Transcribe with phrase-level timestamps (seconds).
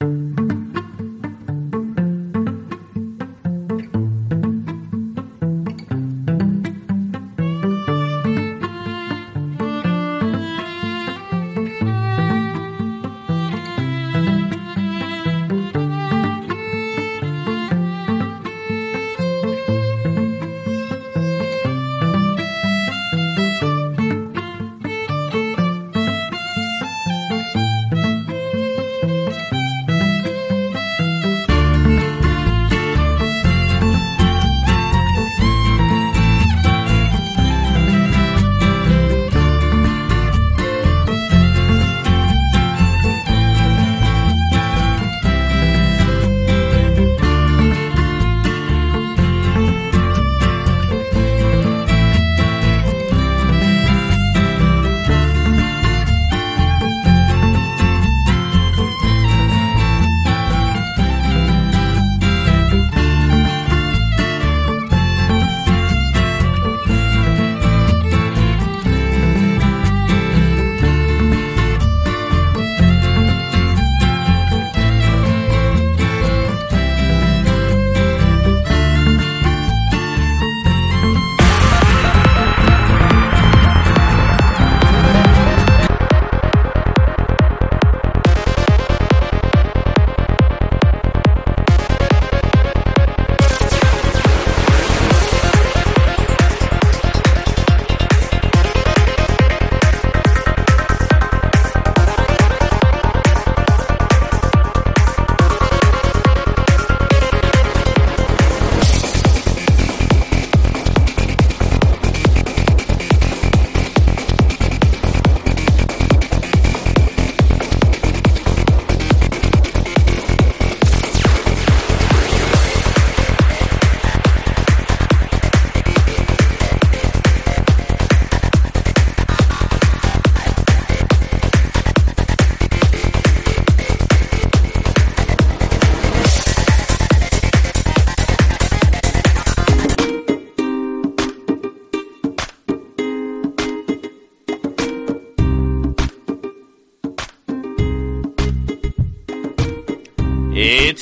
[0.00, 0.37] It's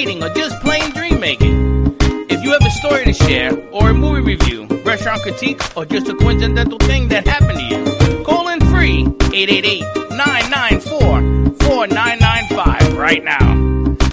[0.00, 1.96] dating, or just plain dream making.
[2.30, 6.08] If you have a story to share, or a movie review, restaurant critique, or just
[6.08, 9.00] a coincidental thing that happened to you, call in free
[9.32, 13.44] 888 994 4995 right now.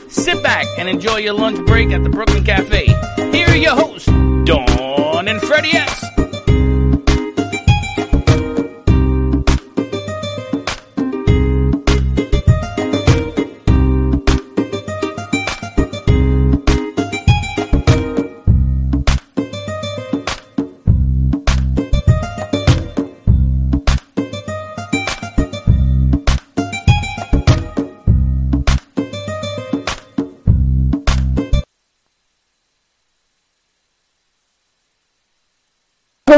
[0.09, 2.87] Sit back and enjoy your lunch break at the Brooklyn Cafe.
[3.31, 4.07] Here are your hosts,
[4.45, 5.96] Dawn and Freddie S.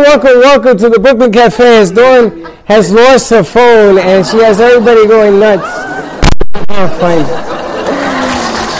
[0.09, 1.81] welcome, welcome to the Brooklyn Cafe.
[1.81, 5.61] As Dawn has lost her phone and she has everybody going nuts.
[6.69, 7.23] Oh, fine.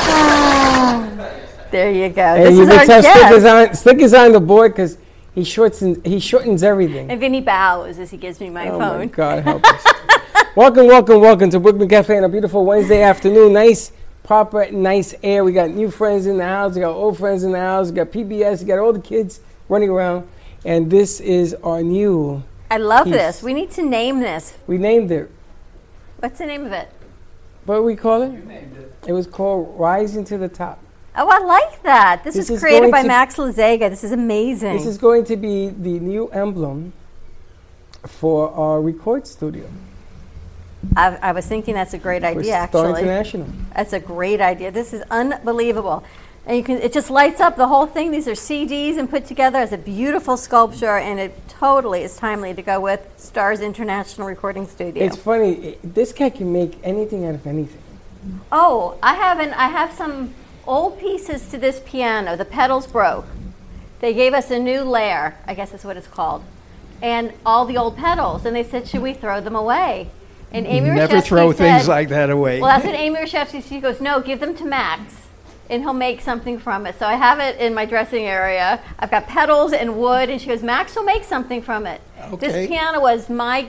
[0.10, 1.32] Ah,
[1.70, 2.22] there you go.
[2.24, 4.72] And this you is can our tell Stick is on, Stick is on the board
[4.72, 4.98] because
[5.36, 7.12] he shortens, he shortens everything.
[7.12, 9.06] And Vinny bows as he gives me my Oh my.
[9.06, 9.86] God, help us.
[10.56, 13.54] welcome, welcome, welcome to Brooklyn Cafe on a beautiful Wednesday afternoon.
[13.54, 13.92] Nice,
[14.24, 15.44] proper, nice air.
[15.44, 16.74] We got new friends in the house.
[16.74, 17.90] We got old friends in the house.
[17.92, 18.62] We got PBS.
[18.62, 20.28] We got all the kids running around.
[20.66, 23.14] And this is our new, I love Peace.
[23.14, 23.44] this.
[23.44, 24.58] We need to name this.
[24.68, 25.32] we named it.
[26.20, 26.90] What's the name of it?
[27.66, 28.34] What do we call it?
[29.08, 29.12] it.
[29.14, 30.80] was called Rising to the Top.
[31.16, 32.24] Oh, I like that.
[32.24, 33.90] This, This is is created by to- Max Lazega.
[33.90, 34.78] This is amazing.
[34.78, 36.94] This is going to be the new emblem
[38.06, 39.70] for our record studio
[40.96, 43.02] I, I was thinking that's a great for idea, Star actually.
[43.02, 43.48] International.
[43.76, 44.72] That's a great idea.
[44.72, 46.04] This is unbelievable.
[46.50, 48.10] And you can it just lights up the whole thing.
[48.10, 52.56] These are CDs and put together as a beautiful sculpture and it totally is timely
[52.56, 55.04] to go with Stars International Recording Studio.
[55.06, 55.52] It's funny.
[55.70, 57.80] i- This guy can make anything out of anything.
[58.52, 60.34] oh, I have an I have some
[60.66, 62.36] old pieces to this piano.
[62.36, 63.28] The pedals broke.
[64.00, 66.42] They gave us a new layer, I guess that's what it's called,
[67.00, 68.44] and all the old pedals.
[68.46, 70.10] And they said, should we throw them away?
[70.52, 72.60] And Amy Never Reshevsky throw things like that away.
[72.60, 73.62] Well, that's what Amy Reshevsky.
[73.70, 75.14] She goes, no, give them to Max,
[75.70, 76.98] and he'll make something from it.
[76.98, 78.82] So I have it in my dressing area.
[78.98, 82.02] I've got petals and wood, and she goes, Max will make something from it.
[82.20, 82.48] Okay.
[82.48, 83.68] This piano was my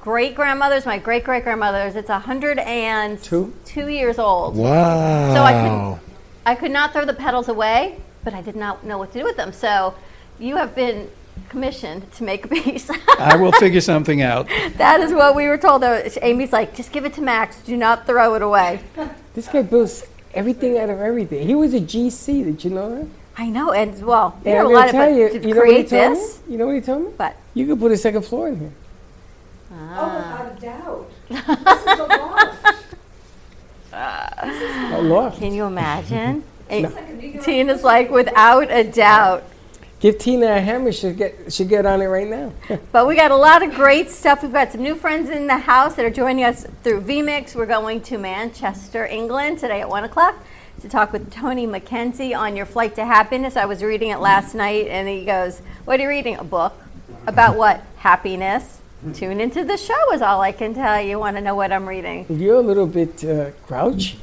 [0.00, 1.94] great grandmother's, my great great grandmother's.
[1.94, 3.54] It's a hundred and Two?
[3.64, 4.56] two years old.
[4.56, 5.34] Wow.
[5.34, 6.14] So I could,
[6.46, 9.24] I could not throw the petals away, but I did not know what to do
[9.24, 9.52] with them.
[9.52, 9.94] So
[10.38, 11.08] you have been
[11.48, 12.90] commissioned to make a piece.
[13.18, 14.48] I will figure something out.
[14.76, 15.82] that is what we were told.
[15.82, 16.02] Though.
[16.20, 17.60] Amy's like, just give it to Max.
[17.62, 18.80] Do not throw it away.
[19.34, 21.46] This guy builds everything out of everything.
[21.46, 22.44] He was a GC.
[22.44, 23.06] Did you know that?
[23.36, 25.48] I know, and well, you And know, I'm a lot gonna of tell you, to
[25.48, 26.52] you know what he create told this, me?
[26.52, 27.10] You know what he told me?
[27.16, 28.72] but You could put a second floor in here.
[29.72, 31.10] Oh, without a doubt.
[31.30, 32.84] This is a loft.
[33.92, 35.38] A loft.
[35.38, 36.44] can you imagine?
[36.70, 39.44] And Tina's like, without a doubt.
[40.02, 40.90] Give Tina a hammer.
[40.90, 42.52] She'll get, she'll get on it right now.
[42.90, 44.42] But we got a lot of great stuff.
[44.42, 47.54] We've got some new friends in the house that are joining us through VMix.
[47.54, 50.44] We're going to Manchester, England today at 1 o'clock
[50.80, 53.56] to talk with Tony McKenzie on your flight to happiness.
[53.56, 56.36] I was reading it last night and he goes, What are you reading?
[56.36, 56.74] A book.
[57.28, 57.84] About what?
[57.98, 58.80] Happiness.
[59.14, 61.20] Tune into the show, is all I can tell you.
[61.20, 62.26] Want to know what I'm reading?
[62.28, 64.18] You're a little bit uh, grouchy.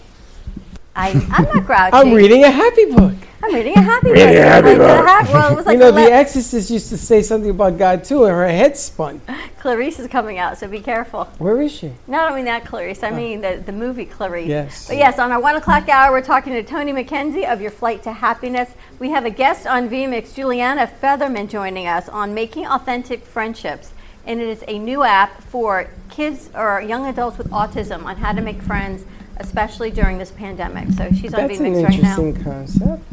[0.95, 1.93] I, I'm not grouchy.
[1.93, 3.13] I'm reading a happy book.
[3.41, 4.15] I'm reading a happy book.
[4.15, 5.05] Reading a happy Like the book.
[5.07, 7.77] hap- well, it was like you know, the The Exorcist used to say something about
[7.77, 9.21] God too, and her head spun.
[9.59, 11.25] Clarice is coming out, so be careful.
[11.37, 11.93] Where is she?
[12.07, 13.01] No, I don't mean that Clarice.
[13.01, 13.15] I oh.
[13.15, 14.47] mean the, the movie Clarice.
[14.47, 14.87] Yes.
[14.87, 18.03] But yes, on our one o'clock hour, we're talking to Tony McKenzie of Your Flight
[18.03, 18.71] to Happiness.
[18.99, 23.93] We have a guest on VMix, Juliana Featherman, joining us on Making Authentic Friendships.
[24.25, 28.33] And it is a new app for kids or young adults with autism on how
[28.33, 29.05] to make friends,
[29.39, 30.89] especially during this pandemic.
[30.91, 32.19] So she's on That's an VMix right now.
[32.21, 33.03] interesting concept.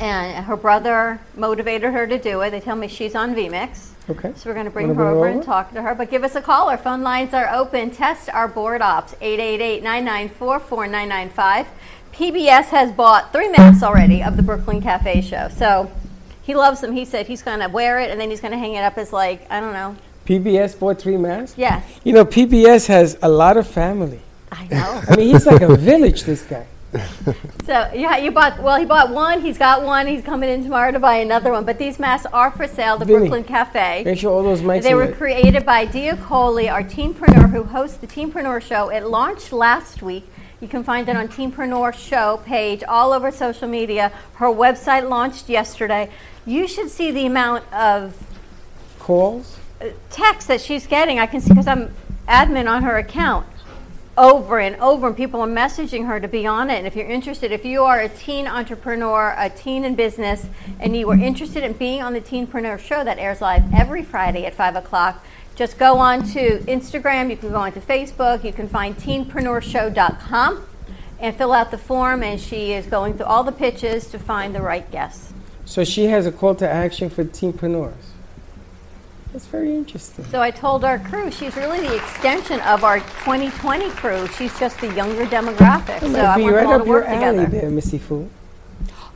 [0.00, 2.50] And her brother motivated her to do it.
[2.50, 3.90] They tell me she's on VMix.
[4.10, 4.32] Okay.
[4.36, 5.46] So we're going to bring Wanna her bring her over and over?
[5.46, 5.94] talk to her.
[5.94, 6.68] But give us a call.
[6.68, 7.90] Our phone lines are open.
[7.90, 11.66] Test our board ops 888-994-4995.
[12.12, 15.48] PBS has bought three masks already of the Brooklyn Cafe show.
[15.48, 15.90] So
[16.42, 16.92] he loves them.
[16.92, 18.98] He said he's going to wear it and then he's going to hang it up
[18.98, 19.96] as like I don't know.
[20.26, 21.58] PBS bought three masks.
[21.58, 24.20] Yes, You know, PBS has a lot of family.
[24.54, 25.02] I know.
[25.08, 26.22] I mean, he's like a village.
[26.24, 26.66] This guy.
[27.64, 28.62] So yeah, you bought.
[28.62, 29.40] Well, he bought one.
[29.40, 30.06] He's got one.
[30.06, 31.64] He's coming in tomorrow to buy another one.
[31.64, 32.98] But these masks are for sale.
[32.98, 34.02] The Vinny, Brooklyn Cafe.
[34.04, 35.16] Make sure all those mics They were lit.
[35.16, 38.90] created by Dia Coley, our teenpreneur who hosts the Teenpreneur Show.
[38.90, 40.24] It launched last week.
[40.60, 44.12] You can find it on Teenpreneur Show page all over social media.
[44.34, 46.10] Her website launched yesterday.
[46.44, 48.14] You should see the amount of
[48.98, 49.58] calls.
[49.80, 51.18] Uh, text that she's getting.
[51.18, 51.94] I can see because I'm
[52.28, 53.46] admin on her account
[54.16, 56.78] over and over, and people are messaging her to be on it.
[56.78, 60.46] And if you're interested, if you are a teen entrepreneur, a teen in business,
[60.80, 64.46] and you are interested in being on the Teenpreneur Show that airs live every Friday
[64.46, 65.24] at 5 o'clock,
[65.56, 70.66] just go on to Instagram, you can go on to Facebook, you can find teenpreneurshow.com
[71.20, 74.54] and fill out the form, and she is going through all the pitches to find
[74.54, 75.32] the right guests.
[75.64, 78.13] So she has a call to action for teenpreneurs.
[79.34, 80.24] That's very interesting.
[80.26, 84.28] So I told our crew she's really the extension of our 2020 crew.
[84.28, 85.86] She's just the younger demographic.
[85.98, 87.60] That So might I be want right them all to up your work alley together.
[87.62, 88.30] there, Missy Fu.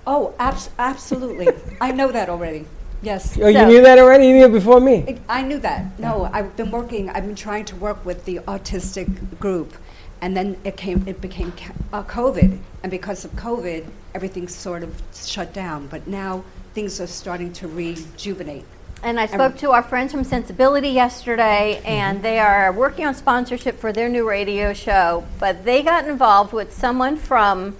[0.08, 1.46] Oh, abs- absolutely.
[1.80, 2.64] I know that already.
[3.00, 3.38] Yes.
[3.40, 4.26] Oh, you So- knew that already?
[4.26, 5.04] You knew it before me?
[5.28, 5.96] I- I knew that.
[6.00, 9.74] No, I've been working, I've been trying to work with the autistic group.
[10.20, 12.58] And then it came, it became ca- uh, COVID.
[12.82, 15.86] And because of COVID, everything sort of shut down.
[15.86, 16.42] But now
[16.74, 18.64] things are starting to rejuvenate.
[19.02, 22.22] And I spoke to our friends from Sensibility yesterday, and mm-hmm.
[22.22, 25.24] they are working on sponsorship for their new radio show.
[25.38, 27.76] But they got involved with someone from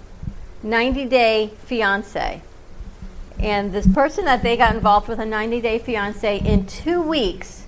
[0.63, 2.41] 90 Day Fiance.
[3.37, 7.65] And this person that they got involved with a 90 Day Fiance in two weeks,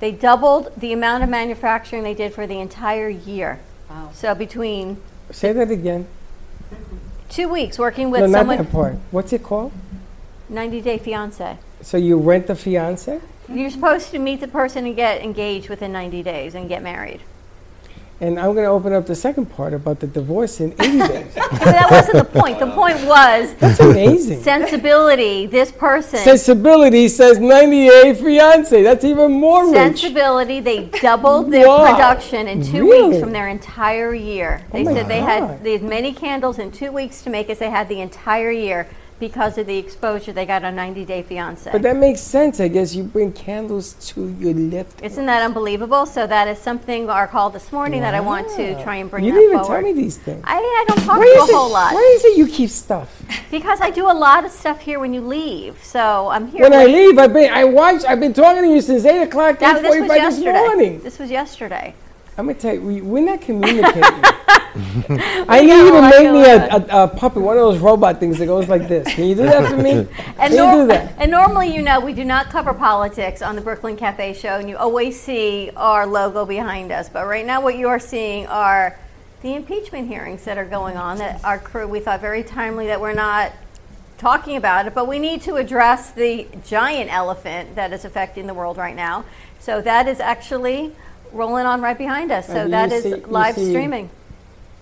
[0.00, 3.60] they doubled the amount of manufacturing they did for the entire year.
[3.88, 4.10] Wow.
[4.12, 4.98] So between
[5.30, 6.06] Say that again.
[7.28, 8.94] two weeks working with no, not someone, that part.
[9.10, 9.72] What's it called?
[10.48, 11.58] 90 Day Fiance.
[11.82, 13.20] So you rent the fiance?
[13.48, 17.20] You're supposed to meet the person and get engaged within 90 days and get married.
[18.20, 21.34] And I'm going to open up the second part about the divorce in 80 days.
[21.50, 22.60] But that wasn't the point.
[22.60, 24.42] The point was That's amazing.
[24.42, 25.46] sensibility.
[25.46, 28.80] This person, Sensibility says 90 Day Fiance.
[28.82, 29.74] That's even more rich.
[29.74, 30.60] sensibility.
[30.60, 31.92] They doubled their Wow.
[31.92, 33.08] production in two Really?
[33.08, 34.62] weeks from their entire year.
[34.72, 35.28] Oh they Oh said they God.
[35.28, 38.50] had they had many candles in two weeks to make as they had the entire
[38.52, 38.86] year
[39.22, 41.70] because of the exposure they got a 90 Day Fiance.
[41.70, 42.58] But that makes sense.
[42.58, 45.00] I guess you bring candles to your left.
[45.00, 46.06] Isn't that unbelievable?
[46.06, 49.24] So that is something our call this morning that I want to try and bring
[49.24, 49.82] You didn't even forward.
[49.82, 50.42] tell me these things.
[50.44, 52.70] I, I don't talk to is a it- whole lot Why is it you keep
[52.70, 53.08] stuff?
[53.52, 55.78] because I do a lot of stuff here when you leave.
[55.84, 56.62] So I'm here.
[56.62, 58.04] When I leave, I've been I watch.
[58.04, 61.00] I've been talking to you since eight o'clock, eight forty-five this morning.
[61.00, 61.94] This was yesterday.
[62.38, 64.02] I'm gonna tell you, we, we're not communicating.
[64.74, 68.38] I need you to make me a, a, a puppet, one of those robot things
[68.38, 69.06] that goes like this.
[69.14, 70.08] Can you do that for me?
[70.38, 71.14] And, nor- do that?
[71.18, 74.68] and normally, you know, we do not cover politics on the Brooklyn Cafe show, and
[74.68, 77.10] you always see our logo behind us.
[77.10, 78.98] But right now, what you are seeing are
[79.42, 81.18] the impeachment hearings that are going on.
[81.18, 83.52] That our crew, we thought very timely that we're not
[84.16, 88.54] talking about it, but we need to address the giant elephant that is affecting the
[88.54, 89.24] world right now.
[89.60, 90.92] So that is actually
[91.32, 92.46] rolling on right behind us.
[92.46, 94.10] So And that you is see- live see- streaming.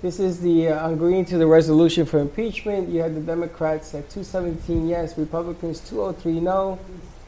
[0.03, 2.89] This is the uh, agreeing to the resolution for impeachment.
[2.89, 6.79] You have the Democrats at 217 yes, Republicans 203 no,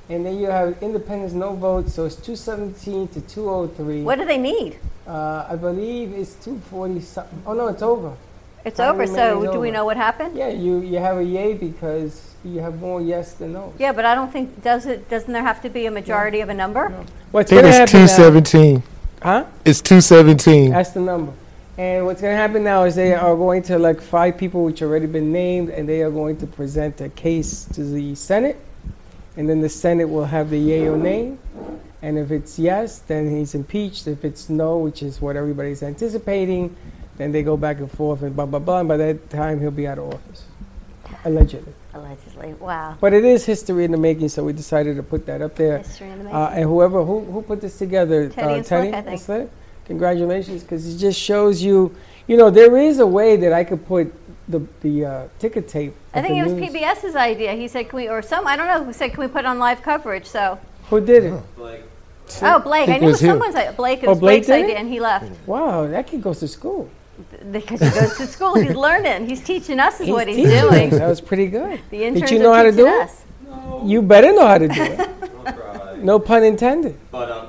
[0.09, 1.93] and then you have independents no votes.
[1.93, 4.03] So it's 217 to 203.
[4.03, 4.79] What do they need?
[5.07, 7.43] Uh, I believe it's 240 something.
[7.47, 8.15] Oh no, it's over.
[8.65, 9.07] It's Time over.
[9.07, 10.35] So is do we know what happened?
[10.39, 13.75] Yeah, you you have a yay because you have more yes than no.
[13.79, 15.11] Yeah, but I don't think does it.
[15.11, 16.89] Doesn't there have to be a majority of a number?
[17.33, 18.33] What's I think gonna it's happen now?
[18.41, 18.83] 217.
[19.23, 19.47] Huh?
[19.65, 20.71] It's 217.
[20.71, 21.33] That's the number.
[21.79, 24.83] And what's going to happen now is they are going to elect five people which
[24.83, 28.59] already been named, and they are going to present a case to the Senate,
[29.37, 31.37] and then the Senate will have the yay or nay.
[32.03, 34.09] And if it's yes, then he's impeached.
[34.09, 36.77] If it's no, which is what everybody's anticipating,
[37.17, 38.81] then they go back and forth and blah blah blah.
[38.81, 40.45] And by that time, he'll be out of office,
[41.25, 41.73] allegedly.
[41.95, 42.55] Allegedly.
[42.55, 42.97] Wow.
[43.01, 45.79] But it is history in the making, so we decided to put that up there.
[45.79, 46.63] History in the Uh, making.
[46.63, 49.21] and whoever who, who put this together, Teddy uh, and Slick, Teddy I and think.
[49.21, 49.49] Slick?
[49.87, 51.95] Congratulations, because it just shows you,
[52.29, 54.13] you know, there is a way that I could put
[54.49, 55.95] the the uh, ticket tape.
[56.15, 56.71] I think it was news.
[56.73, 57.53] PBS's idea.
[57.53, 58.85] He said, "Can we?" Or some I don't know.
[58.85, 60.59] Who said, "Can we put on live coverage?" So,
[60.89, 61.33] Who did it?
[61.33, 62.89] oh, Blake.
[62.89, 63.73] I think knew it it was was someone's idea.
[63.73, 64.03] Blake.
[64.03, 64.65] It Oh, was Blake Blake's did it?
[64.65, 66.89] idea, and he left Wow, that kid goes to school.
[67.51, 68.55] Because he goes to school.
[68.55, 69.29] He's learning.
[69.29, 70.91] He's teaching us is what he's teaching doing.
[70.91, 71.81] That was pretty good.
[71.91, 73.03] The interns Did you know are how to teaching do it?
[73.03, 73.25] us.
[73.85, 75.01] You better know how to do it.
[75.47, 75.97] I'll try.
[75.97, 76.99] No pun intended.
[77.11, 77.49] But um,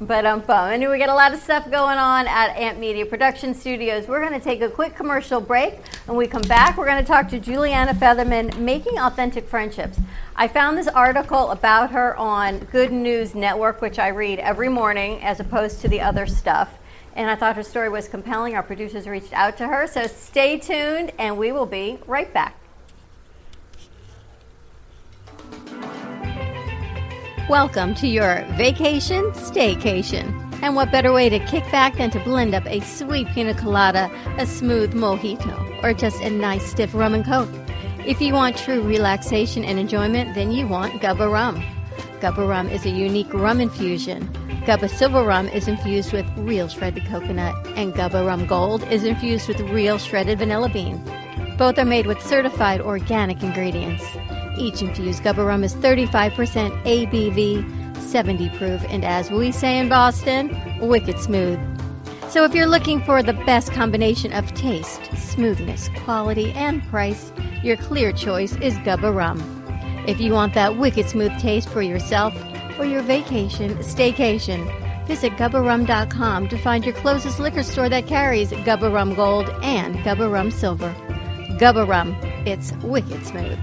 [0.00, 0.70] But um, bum.
[0.72, 4.08] Anyway, we got a lot of stuff going on at Amp Media Production Studios.
[4.08, 5.74] We're going to take a quick commercial break.
[6.06, 9.98] When we come back, we're going to talk to Juliana Featherman, Making Authentic Friendships.
[10.36, 15.22] I found this article about her on Good News Network, which I read every morning
[15.22, 16.76] as opposed to the other stuff.
[17.14, 18.56] And I thought her story was compelling.
[18.56, 19.86] Our producers reached out to her.
[19.86, 22.58] So stay tuned, and we will be right back.
[27.48, 30.40] Welcome to your vacation staycation.
[30.62, 34.10] And what better way to kick back than to blend up a sweet pina colada,
[34.38, 37.50] a smooth mojito, or just a nice stiff rum and coke?
[38.06, 41.62] If you want true relaxation and enjoyment, then you want Gubba Rum.
[42.24, 44.26] Gubba Rum is a unique rum infusion.
[44.64, 49.46] Gubba Silver Rum is infused with real shredded coconut, and Gubba Rum Gold is infused
[49.46, 51.04] with real shredded vanilla bean.
[51.58, 54.02] Both are made with certified organic ingredients.
[54.56, 60.48] Each infused Gubba Rum is 35% ABV, 70 proof, and as we say in Boston,
[60.80, 61.60] wicked smooth.
[62.30, 67.76] So if you're looking for the best combination of taste, smoothness, quality, and price, your
[67.76, 69.63] clear choice is Gubba Rum.
[70.06, 72.34] If you want that wicked smooth taste for yourself
[72.78, 74.66] or your vacation, staycation,
[75.06, 80.30] visit gubbarum.com to find your closest liquor store that carries Gubba Rum Gold and Gubba
[80.30, 80.94] Rum Silver.
[81.58, 83.58] Gubba Rum, it's wicked smooth.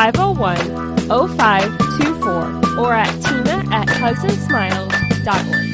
[0.00, 5.70] 501-0524 or at tina at hugsandsmiles.org.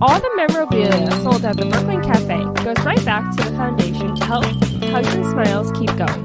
[0.00, 4.24] All the memorabilia sold at the Brooklyn Cafe goes right back to the foundation to
[4.24, 6.24] help Hugs and Smiles keep going.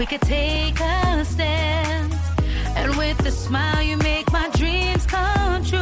[0.06, 2.14] we could take a stand.
[2.76, 5.78] And with a smile, you make my dreams come true.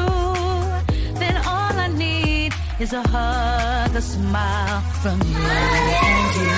[1.18, 6.54] Then all I need is a hug, a smile from you and you.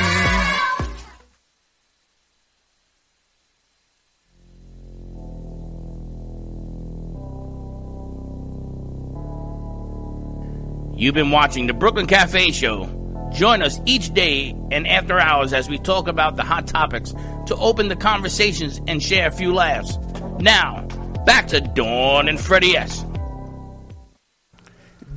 [10.99, 12.93] You've been watching the Brooklyn Cafe Show.
[13.33, 17.13] Join us each day and after hours as we talk about the hot topics
[17.47, 19.99] to open the conversations and share a few laughs.
[20.39, 20.83] Now,
[21.25, 23.05] back to Dawn and Freddie S.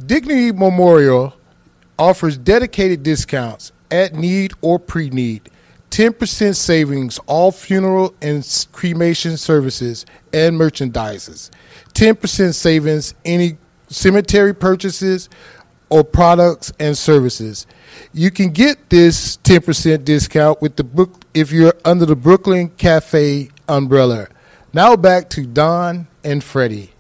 [0.05, 1.33] Dignity Memorial
[1.99, 5.49] offers dedicated discounts at need or pre need,
[5.91, 11.49] 10% savings, all funeral and cremation services and merchandises,
[11.93, 13.57] 10% savings, any
[13.89, 15.29] cemetery purchases
[15.89, 17.65] or products and services.
[18.13, 23.49] You can get this 10% discount with the book if you're under the Brooklyn Cafe
[23.67, 24.27] umbrella.
[24.73, 26.91] Now back to Dawn and Freddie.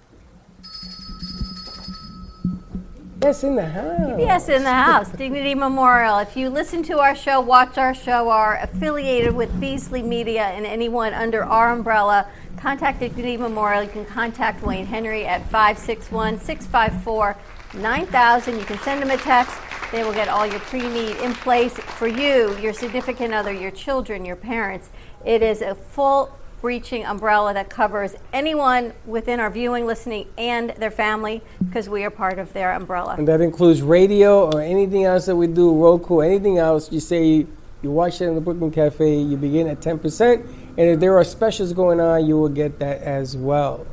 [3.21, 4.15] Yes, in the house.
[4.17, 6.19] Yes, in the house, Dignity Memorial.
[6.19, 10.65] If you listen to our show, watch our show, are affiliated with Beasley Media and
[10.65, 13.83] anyone under our umbrella, contact Dignity Memorial.
[13.83, 17.35] You can contact Wayne Henry at 561 654
[17.73, 18.57] 9000.
[18.57, 19.57] You can send them a text.
[19.91, 23.71] They will get all your pre need in place for you, your significant other, your
[23.71, 24.89] children, your parents.
[25.25, 30.91] It is a full breaching umbrella that covers anyone within our viewing, listening, and their
[30.91, 33.15] family because we are part of their umbrella.
[33.17, 36.91] And that includes radio or anything else that we do, Roku, anything else.
[36.91, 37.47] You say
[37.81, 40.45] you, watch it in the Brooklyn Cafe, you begin at 10%.
[40.77, 43.85] And if there are specials going on, you will get that as well.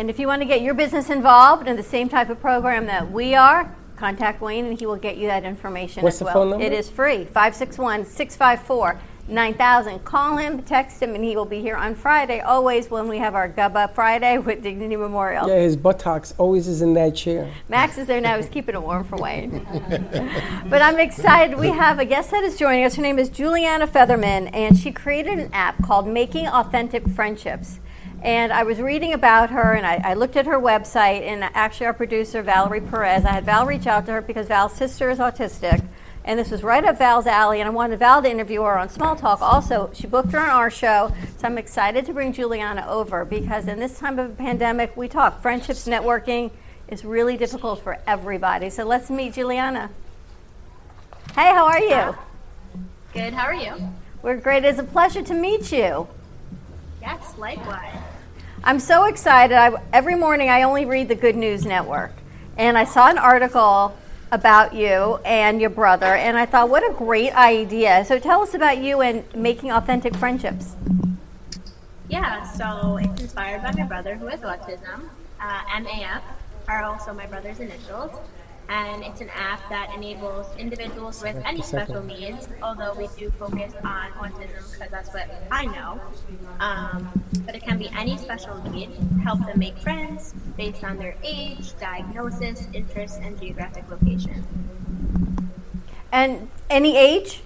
[0.00, 2.86] And if you want to get your business involved in the same type of program
[2.86, 6.24] that we are, contact Wayne and he will get you that information What's as the
[6.24, 6.32] well.
[6.32, 6.64] phone number?
[6.64, 10.02] It is free 561 654 9000.
[10.02, 13.34] Call him, text him, and he will be here on Friday, always when we have
[13.34, 15.46] our Gubba Friday with Dignity Memorial.
[15.46, 17.52] Yeah, his buttocks always is in that chair.
[17.68, 18.38] Max is there now.
[18.38, 19.66] He's keeping it warm for Wayne.
[20.70, 21.58] but I'm excited.
[21.58, 22.94] We have a guest that is joining us.
[22.94, 27.80] Her name is Juliana Featherman, and she created an app called Making Authentic Friendships.
[28.22, 31.86] And I was reading about her, and I, I looked at her website, and actually,
[31.86, 35.18] our producer, Valerie Perez, I had Val reach out to her because Val's sister is
[35.18, 35.82] autistic.
[36.22, 38.90] And this was right up Val's alley, and I wanted Val to interview her on
[38.90, 39.40] Small Talk.
[39.40, 43.66] Also, she booked her on our show, so I'm excited to bring Juliana over because
[43.66, 46.50] in this time of a pandemic, we talk friendships, networking
[46.88, 48.68] is really difficult for everybody.
[48.68, 49.90] So let's meet Juliana.
[51.34, 52.14] Hey, how are you?
[53.14, 53.76] Good, how are you?
[54.20, 54.64] We're great.
[54.64, 56.06] It's a pleasure to meet you.
[57.00, 58.09] Yes, likewise.
[58.62, 59.56] I'm so excited.
[59.56, 62.12] I, every morning I only read the Good News Network.
[62.58, 63.96] And I saw an article
[64.30, 68.04] about you and your brother, and I thought, what a great idea.
[68.04, 70.76] So tell us about you and making authentic friendships.
[72.08, 75.08] Yeah, so it's inspired by my brother who has autism.
[75.40, 76.20] Uh, MAF
[76.68, 78.12] are also my brother's initials.
[78.70, 83.74] And it's an app that enables individuals with any special needs, although we do focus
[83.82, 86.00] on autism because that's what I know.
[86.60, 87.10] Um,
[87.44, 88.90] but it can be any special need,
[89.24, 94.44] help them make friends based on their age, diagnosis, interests, and geographic location.
[96.12, 97.42] And any age?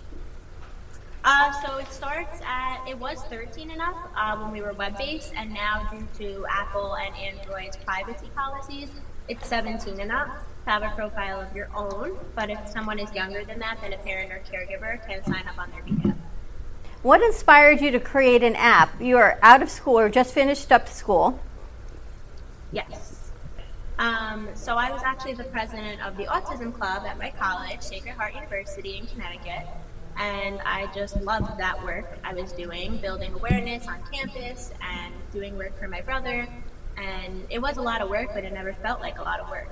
[1.24, 4.98] Uh, so it starts at, it was 13 and up uh, when we were web
[4.98, 8.90] based, and now due to Apple and Android's privacy policies,
[9.26, 10.28] it's 17 and up.
[10.66, 13.98] Have a profile of your own, but if someone is younger than that, then a
[13.98, 16.16] parent or caregiver can sign up on their behalf.
[17.02, 18.98] What inspired you to create an app?
[18.98, 21.38] You are out of school or just finished up school.
[22.72, 23.30] Yes.
[23.98, 28.14] Um, so I was actually the president of the Autism Club at my college, Sacred
[28.14, 29.66] Heart University in Connecticut,
[30.16, 35.58] and I just loved that work I was doing, building awareness on campus and doing
[35.58, 36.48] work for my brother.
[36.96, 39.50] And it was a lot of work, but it never felt like a lot of
[39.50, 39.68] work.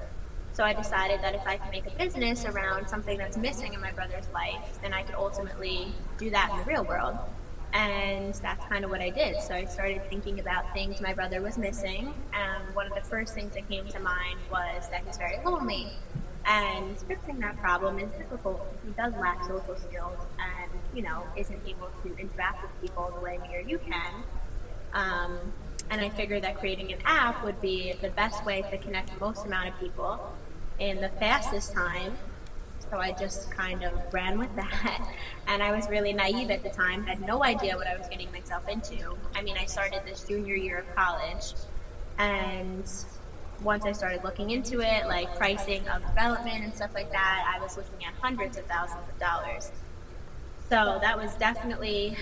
[0.53, 3.81] So I decided that if I could make a business around something that's missing in
[3.81, 7.17] my brother's life, then I could ultimately do that in the real world.
[7.73, 9.41] and that's kind of what I did.
[9.43, 13.35] So I started thinking about things my brother was missing, and one of the first
[13.35, 15.89] things that came to mind was that he's very lonely.
[16.45, 21.61] And fixing that problem is difficult he does lack social skills and, you know, isn't
[21.67, 24.13] able to interact with people the way me or you can.
[24.93, 25.39] Um,
[25.91, 29.21] and I figured that creating an app would be the best way to connect the
[29.25, 30.33] most amount of people
[30.79, 32.17] in the fastest time.
[32.91, 35.09] So I just kind of ran with that.
[35.49, 38.31] And I was really naive at the time, had no idea what I was getting
[38.31, 39.17] myself into.
[39.35, 41.55] I mean, I started this junior year of college,
[42.17, 42.85] and
[43.63, 47.61] once I started looking into it, like pricing of development and stuff like that, I
[47.61, 49.71] was looking at hundreds of thousands of dollars.
[50.69, 52.17] So that was definitely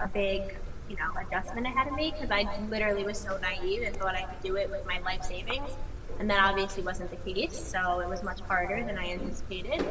[0.00, 0.56] a big,
[0.90, 4.16] you know, adjustment I had to make because I literally was so naive and thought
[4.16, 5.70] I could do it with my life savings.
[6.18, 9.86] And that obviously wasn't the case, so it was much harder than I anticipated.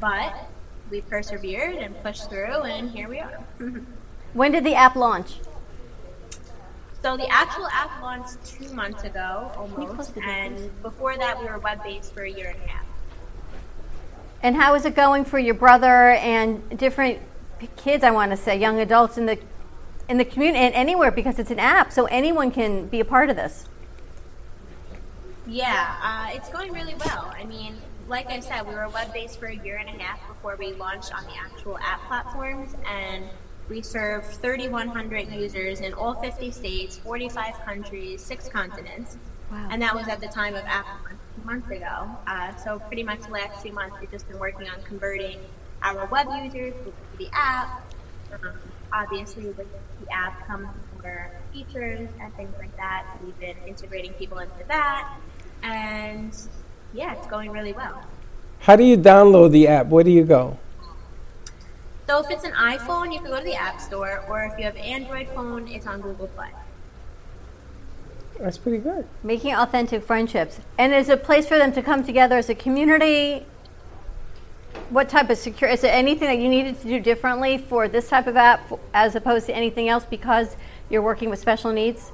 [0.00, 0.32] But
[0.90, 3.38] we persevered and pushed through, and here we are.
[3.58, 3.80] Mm-hmm.
[4.32, 5.40] When did the app launch?
[7.02, 11.82] So the actual app launched two months ago, almost, and before that we were web
[11.82, 12.86] based for a year and a half.
[14.42, 17.18] And how is it going for your brother and different
[17.76, 18.04] kids?
[18.04, 19.38] I want to say young adults in the
[20.08, 23.30] in the community and anywhere because it's an app, so anyone can be a part
[23.30, 23.66] of this.
[25.46, 27.32] Yeah, uh, it's going really well.
[27.34, 30.26] I mean, like I said, we were web based for a year and a half
[30.28, 33.24] before we launched on the actual app platforms, and
[33.68, 39.18] we serve 3,100 users in all 50 states, 45 countries, six continents.
[39.50, 39.68] Wow.
[39.70, 40.86] And that was at the time of app
[41.36, 42.08] two months ago.
[42.26, 45.38] Uh, so pretty much the last two months, we've just been working on converting
[45.82, 47.82] our web users to the app.
[48.32, 48.52] Um,
[48.92, 50.68] obviously, with the app comes
[51.02, 53.06] more features and things like that.
[53.12, 55.16] So we've been integrating people into that,
[55.62, 56.36] and
[56.92, 58.02] yeah, it's going really well.
[58.60, 59.86] How do you download the app?
[59.86, 60.58] Where do you go?
[62.08, 64.64] So if it's an iPhone, you can go to the App Store, or if you
[64.64, 66.48] have an Android phone, it's on Google Play.
[68.40, 69.06] That's pretty good.
[69.22, 70.60] Making authentic friendships.
[70.78, 73.44] And is it a place for them to come together as a community?
[74.90, 78.08] What type of secure is there anything that you needed to do differently for this
[78.08, 80.56] type of app as opposed to anything else because
[80.88, 82.10] you're working with special needs?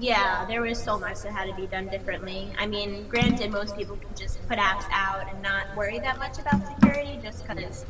[0.00, 2.52] Yeah, there was so much that had to be done differently.
[2.58, 6.38] I mean, granted, most people can just put apps out and not worry that much
[6.38, 7.86] about security just because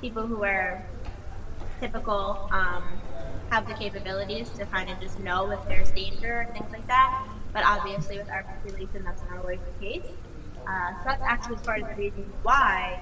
[0.00, 0.82] people who are
[1.80, 2.84] typical um,
[3.50, 7.26] have the capabilities to kind of just know if there's danger and things like that.
[7.52, 10.06] But obviously, with our population, that's not always the case.
[10.66, 13.00] Uh, so that's actually part of the reason why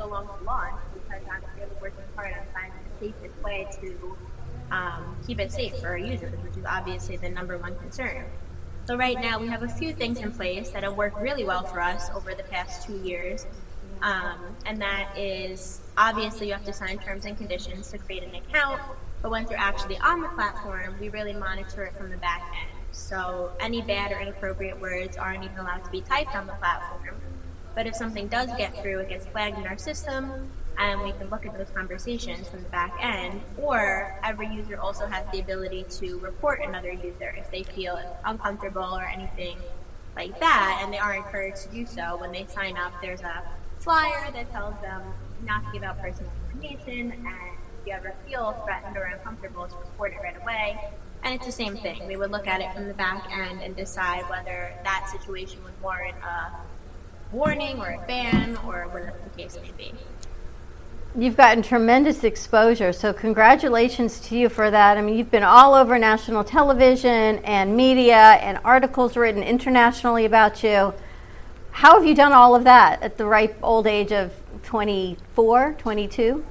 [0.00, 4.16] long to launch because I'm really working hard on finding the safest way to
[4.70, 8.24] um, keep it safe for our users, which is obviously the number one concern.
[8.84, 11.62] So right now we have a few things in place that have worked really well
[11.62, 13.46] for us over the past two years.
[14.02, 18.34] Um, and that is obviously you have to sign terms and conditions to create an
[18.34, 18.80] account,
[19.20, 22.70] but once you're actually on the platform, we really monitor it from the back end.
[22.90, 27.21] So any bad or inappropriate words aren't even allowed to be typed on the platform.
[27.74, 31.30] But if something does get through, it gets flagged in our system, and we can
[31.30, 33.40] look at those conversations from the back end.
[33.58, 38.94] Or every user also has the ability to report another user if they feel uncomfortable
[38.94, 39.56] or anything
[40.16, 42.18] like that, and they are encouraged to do so.
[42.18, 43.42] When they sign up, there's a
[43.76, 45.02] flyer that tells them
[45.44, 49.76] not to give out personal information, and if you ever feel threatened or uncomfortable, to
[49.76, 50.78] report it right away.
[51.24, 52.06] And it's the same thing.
[52.06, 55.80] We would look at it from the back end and decide whether that situation would
[55.80, 56.52] warrant a
[57.32, 59.92] warning or a ban or whatever the case may be.
[61.14, 64.96] You've gotten tremendous exposure, so congratulations to you for that.
[64.96, 70.62] I mean, you've been all over national television and media and articles written internationally about
[70.62, 70.94] you.
[71.70, 76.44] How have you done all of that at the ripe old age of 24, 22?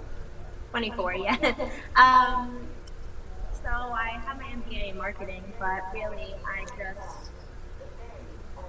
[0.69, 1.35] 24, yeah.
[1.95, 2.67] um,
[3.51, 7.31] so I have my MBA in marketing, but really I just,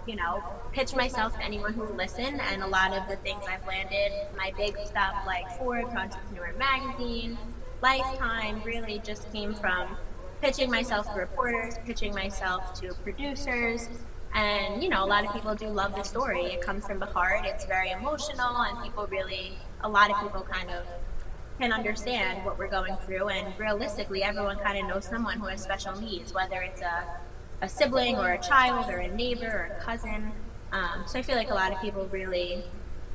[0.07, 0.43] you know,
[0.73, 2.41] pitch myself to anyone who will listen.
[2.41, 7.39] And a lot of the things I've landed, my big stuff like Forbes, Entrepreneur Magazine,
[7.83, 9.97] Lifetime, really just came from
[10.41, 13.89] pitching myself to reporters, pitching myself to producers.
[14.35, 16.47] And, you know, a lot of people do love the story.
[16.47, 20.41] It comes from the heart, it's very emotional, and people really, a lot of people
[20.41, 20.85] kind of
[21.61, 23.29] can understand what we're going through.
[23.29, 27.05] And realistically, everyone kind of knows someone who has special needs, whether it's a,
[27.61, 30.33] a sibling or a child or a neighbor or a cousin.
[30.73, 32.65] Um, so I feel like a lot of people really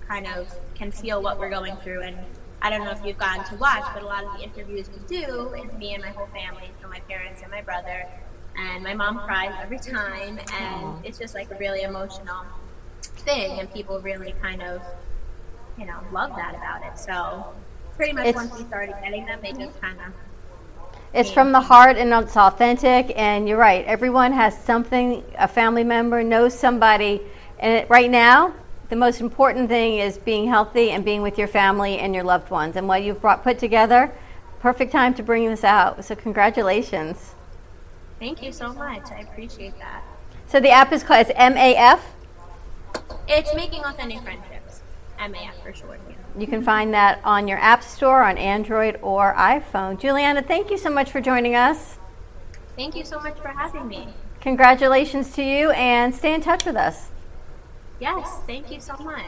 [0.07, 2.01] kind of can feel what we're going through.
[2.01, 2.17] And
[2.61, 4.99] I don't know if you've gotten to watch, but a lot of the interviews we
[5.07, 8.05] do is me and my whole family, so my parents and my brother.
[8.57, 12.43] And my mom cries every time, and it's just like a really emotional
[13.01, 14.81] thing, and people really kind of,
[15.77, 16.97] you know, love that about it.
[16.97, 17.45] So
[17.95, 20.13] pretty much It's- once we started getting them, they just kind of
[21.13, 23.13] It's from the heart and it's authentic.
[23.15, 23.85] And you're right.
[23.85, 27.21] Everyone has something, a family member knows somebody.
[27.59, 28.53] And it, right now,
[28.89, 32.49] the most important thing is being healthy and being with your family and your loved
[32.49, 32.75] ones.
[32.75, 34.13] And what you've brought put together,
[34.59, 36.03] perfect time to bring this out.
[36.05, 37.35] So congratulations.
[38.19, 39.11] Thank you so much.
[39.11, 40.03] I appreciate that.
[40.47, 41.99] So the app is called it's MAF.
[43.27, 44.81] It's making authentic friendships.
[45.19, 45.99] MAF for short.
[46.07, 46.15] Yeah.
[46.39, 49.99] You can find that on your app store on Android or iPhone.
[49.99, 51.97] Juliana, thank you so much for joining us.
[52.75, 54.07] Thank you so much for having me.
[54.39, 57.11] Congratulations to you and stay in touch with us.
[57.99, 59.23] Yes, thank you so much.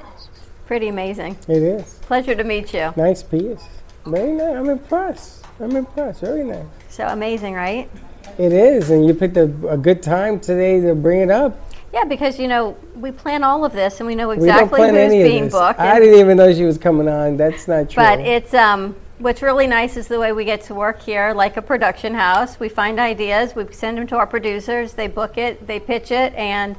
[0.67, 1.37] Pretty amazing.
[1.47, 1.99] It is.
[2.03, 2.93] Pleasure to meet you.
[2.95, 3.63] Nice piece.
[4.05, 4.55] Very nice.
[4.55, 5.45] I'm impressed.
[5.59, 6.21] I'm impressed.
[6.21, 6.65] Very nice.
[6.89, 7.89] So amazing, right?
[8.37, 11.59] It is, and you picked a, a good time today to bring it up.
[11.91, 14.93] Yeah, because you know we plan all of this and we know we exactly plan
[14.93, 15.53] who's any being this.
[15.53, 15.79] booked.
[15.79, 17.37] I didn't even know she was coming on.
[17.37, 18.03] That's not true.
[18.03, 21.57] But it's um, what's really nice is the way we get to work here, like
[21.57, 22.59] a production house.
[22.59, 26.33] We find ideas, we send them to our producers, they book it, they pitch it,
[26.35, 26.75] and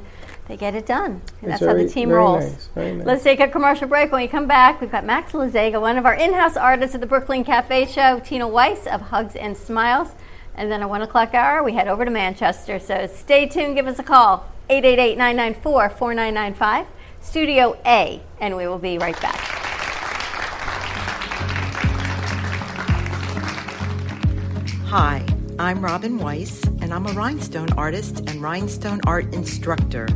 [0.47, 1.21] they get it done.
[1.41, 2.43] And It's that's how the team very rolls.
[2.43, 3.05] nice, very nice.
[3.05, 4.11] Let's take a commercial break.
[4.11, 7.07] When we come back, we've got Max Lazega, one of our in-house artists at the
[7.07, 10.09] Brooklyn Cafe Show, Tina Weiss of Hugs and Smiles.
[10.55, 12.77] And then at 1 o'clock hour, we head over to Manchester.
[12.79, 16.85] So stay tuned, give us a call, 888-994-4995,
[17.21, 19.39] Studio A, and we will be right back.
[24.87, 25.25] Hi,
[25.57, 30.07] I'm Robin Weiss, and I'm a rhinestone artist and rhinestone art instructor.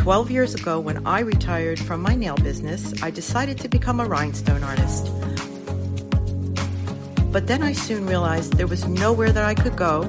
[0.00, 4.06] Twelve years ago, when I retired from my nail business, I decided to become a
[4.06, 5.12] rhinestone artist.
[7.30, 10.08] But then I soon realized there was nowhere that I could go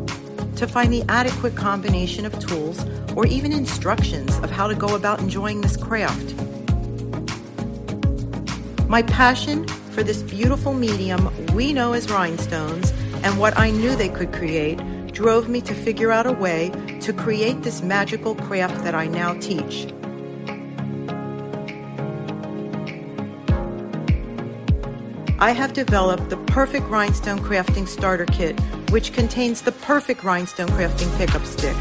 [0.56, 2.86] to find the adequate combination of tools
[3.17, 6.36] or even instructions of how to go about enjoying this craft.
[8.88, 12.91] My passion for this beautiful medium we know as rhinestones
[13.25, 14.77] and what I knew they could create
[15.12, 16.71] drove me to figure out a way
[17.02, 19.92] to create this magical craft that I now teach.
[25.40, 28.60] I have developed the perfect rhinestone crafting starter kit,
[28.92, 31.76] which contains the perfect rhinestone crafting pickup stick.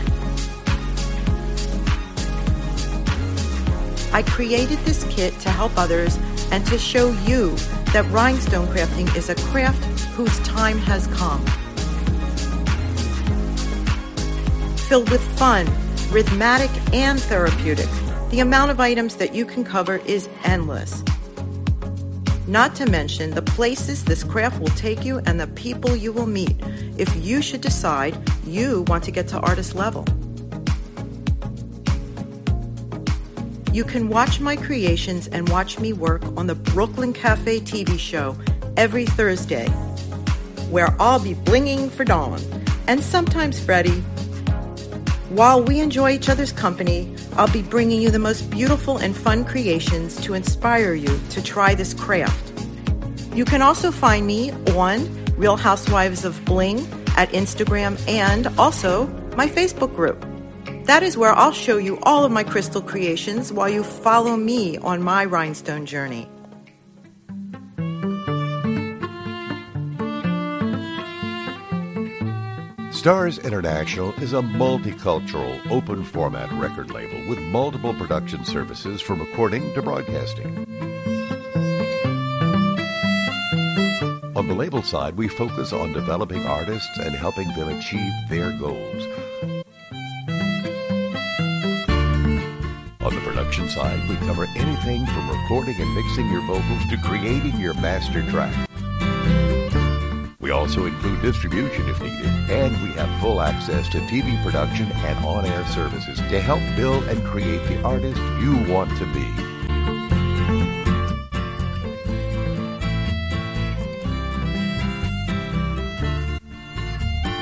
[4.14, 6.18] I created this kit to help others
[6.50, 7.54] and to show you
[7.92, 11.44] that rhinestone crafting is a craft whose time has come.
[14.90, 15.66] Filled with fun,
[16.10, 17.88] rhythmic, and therapeutic,
[18.30, 21.04] the amount of items that you can cover is endless.
[22.48, 26.26] Not to mention the places this craft will take you and the people you will
[26.26, 26.56] meet
[26.98, 30.04] if you should decide you want to get to artist level.
[33.72, 38.36] You can watch my creations and watch me work on the Brooklyn Cafe TV show
[38.76, 39.68] every Thursday,
[40.68, 42.40] where I'll be blinging for Dawn
[42.88, 44.02] and sometimes Freddie.
[45.30, 49.44] While we enjoy each other's company, I'll be bringing you the most beautiful and fun
[49.44, 52.52] creations to inspire you to try this craft.
[53.32, 56.80] You can also find me on Real Housewives of Bling
[57.16, 60.26] at Instagram and also my Facebook group.
[60.86, 64.78] That is where I'll show you all of my crystal creations while you follow me
[64.78, 66.28] on my rhinestone journey.
[73.00, 79.72] Stars International is a multicultural, open format record label with multiple production services from recording
[79.72, 80.54] to broadcasting.
[84.36, 89.06] On the label side, we focus on developing artists and helping them achieve their goals.
[93.00, 97.58] On the production side, we cover anything from recording and mixing your vocals to creating
[97.58, 98.69] your master track.
[100.50, 105.24] We also include distribution if needed, and we have full access to TV production and
[105.24, 109.28] on air services to help build and create the artist you want to be.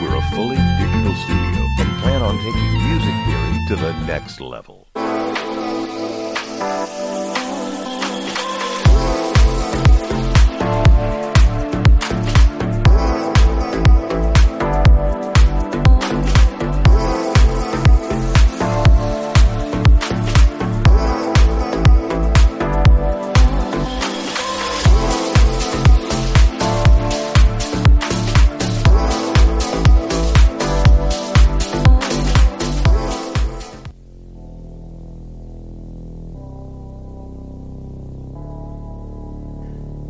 [0.02, 4.86] We're a fully digital studio and plan on taking music theory to the next level.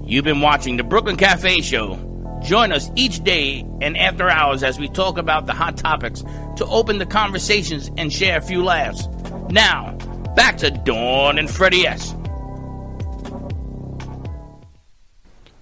[0.08, 1.98] You've been watching the Brooklyn Cafe Show.
[2.42, 6.24] Join us each day and after hours as we talk about the hot topics
[6.56, 9.06] to open the conversations and share a few laughs.
[9.50, 9.92] Now,
[10.34, 12.14] back to Dawn and Freddie S.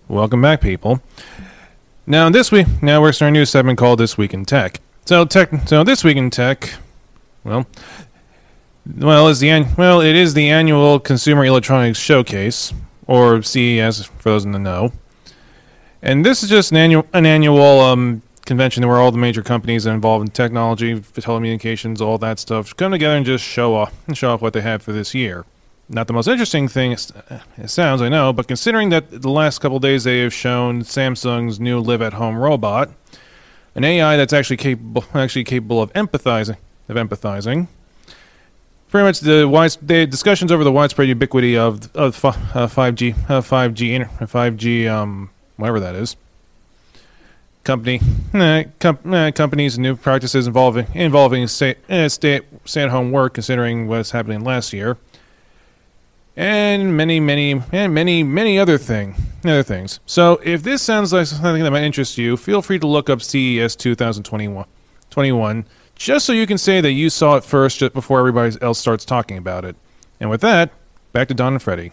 [0.06, 1.02] Welcome back, people.
[2.06, 5.24] Now this week, now we're starting a new segment called "This Week in Tech." So,
[5.24, 5.50] tech.
[5.66, 6.72] So this week in tech,
[7.42, 7.66] well,
[8.96, 12.72] well is the well it is the annual Consumer Electronics Showcase,
[13.06, 14.92] or CES for those in the know.
[16.02, 19.86] And this is just an annual an annual um, convention where all the major companies
[19.86, 24.30] involved in technology, telecommunications, all that stuff come together and just show off and show
[24.32, 25.44] off what they have for this year.
[25.88, 29.78] Not the most interesting thing it sounds, I know, but considering that the last couple
[29.78, 32.90] days they have shown Samsung's new Live at Home robot,
[33.76, 36.56] an AI that's actually capable actually capable of empathizing
[36.88, 37.68] of empathizing.
[38.96, 43.42] Pretty much the the discussions over the widespread ubiquity of of uh, five G uh,
[43.42, 46.16] five G uh, five G um whatever that is.
[47.62, 48.00] Company
[48.80, 54.12] com- companies new practices involving involving stay, eh, stay, stay at home work considering what's
[54.12, 54.96] happening last year.
[56.34, 60.00] And many, many, and many, many other thing, other things.
[60.06, 63.20] So, if this sounds like something that might interest you, feel free to look up
[63.20, 64.64] CES 2021,
[65.10, 68.78] 21, just so you can say that you saw it first, just before everybody else
[68.78, 69.74] starts talking about it.
[70.20, 70.70] And with that,
[71.12, 71.90] back to Dawn and Freddie.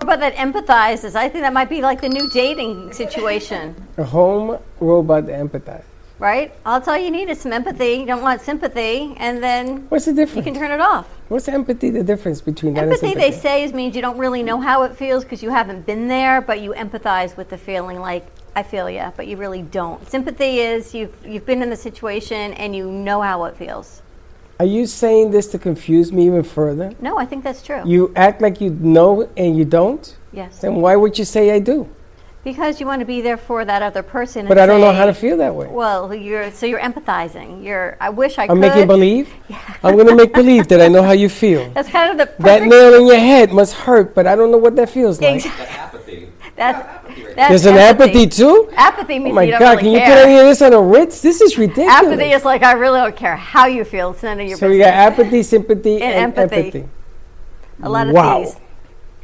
[0.00, 1.14] But that empathizes.
[1.14, 3.74] I think that might be like the new dating situation.
[3.96, 5.84] A home robot that empathizes.
[6.18, 6.52] Right?
[6.64, 7.94] That's all you need is some empathy.
[7.94, 10.46] You don't want sympathy, and then What's the difference?
[10.46, 11.06] you can turn it off.
[11.28, 11.90] What's empathy?
[11.90, 14.94] The difference between that Empathy, they say, is means you don't really know how it
[14.94, 17.98] feels because you haven't been there, but you empathize with the feeling.
[17.98, 18.26] Like
[18.56, 20.08] I feel you, but you really don't.
[20.08, 24.02] Sympathy is you've you've been in the situation and you know how it feels.
[24.60, 26.92] Are you saying this to confuse me even further?
[27.00, 27.82] No, I think that's true.
[27.84, 30.16] You act like you know and you don't.
[30.32, 30.60] Yes.
[30.60, 31.88] Then why would you say I do?
[32.44, 34.46] Because you want to be there for that other person.
[34.46, 35.66] But and I don't know how to feel that way.
[35.66, 37.64] Well, you're so you're empathizing.
[37.64, 37.96] You're.
[38.00, 38.52] I wish I could.
[38.52, 38.68] I'm could.
[38.68, 39.32] making believe.
[39.48, 39.76] Yeah.
[39.82, 41.68] I'm going to make believe that I know how you feel.
[41.74, 44.58] That's kind of the That nail in your head must hurt, but I don't know
[44.58, 45.44] what that feels like.
[46.56, 48.70] That's, that's There's an apathy too.
[48.76, 49.70] Apathy Oh means my you don't God!
[49.70, 50.16] really can you care.
[50.22, 51.20] put any of this on a Ritz?
[51.20, 51.90] This is ridiculous.
[51.92, 54.10] Apathy is like I really don't care how you feel.
[54.12, 54.86] It's none of your so we business.
[54.92, 56.56] got apathy, sympathy, And and, empathy.
[56.66, 56.88] empathy.
[57.82, 58.38] a lot of wow.
[58.40, 58.56] these,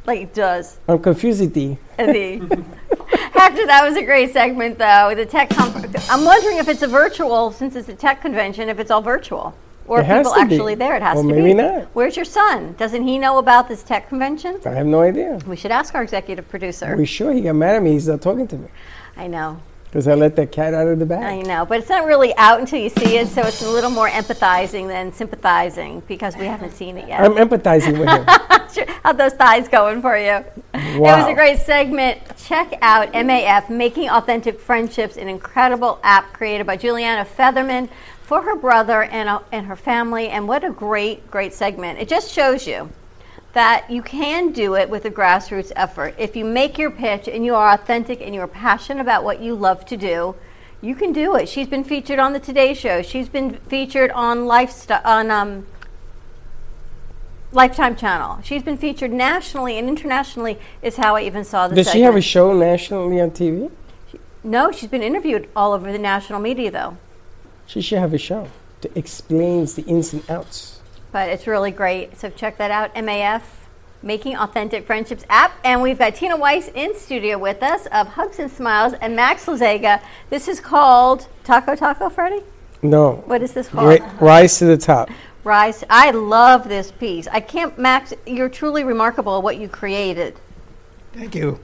[0.07, 0.79] like it does.
[0.88, 1.40] I'm confused.
[1.40, 2.38] And the
[3.33, 5.12] Hector, that was a great segment, though.
[5.14, 5.51] The tech.
[5.51, 5.73] Com-
[6.11, 9.55] I'm wondering if it's a virtual, since it's a tech convention, if it's all virtual,
[9.90, 10.55] or people to be.
[10.55, 10.96] actually there.
[10.96, 11.55] It has Or to maybe be.
[11.55, 11.85] not.
[11.94, 12.74] Where's your son?
[12.79, 14.61] Doesn't he know about this tech convention?
[14.64, 15.38] I have no idea.
[15.46, 16.96] We should ask our executive producer.
[16.96, 17.92] We sure he got mad at me.
[17.92, 18.68] He's not talking to me
[19.16, 19.61] I know.
[19.87, 21.24] because I let that cat out of the bag.
[21.24, 23.90] I know, but it's not really out until you see it, so it's a little
[23.90, 27.20] more empathizing than sympathizing because we haven't seen it yet.
[27.20, 28.26] I'm empathizing with him.
[28.70, 28.87] Sure.
[29.03, 30.44] How'd those thighs going for you?
[30.74, 32.20] It was a great segment.
[32.37, 37.88] Check out MAF, Making Authentic Friendships, an incredible app created by Juliana Featherman
[38.31, 40.29] for her brother and, uh, and her family.
[40.29, 41.99] And what a great, great segment.
[41.99, 42.88] It just shows you
[43.55, 46.14] that you can do it with a grassroots effort.
[46.16, 49.40] If you make your pitch and you are authentic and you are passionate about what
[49.40, 50.37] you love to do,
[50.81, 51.49] you can do it.
[51.49, 53.03] She's been featured on the Today Show.
[53.03, 55.66] She's been featured on Lifestyle on um,
[57.51, 58.43] Lifetime Channel.
[58.45, 60.57] She's been featured nationally and internationally.
[60.83, 61.85] Is how I even saw this.
[61.85, 63.73] Does she have a show nationally on TV?
[64.45, 66.97] No, she's been interviewed all over the national media though.
[67.70, 68.48] She should have a show
[68.80, 70.80] that explains the ins and outs.
[71.12, 72.18] But it's really great.
[72.18, 72.92] So check that out.
[72.96, 73.42] MAF,
[74.02, 75.52] Making Authentic Friendships app.
[75.62, 79.46] And we've got Tina Weiss in studio with us of Hugs and Smiles and Max
[79.46, 80.02] Lazega.
[80.30, 82.42] This is called Taco Taco Freddy?
[82.83, 83.22] No.
[83.26, 83.88] What is this called?
[83.88, 85.09] Ri- rise to the top.
[85.44, 85.85] Rise.
[85.88, 87.28] I love this piece.
[87.28, 90.35] I can't, Max, you're truly remarkable what you created.
[91.12, 91.61] Thank you.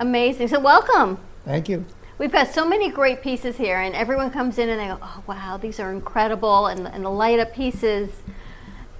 [0.00, 0.48] Amazing.
[0.48, 1.18] So welcome.
[1.46, 1.86] Thank you.
[2.16, 5.22] We've got so many great pieces here, and everyone comes in and they go, "Oh
[5.26, 8.10] wow, these are incredible!" And, and the light up pieces,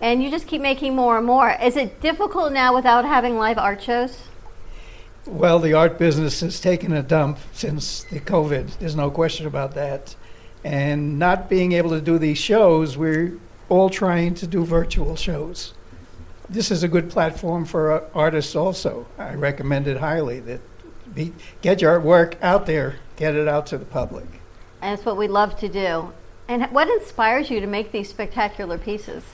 [0.01, 1.57] and you just keep making more and more.
[1.63, 4.25] Is it difficult now without having live art shows?
[5.27, 8.79] Well, the art business has taken a dump since the COVID.
[8.79, 10.17] There's no question about that.
[10.65, 13.39] And not being able to do these shows, we're
[13.69, 15.73] all trying to do virtual shows.
[16.49, 19.07] This is a good platform for uh, artists also.
[19.17, 20.61] I recommend it highly that
[21.15, 21.33] be,
[21.63, 24.27] get your work out there, get it out to the public.
[24.81, 26.13] And it's what we love to do.
[26.49, 29.25] And what inspires you to make these spectacular pieces?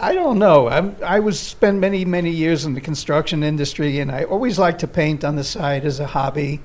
[0.00, 0.68] I don't know.
[0.68, 4.80] I'm, I was spent many many years in the construction industry, and I always liked
[4.80, 6.60] to paint on the side as a hobby.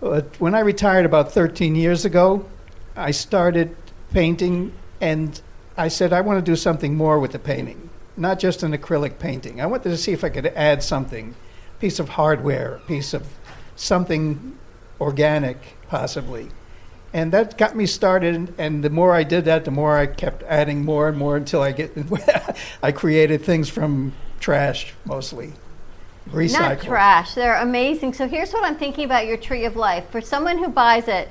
[0.00, 2.46] But when I retired about 13 years ago,
[2.96, 3.76] I started
[4.14, 5.38] painting, and
[5.76, 7.90] I said I want to do something more with the painting.
[8.16, 9.60] not just an acrylic painting.
[9.60, 11.34] I wanted to see if I could add something,
[11.76, 13.26] a piece of hardware, a piece of
[13.76, 14.58] something
[15.00, 16.48] organic, possibly.
[17.12, 18.54] And that got me started.
[18.58, 21.62] And the more I did that, the more I kept adding more and more until
[21.62, 21.96] I get.
[22.82, 25.52] I created things from trash mostly,
[26.30, 26.60] recycled.
[26.60, 27.34] Not trash.
[27.34, 28.14] They're amazing.
[28.14, 30.08] So here's what I'm thinking about your tree of life.
[30.10, 31.28] For someone who buys it,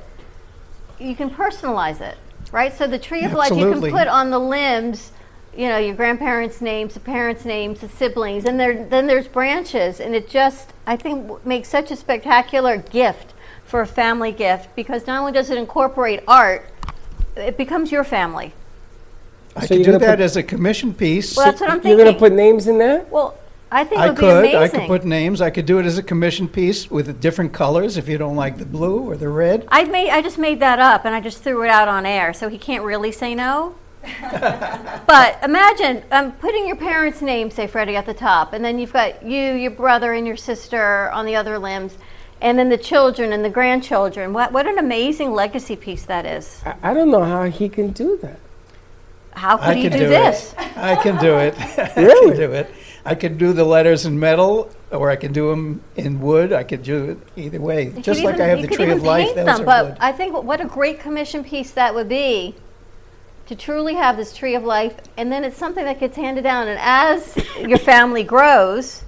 [1.00, 2.18] you can personalize it,
[2.52, 2.74] right?
[2.74, 5.14] So the tree of life you can put on the limbs,
[5.56, 10.02] you know, your grandparents' names, the parents' names, the siblings, and there, then there's branches,
[10.02, 13.34] and it just I think w- makes such a spectacular gift
[13.70, 16.68] for a family gift because not only does it incorporate art,
[17.36, 18.52] it becomes your family.
[19.56, 21.38] I So could you're do gonna that put- as a commission piece.
[21.38, 22.06] Well, that's what I'm You're thinking.
[22.06, 23.06] gonna put names in there?
[23.12, 23.36] well,
[23.72, 24.42] I think it I would could.
[24.44, 25.42] be I could put names.
[25.42, 28.58] I could do it as a commission piece with different colors if you don't like
[28.58, 29.68] the blue or the red.
[29.70, 32.34] I made I just made that up and I just threw it out on air,
[32.34, 33.76] so he can't really say no.
[35.06, 38.94] but imagine um, putting your parents' name, say Freddie, at the top, and then you've
[38.94, 41.98] got you, your brother, and your sister on the other limbs,
[42.42, 44.34] and then the children and the grandchildren.
[44.34, 46.62] What what an amazing legacy piece that is!
[46.66, 48.40] I, I don't know how he can do that.
[49.32, 50.56] How could I he can do, do this?
[50.76, 51.56] I can do it.
[51.96, 52.32] Really?
[52.34, 52.72] I can do it.
[53.06, 56.52] I could do the letters in metal, or I could do them in wood.
[56.52, 57.86] I could do it either way.
[57.86, 59.26] You Just like even- I have the could tree even of life.
[59.28, 59.98] paint Those them, are but wood.
[60.02, 62.56] I think what a great commission piece that would be
[63.48, 66.68] to truly have this tree of life, and then it's something that gets handed down.
[66.68, 69.04] And as your family grows,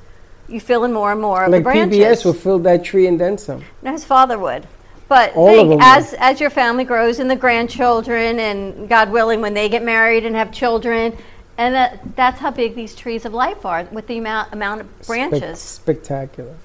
[0.52, 1.98] you fill in more and more of Like the branches.
[1.98, 3.64] PBS will fill that tree and then some.
[3.82, 4.68] No, his father would.
[5.08, 9.42] But All of them as as your family grows and the grandchildren, and God willing,
[9.42, 11.18] when they get married and have children,
[11.58, 14.88] and that, that's how big these trees of life are with the amount amount of
[15.02, 15.60] Spec- branches.
[15.60, 16.56] spectacular.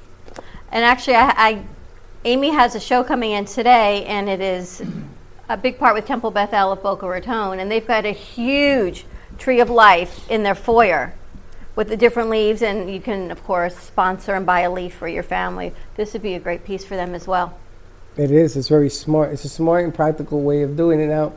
[0.70, 1.62] And actually, I, I
[2.24, 4.80] Amy has a show coming in today, and it is
[5.48, 9.06] a big part with Temple Bethel of Boca Raton, and they've got a huge
[9.38, 11.14] tree of life in their foyer
[11.76, 15.06] with the different leaves, and you can, of course, sponsor and buy a leaf for
[15.06, 15.72] your family.
[15.96, 17.56] This would be a great piece for them as well.
[18.16, 18.56] It is.
[18.56, 19.30] It's very smart.
[19.32, 21.08] It's a smart and practical way of doing it.
[21.08, 21.34] Now,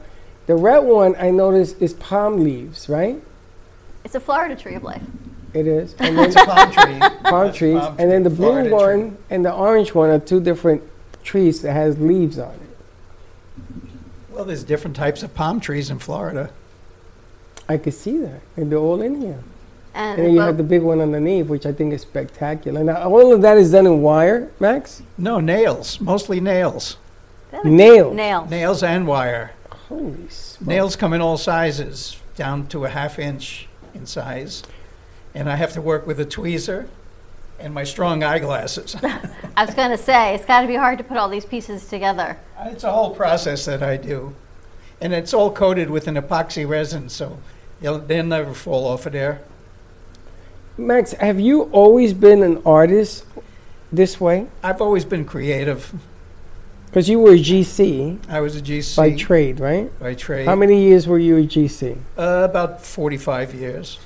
[0.48, 3.22] the red one I noticed is palm leaves, right?
[4.06, 5.02] It's a Florida tree of life.
[5.54, 5.94] It is.
[6.00, 7.00] And then It's a palm tree.
[7.00, 9.18] palm That's trees, palm and then the blue Florida one tree.
[9.30, 10.82] and the orange one are two different
[11.22, 12.62] trees that has leaves on it.
[14.30, 16.52] Well, there's different types of palm trees in Florida.
[17.68, 19.44] I could see that, and they're all in here.
[20.00, 22.86] And, And then you have the big one underneath, which I think is spectacular.
[22.86, 25.04] Now, all of that is done in wire, Max.
[25.18, 26.00] No, nails.
[26.00, 26.96] Mostly nails.
[27.66, 28.16] Nails.
[28.16, 28.50] Nails.
[28.50, 29.52] Nails and wire.
[29.90, 30.62] Holy smokes.
[30.62, 34.64] Nails come in all sizes, down to a half inch in size.
[35.36, 36.88] And I have to work with a tweezer
[37.60, 38.96] and my strong eyeglasses.
[39.58, 41.86] I was going to say, it's got to be hard to put all these pieces
[41.90, 42.38] together.
[42.58, 44.34] Uh, it's a whole process that I do.
[45.02, 47.40] And it's all coated with an epoxy resin, so
[47.82, 49.42] they'll, they'll never fall off of there.
[50.80, 53.26] Max, have you always been an artist
[53.92, 54.48] this way?
[54.64, 55.94] I've always been creative.
[56.86, 59.92] Because you were a GC I was a GC by trade, right?
[60.00, 60.48] by trade.
[60.48, 61.98] How many years were you a GC?
[62.18, 64.00] Uh, about 45 years.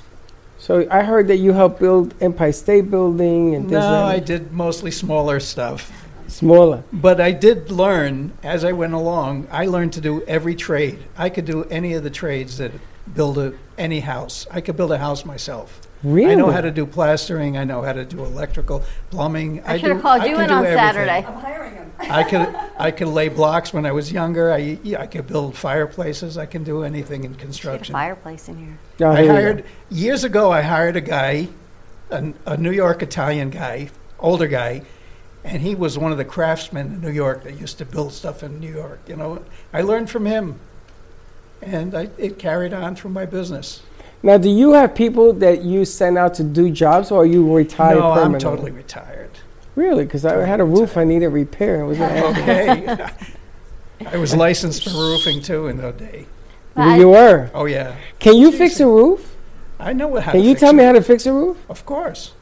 [0.58, 4.90] So I heard that you helped build Empire State Building and No, I did mostly
[4.90, 5.92] smaller stuff.
[6.26, 6.82] smaller.
[6.92, 9.46] But I did learn as I went along.
[9.50, 10.98] I learned to do every trade.
[11.16, 12.72] I could do any of the trades that
[13.14, 14.46] build a, any house.
[14.50, 15.80] I could build a house myself.
[16.04, 16.32] Really?
[16.32, 17.56] I know how to do plastering.
[17.56, 19.62] I know how to do electrical, plumbing.
[19.64, 20.76] I, should do- have called I you in on everything.
[20.76, 21.24] Saturday.
[21.26, 21.92] I'm hiring him.
[21.98, 24.52] I could I could lay blocks when I was younger.
[24.52, 26.36] I yeah, I could build fireplaces.
[26.36, 27.92] I can do anything in Get a construction.
[27.94, 28.78] fireplace in here.
[29.00, 30.52] Oh, I here hired years ago.
[30.52, 31.48] I hired a guy,
[32.10, 33.88] a, a New York Italian guy,
[34.18, 34.82] older guy,
[35.42, 38.42] and he was one of the craftsmen in New York that used to build stuff
[38.42, 39.00] in New York.
[39.06, 39.42] You know,
[39.72, 40.60] I learned from him,
[41.62, 43.80] and I, it carried on through my business.
[44.24, 47.54] Now, do you have people that you send out to do jobs, or are you
[47.54, 48.40] retired no, I'm permanently?
[48.40, 49.30] totally retired.
[49.76, 50.04] Really?
[50.04, 51.82] Because I had a roof I needed repair.
[51.82, 53.06] It was Okay,
[54.06, 56.24] I was licensed for roofing too in that day.
[56.74, 57.50] I- you were.
[57.52, 59.36] Oh yeah, Can you fix a roof?
[59.78, 60.32] I know how.
[60.32, 61.58] Can to you fix tell me how to fix a roof?
[61.68, 62.32] Of course.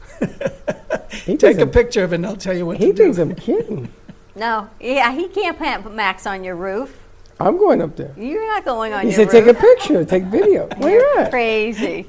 [1.25, 3.03] He Take a picture of it, and I'll tell you what He to do.
[3.13, 3.91] thinks I'm kidding.
[4.35, 7.02] No, yeah, he can't put Max on your roof.
[7.39, 8.13] I'm going up there.
[8.17, 10.67] You're not going on He your said, take a picture, take video.
[10.77, 11.29] Where are you at?
[11.31, 12.05] Crazy.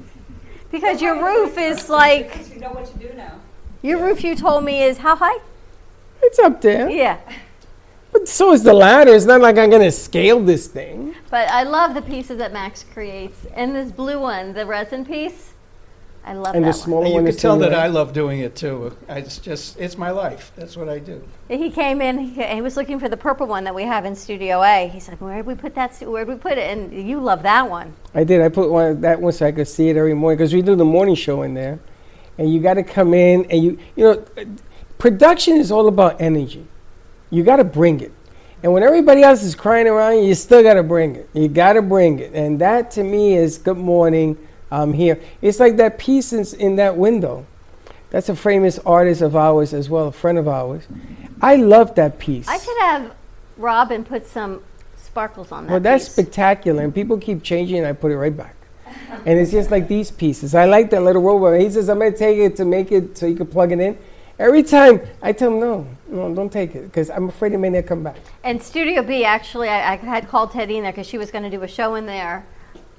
[0.71, 3.39] Because your roof is like, You know what you do now.
[3.81, 5.39] your roof you told me is how high?
[6.21, 6.89] It's up there.
[6.89, 7.17] Yeah.
[8.11, 9.13] But so is the ladder.
[9.13, 11.15] It's not like I'm going to scale this thing.
[11.29, 13.45] But I love the pieces that Max creates.
[13.53, 15.51] And this blue one, the resin piece,
[16.25, 17.07] I love And the that smaller one.
[17.09, 18.97] you one could is tell to the that I love doing it too.
[19.07, 20.51] It's just, it's my life.
[20.55, 21.23] That's what I do.
[21.47, 22.17] He came in.
[22.17, 24.87] He, he was looking for the purple one that we have in Studio A.
[24.87, 25.95] He said, "Where did we put that?
[26.01, 27.93] Where did we put it?" And you love that one.
[28.15, 28.41] I did.
[28.41, 30.75] I put one that one so I could see it every morning because we do
[30.75, 31.79] the morning show in there,
[32.39, 34.45] and you got to come in and you you know, uh,
[34.97, 36.65] production is all about energy.
[37.29, 38.11] You got to bring it,
[38.63, 41.29] and when everybody else is crying around you, you still got to bring it.
[41.33, 44.37] You got to bring it, and that to me is good morning.
[44.81, 45.19] I'm here.
[45.41, 47.45] It's like that piece in, in that window.
[48.09, 50.83] That's a famous artist of ours as well, a friend of ours.
[51.41, 52.47] I love that piece.
[52.47, 53.15] I should have
[53.57, 54.63] Robin put some
[54.95, 55.71] sparkles on that.
[55.71, 56.13] Well, that's piece.
[56.13, 58.55] spectacular, and people keep changing, and I put it right back.
[59.25, 60.55] And it's just like these pieces.
[60.55, 61.59] I like that little robot.
[61.59, 63.79] He says, I'm going to take it to make it so you can plug it
[63.79, 63.97] in.
[64.37, 67.69] Every time I tell him, no, no, don't take it, because I'm afraid it may
[67.69, 68.17] not come back.
[68.43, 71.43] And Studio B, actually, I, I had called Teddy in there because she was going
[71.43, 72.45] to do a show in there.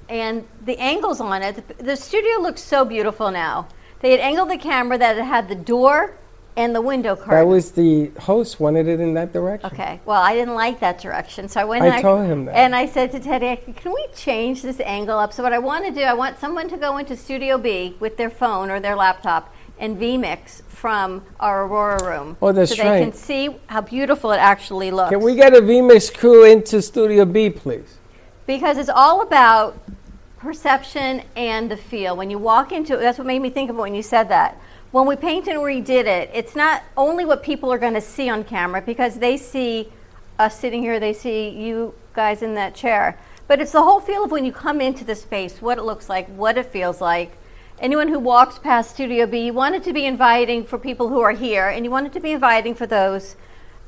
[0.09, 3.67] And the angles on it, the, the studio looks so beautiful now.
[3.99, 6.17] They had angled the camera that it had the door
[6.55, 7.35] and the window curtain.
[7.35, 9.69] That was the host wanted it in that direction.
[9.71, 9.99] Okay.
[10.05, 11.83] Well, I didn't like that direction, so I went.
[11.83, 12.55] I and told him that.
[12.55, 15.85] And I said to Teddy, "Can we change this angle up?" So what I want
[15.85, 18.95] to do, I want someone to go into Studio B with their phone or their
[18.95, 22.37] laptop and vMix from our Aurora room.
[22.41, 23.03] Oh, that's so they right.
[23.03, 25.11] can see how beautiful it actually looks.
[25.11, 27.97] Can we get a VMix crew into Studio B, please?
[28.47, 29.77] because it's all about
[30.37, 32.15] perception and the feel.
[32.15, 34.29] When you walk into it, that's what made me think of it when you said
[34.29, 34.59] that.
[34.91, 38.29] When we painted and redid it, it's not only what people are going to see
[38.29, 39.91] on camera because they see
[40.39, 44.23] us sitting here, they see you guys in that chair, but it's the whole feel
[44.23, 47.37] of when you come into the space, what it looks like, what it feels like.
[47.79, 51.19] Anyone who walks past Studio B, you want it to be inviting for people who
[51.21, 53.35] are here, and you want it to be inviting for those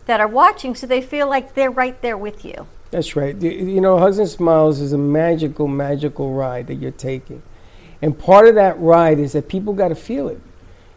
[0.06, 2.68] that are watching so they feel like they're right there with you.
[2.92, 3.40] That's right.
[3.42, 7.44] You, know, Hugs and Smiles is a magical, magical ride that you're taking.
[8.02, 10.42] And part of that ride is that people got to feel it.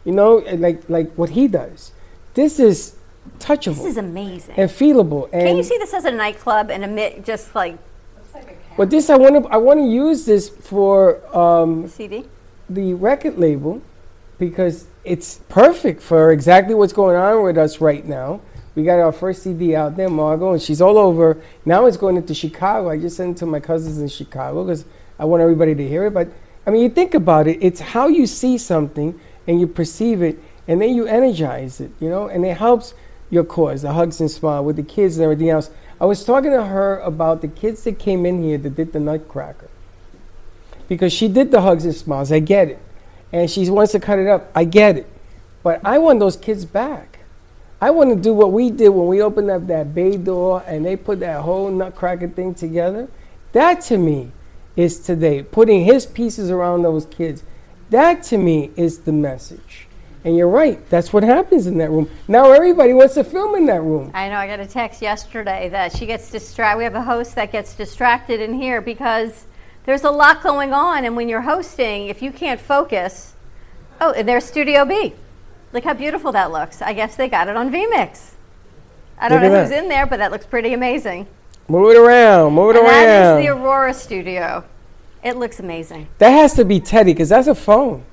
[0.05, 1.93] You know, like like what he does.
[2.34, 2.97] This is
[3.38, 4.55] touchable This is amazing.
[4.57, 5.28] and feelable.
[5.32, 7.78] And Can you see this as a nightclub and emit just like
[8.76, 12.24] But this, I want to, I want to use this for um, CD?
[12.70, 13.82] the record label
[14.38, 18.40] because it's perfect for exactly what's going on with us right now.
[18.74, 21.40] We got our first CD out there, Margot, and she's all over.
[21.64, 22.88] Now it's going into Chicago.
[22.88, 24.84] I just sent it to my cousins in Chicago because
[25.18, 26.14] I want everybody to hear it.
[26.14, 26.28] But
[26.66, 30.38] I mean, you think about it, it's how you see something and you perceive it,
[30.68, 32.94] and then you energize it, you know, and it helps
[33.30, 35.70] your cause, the hugs and smile with the kids and everything else.
[36.00, 39.00] I was talking to her about the kids that came in here that did the
[39.00, 39.68] Nutcracker
[40.88, 42.30] because she did the hugs and smiles.
[42.30, 42.78] I get it.
[43.32, 44.50] And she wants to cut it up.
[44.54, 45.06] I get it.
[45.62, 47.11] But I want those kids back.
[47.83, 50.87] I want to do what we did when we opened up that bay door and
[50.87, 53.09] they put that whole nutcracker thing together.
[53.51, 54.30] That to me
[54.76, 57.43] is today, putting his pieces around those kids.
[57.91, 59.89] That to me is the message.
[60.24, 62.09] And you're right, that's what happens in that room.
[62.28, 64.12] Now everybody wants to film in that room.
[64.14, 66.78] I know I got a text yesterday that she gets distracted.
[66.78, 69.47] We have a host that gets distracted in here because
[69.87, 71.05] there's a lot going on.
[71.05, 73.35] And when you're hosting, if you can't focus,
[74.01, 75.14] oh, and there's Studio B.
[75.72, 76.82] Look how beautiful that looks.
[76.82, 78.32] I guess they got it on vMix.
[79.18, 79.82] I don't Look know who's that.
[79.82, 81.26] in there, but that looks pretty amazing.
[81.68, 83.38] Move it around, move it and that around.
[83.38, 84.64] is the Aurora Studio.
[85.22, 86.08] It looks amazing.
[86.18, 88.04] that has to be Teddy because that's a phone.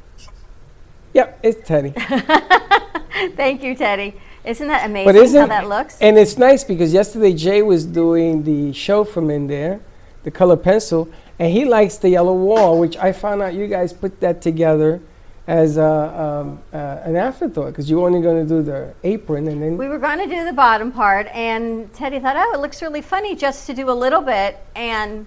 [1.14, 1.94] Yep, it's Teddy.
[3.36, 4.16] Thank you, Teddy.
[4.46, 6.00] Isn't that amazing But isn't how that looks?
[6.00, 9.82] And it's nice because yesterday Jay was doing the show from in there,
[10.24, 13.92] the color pencil, and he likes the yellow wall, which I found out you guys
[13.92, 15.02] put that together
[15.50, 19.62] as a, um, uh, an afterthought because you're only going to do the apron and
[19.64, 22.84] then We were going to do the bottom part, and Teddy thought, oh, it looks
[22.84, 24.60] really funny just to do a little bit.
[24.76, 25.26] And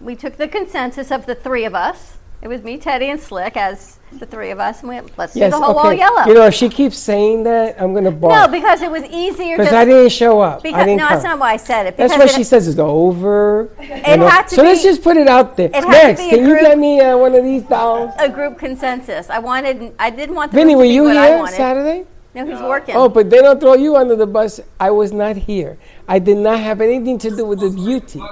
[0.00, 2.17] we took the consensus of the three of us.
[2.40, 5.34] It was me, Teddy, and Slick as the three of us, and we went, let's
[5.34, 6.24] do the whole wall yellow.
[6.24, 9.02] You know, if she keeps saying that, I'm going to no, bark because it was
[9.04, 9.56] easier.
[9.56, 10.60] because I didn't show up.
[10.60, 11.96] I Because, no, that's not why I said it.
[11.96, 13.70] That's it- she says is over.
[13.80, 15.70] It had to so let's just put it out there.
[15.74, 18.12] it Next, be can you get me uh, one of these dolls?
[18.18, 19.28] a group consensus.
[19.30, 21.46] I wanted, I didn't want the Vinny, were to be you here.
[21.48, 22.06] Saturday?
[22.34, 22.94] No, he's working.
[22.94, 24.60] Oh, but they don't throw you under the bus.
[24.78, 25.76] I was not here.
[26.06, 28.22] I did not have anything to do with the beauty.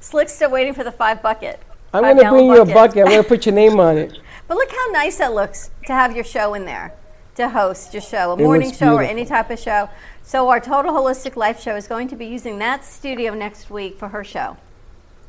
[0.00, 1.60] Slick's still waiting for the five bucket.
[1.92, 2.98] I'm going to bring you a bucket.
[2.98, 4.18] I'm going to put your name on it.
[4.48, 6.94] But look how nice that looks to have your show in there,
[7.34, 9.90] to host your show, a It morning show or any type of show.
[10.22, 13.98] So our Total Holistic Life show is going to be using that studio next week
[13.98, 14.56] for her show.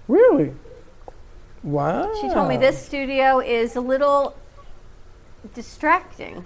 [0.07, 0.53] Really?
[1.63, 2.13] Wow.
[2.21, 4.35] She told me this studio is a little
[5.55, 6.45] distracting.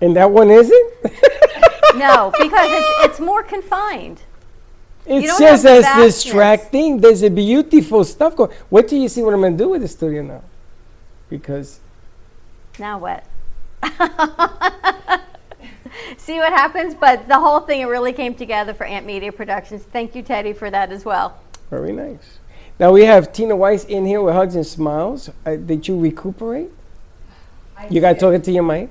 [0.00, 0.92] And that one isn't?
[1.96, 4.22] No, because it's, it's more confined.
[5.06, 6.22] You It's just as vastness.
[6.22, 6.98] distracting.
[6.98, 8.50] There's a beautiful stuff going.
[8.70, 10.42] What do you see what I'm going to do with the studio now.
[11.28, 11.80] Because
[12.78, 13.24] Now what?
[16.16, 16.94] See what happens?
[16.94, 19.82] But the whole thing, it really came together for Ant Media Productions.
[19.82, 21.38] Thank you, Teddy, for that as well.
[21.70, 22.38] Very nice.
[22.80, 25.30] Now we have Tina Weiss in here with hugs and smiles.
[25.46, 26.70] Uh, did you recuperate?
[27.90, 28.88] you got to talk it to your mic.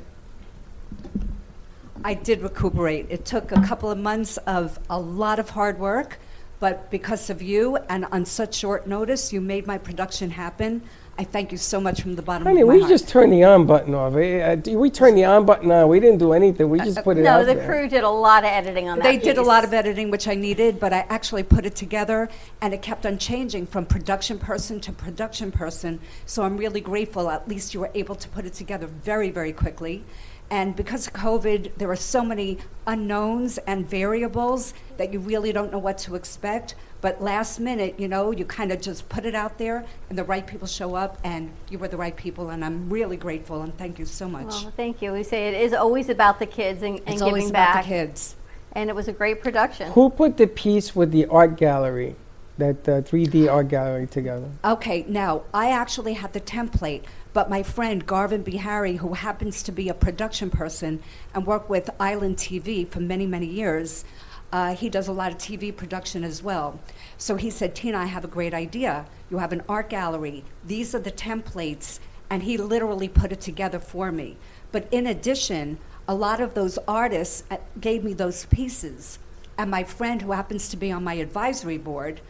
[2.03, 3.07] I did recuperate.
[3.09, 6.19] It took a couple of months of a lot of hard work,
[6.59, 10.81] but because of you and on such short notice, you made my production happen.
[11.17, 12.89] I thank you so much from the bottom Honey, of my we heart.
[12.89, 14.15] just turned the on button off.
[14.15, 15.87] Eh, uh, we turned the on button on.
[15.87, 16.69] We didn't do anything.
[16.69, 17.67] We just put it no, out the there.
[17.67, 19.03] crew did a lot of editing on that.
[19.03, 19.47] They did a piece.
[19.47, 22.29] lot of editing, which I needed, but I actually put it together,
[22.61, 25.99] and it kept on changing from production person to production person.
[26.25, 27.29] So I'm really grateful.
[27.29, 30.03] At least you were able to put it together very, very quickly.
[30.49, 35.71] And because of COVID, there are so many unknowns and variables that you really don't
[35.71, 36.75] know what to expect.
[37.01, 40.23] But last minute, you know, you kind of just put it out there, and the
[40.23, 42.51] right people show up, and you were the right people.
[42.51, 44.45] And I'm really grateful, and thank you so much.
[44.45, 45.11] Well, thank you.
[45.11, 47.79] We say it is always about the kids and, and It's giving always about the
[47.79, 47.85] back.
[47.85, 48.35] kids.
[48.71, 49.91] And it was a great production.
[49.91, 52.15] Who put the piece with the art gallery,
[52.57, 54.49] that uh, 3D art gallery together?
[54.63, 57.03] Okay, now I actually had the template,
[57.33, 61.01] but my friend Garvin Bihari, who happens to be a production person
[61.33, 64.05] and worked with Island TV for many, many years,
[64.51, 66.79] uh, he does a lot of TV production as well.
[67.17, 69.07] So he said, Tina, I have a great idea.
[69.31, 70.43] You have an art gallery.
[70.63, 71.99] These are the templates.
[72.29, 74.37] And he literally put it together for me.
[74.71, 79.17] But in addition, a lot of those artists uh, gave me those pieces.
[79.57, 82.21] And my friend, who happens to be on my advisory board,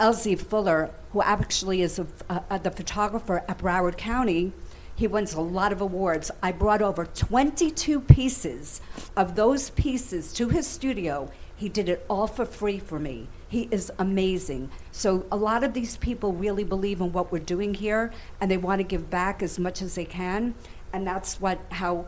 [0.00, 4.54] Elsie Fuller, who actually is a, uh, the photographer at Broward County,
[4.96, 6.30] he wins a lot of awards.
[6.42, 8.80] I brought over 22 pieces
[9.14, 11.30] of those pieces to his studio.
[11.54, 13.28] He did it all for free for me.
[13.46, 14.70] He is amazing.
[14.90, 18.56] So a lot of these people really believe in what we're doing here, and they
[18.56, 20.54] want to give back as much as they can,
[20.94, 22.06] and that's what how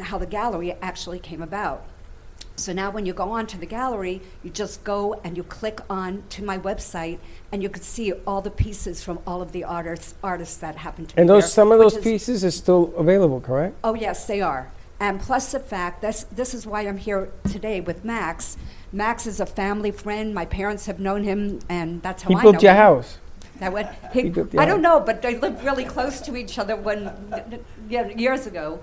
[0.00, 1.86] how the gallery actually came about.
[2.62, 5.80] So now when you go on to the gallery, you just go and you click
[5.90, 7.18] on to my website
[7.50, 11.06] and you can see all the pieces from all of the artists artists that happen
[11.06, 13.74] to And be those there, some of those pieces are still available, correct?
[13.82, 14.70] Oh yes, they are.
[15.00, 18.56] And plus the fact this this is why I'm here today with Max.
[18.92, 20.32] Max is a family friend.
[20.32, 22.76] My parents have known him, and that's how He I built know your him.
[22.76, 23.18] house.
[23.58, 24.80] That what He he, I don't house.
[24.82, 27.10] know, but they lived really close to each other when
[27.88, 28.78] years ago.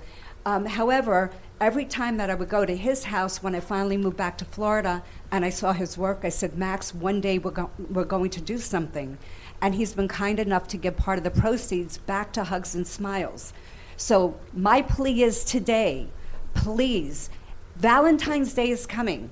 [0.46, 1.32] Um, however,
[1.62, 4.46] every time that I would go to his house when I finally moved back to
[4.46, 8.30] Florida and I saw his work, I said, Max, one day we're, go- we're going
[8.32, 9.18] to do something.
[9.62, 12.88] And he's been kind enough to give part of the proceeds back to Hugs and
[12.88, 13.52] Smiles.
[13.98, 16.08] So my plea is today,
[16.54, 17.30] please,
[17.76, 19.30] Valentine's Day is coming.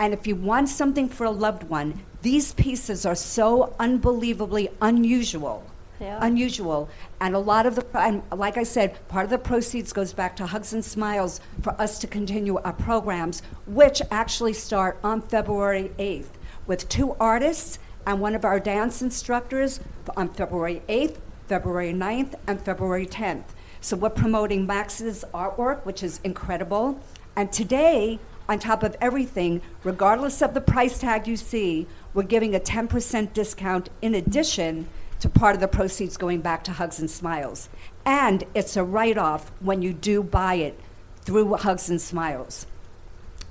[0.00, 5.64] And if you want something for a loved one, these pieces are so unbelievably unusual.
[6.02, 6.18] Yeah.
[6.20, 6.88] Unusual.
[7.20, 10.34] And a lot of the, and like I said, part of the proceeds goes back
[10.36, 15.92] to Hugs and Smiles for us to continue our programs, which actually start on February
[16.00, 16.30] 8th
[16.66, 19.78] with two artists and one of our dance instructors
[20.16, 23.44] on February 8th, February 9th, and February 10th.
[23.80, 27.00] So we're promoting Max's artwork, which is incredible.
[27.36, 32.56] And today, on top of everything, regardless of the price tag you see, we're giving
[32.56, 34.88] a 10% discount in addition
[35.22, 37.68] to part of the proceeds going back to Hugs and Smiles.
[38.04, 40.78] And it's a write off when you do buy it
[41.20, 42.66] through Hugs and Smiles.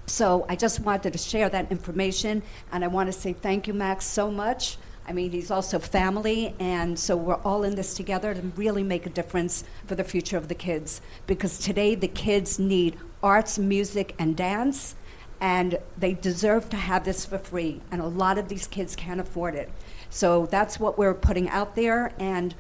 [0.06, 2.44] So I just wanted to share that information,
[2.74, 4.78] and I want to say thank you, Max, so much.
[5.08, 9.06] I mean, he's also family, and so we're all in this together to really make
[9.06, 11.00] a difference for the future of the kids.
[11.26, 14.96] Because today, the kids need arts, music, and dance,
[15.42, 17.82] and they deserve to have this for free.
[17.92, 19.70] And a lot of these kids can't afford it.
[20.10, 22.54] So that's what we're putting out there, and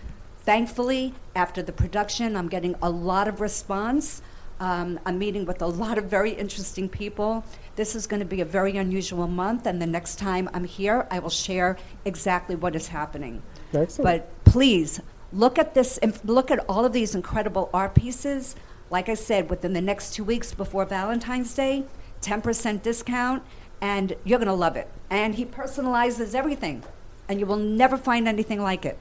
[0.44, 4.22] thankfully, after the production, I'm getting a lot of response.
[4.60, 7.44] Um, I'm meeting with a lot of very interesting people.
[7.76, 11.08] This is going to be a very unusual month, and the next time I'm here,
[11.12, 13.42] I will share exactly what is happening.
[13.74, 14.04] Excellent.
[14.04, 15.00] But please
[15.34, 15.98] look at this.
[15.98, 18.56] inf- Look at all of these incredible art pieces.
[18.90, 21.86] Like I said, within the next two weeks before Valentine's Day,
[22.22, 23.43] 10% discount,
[23.82, 24.88] and you're going to love it.
[25.09, 26.84] And he personalizes everything,
[27.28, 28.97] and you will never find anything like it.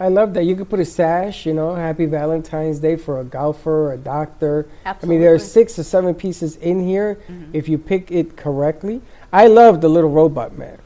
[0.00, 0.44] I love that.
[0.44, 3.96] You could put a sash, you know, Happy Valentine's Day for a golfer or a
[3.98, 4.68] doctor.
[4.86, 5.16] Absolutely.
[5.16, 7.48] I mean, there are six or seven pieces in here Mhm.
[7.52, 9.02] if you pick it correctly.
[9.32, 10.78] I love the little robot man.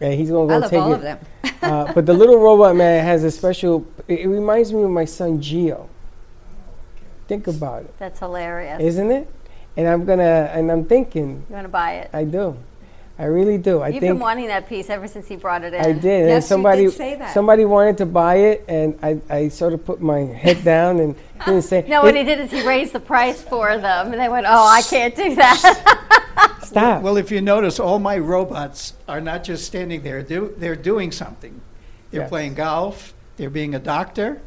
[0.00, 0.96] And he's going to go I love take all it.
[0.96, 1.18] of them.
[1.62, 5.04] uh, but the little robot man has a special, it, it reminds me of my
[5.04, 5.88] son Gio.
[7.26, 8.80] Think about it, That's hilarious.
[8.80, 9.28] isn't it?
[9.76, 12.10] And I'm going to, and I'm thinking, you want to buy it?
[12.12, 12.56] I do.
[13.18, 13.80] I really do.
[13.80, 15.80] I You've think been wanting that piece ever since he brought it in.
[15.80, 16.04] I did.
[16.22, 17.34] and Yes, you somebody did say that.
[17.34, 21.14] somebody wanted to buy it, and I, I sort of put my head down and
[21.44, 21.84] didn't say.
[21.86, 24.46] No, what "It- he did is he raised the price for them, and they went,
[24.48, 27.02] "Oh, I can't do that." Stop.
[27.02, 31.12] Well, if you notice, all my robots are not just standing there, do, they're doing
[31.12, 31.60] something.
[32.12, 32.28] They're Yes.
[32.30, 34.40] playing golf, they're being a doctor.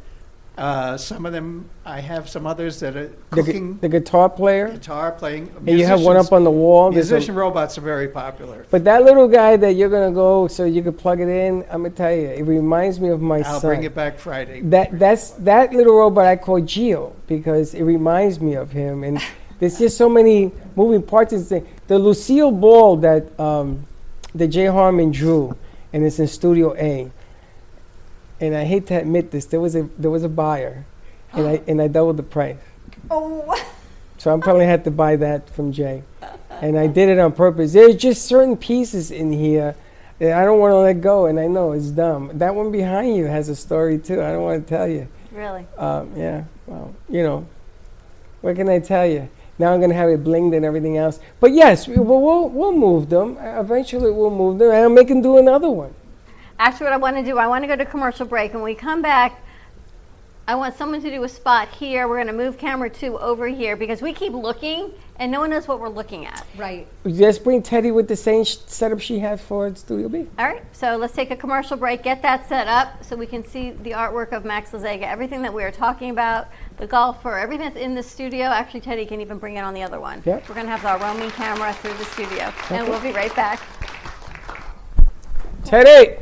[0.56, 4.28] Uh, some of them, I have some others that are the, gu- cooking the guitar
[4.28, 5.50] player, guitar, playing.
[5.66, 6.92] and you have one musicians- up on the wall.
[6.92, 8.64] There's a- Musician robots are very popular.
[8.70, 11.82] but that little guy that you're gonna go so you can plug it in, I'm
[11.82, 13.70] gonna tell you, it reminds me of my I'll son.
[13.70, 14.60] bring it back Friday.
[14.60, 19.20] That that's that little robot I call Geo because it reminds me of him, and
[19.58, 21.32] there's just so many moving parts.
[21.32, 21.66] in this thing.
[21.88, 23.86] The Lucille Ball that um,
[24.36, 25.56] that Jay Harmon drew,
[25.92, 27.10] and it's in Studio A.
[28.44, 30.84] And I hate to admit this, there was a there was a buyer,
[31.32, 32.56] and I and I doubled the price.
[33.10, 33.54] Oh,
[34.18, 36.02] So I probably had to buy that from Jay.
[36.50, 37.72] And I did it on purpose.
[37.72, 39.74] There's just certain pieces in here
[40.18, 42.30] that I don't want to let go, and I know it's dumb.
[42.34, 44.22] That one behind you has a story too.
[44.22, 45.08] I don't want to tell you.
[45.32, 45.66] really?
[45.76, 47.46] Um, yeah, well, you know,
[48.40, 49.28] what can I tell you?
[49.58, 51.18] Now I'm gonna have it blinged and everything else.
[51.40, 53.36] But yes, we, we'll, we'll we'll move them.
[53.38, 55.94] Uh, Eventually, we'll move them, and I'll make them do another one.
[56.58, 58.72] Actually, what I want to do, I want to go to commercial break, and when
[58.72, 59.40] we come back,
[60.46, 62.06] I want someone to do a spot here.
[62.06, 65.48] We're going to move camera two over here because we keep looking, and no one
[65.50, 66.46] knows what we're looking at.
[66.56, 66.86] right.
[67.06, 70.28] Just bring Teddy with the same sh- setup she had for Studio B.
[70.38, 73.42] All right, so let's take a commercial break, get that set up so we can
[73.44, 77.66] see the artwork of Max Lazega, everything that we are talking about, the golfer, everything
[77.66, 78.44] that's in the studio.
[78.44, 80.22] Actually, Teddy can even bring it on the other one.
[80.26, 80.46] Yep.
[80.48, 83.60] We're going to have our roaming camera through the studio, and we'll be right back.
[85.64, 86.18] Teddy.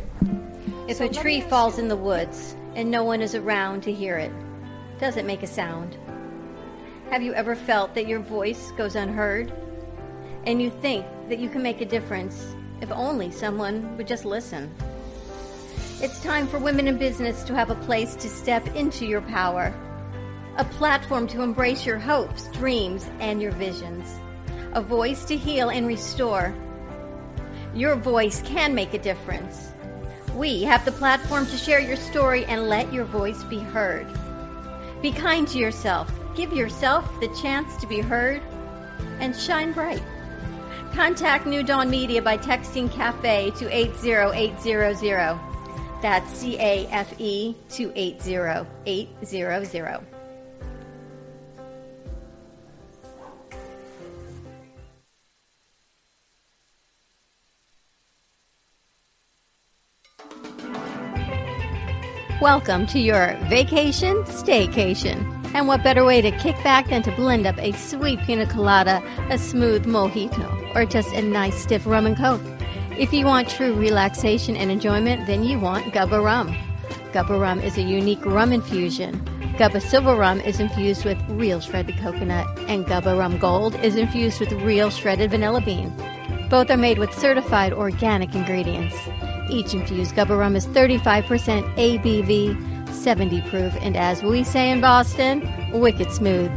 [0.89, 4.33] If a tree falls in the woods and no one is around to hear it,
[4.99, 5.97] does it make a sound?
[7.09, 9.53] Have you ever felt that your voice goes unheard?
[10.45, 14.74] And you think that you can make a difference if only someone would just listen?
[16.01, 19.72] It's time for women in business to have a place to step into your power,
[20.57, 24.18] a platform to embrace your hopes, dreams, and your visions,
[24.72, 26.53] a voice to heal and restore.
[27.72, 29.72] Your voice can make a difference.
[30.37, 34.07] We have the platform to share your story and let your voice be heard.
[35.03, 36.11] Be kind to yourself.
[36.35, 38.43] Give yourself the chance to be heard
[39.20, 40.03] and shine bright.
[40.95, 45.39] Contact New Dawn Media by texting CAFE to 80800.
[46.01, 50.11] That's C A F E to 80800.
[62.42, 65.22] Welcome to your vacation staycation.
[65.54, 69.00] And what better way to kick back than to blend up a sweet pina colada,
[69.30, 72.42] a smooth mojito, or just a nice stiff rum and coke?
[72.98, 76.48] If you want true relaxation and enjoyment, then you want Gubba Rum.
[77.12, 79.20] Gubba Rum is a unique rum infusion.
[79.56, 84.40] Gubba Silver Rum is infused with real shredded coconut, and Gubba Rum Gold is infused
[84.40, 85.92] with real shredded vanilla bean.
[86.50, 88.96] Both are made with certified organic ingredients.
[89.53, 95.46] Each infused Gubba Rum is 35% ABV, 70 proof, and as we say in Boston,
[95.72, 96.50] wicked smooth.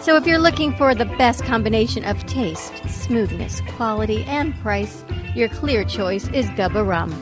[0.00, 5.04] So if you're looking for the best combination of taste, smoothness, quality, and price,
[5.34, 7.12] your clear choice is Gubba Rum.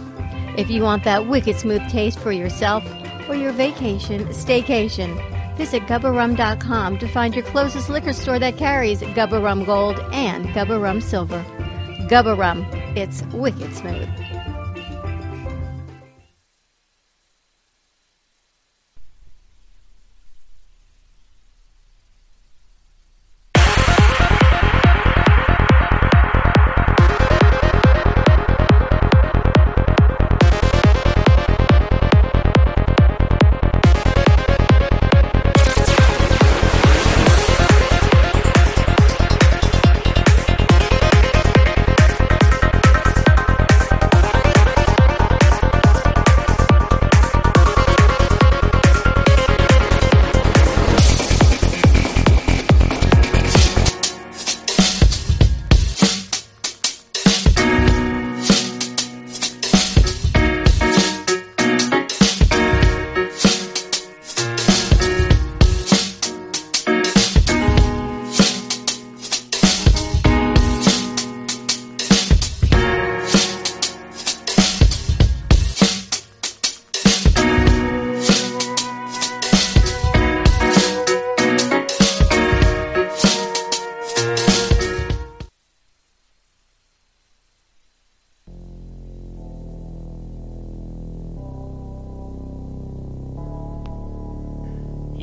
[0.57, 2.85] If you want that wicked smooth taste for yourself
[3.29, 5.17] or your vacation, staycation,
[5.57, 10.81] visit gubbarum.com to find your closest liquor store that carries Gubba Rum Gold and Gubba
[10.81, 11.45] Rum Silver.
[12.09, 12.65] Gubba Rum,
[12.97, 14.09] it's wicked smooth.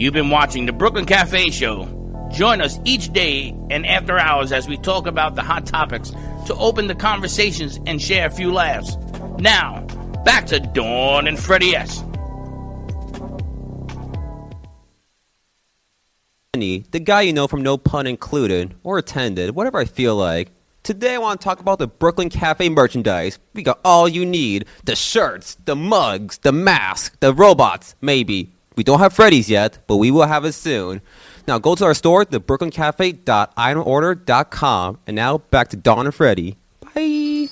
[0.07, 1.85] You've been watching the Brooklyn Cafe Show.
[2.31, 6.11] Join us each day and after hours as we talk about the hot topics
[6.45, 8.95] to open the conversations and share a few laughs.
[9.37, 9.81] Now,
[10.23, 12.05] back to Dawn and Freddie S.
[16.53, 20.51] the guy you know from No Pun Included, or attended, whatever I feel like.
[20.83, 23.39] Today I want to talk about the Brooklyn Cafe merchandise.
[23.53, 28.53] We got all you need the shirts, the mugs, the masks, the robots, maybe.
[28.77, 31.01] We don't have Freddy's yet, but we will have it soon.
[31.47, 34.99] Now go to our store, thebrooklyncafe.itemorder.com.
[35.07, 36.57] And now back to Dawn and Freddy.
[36.79, 37.47] Bye.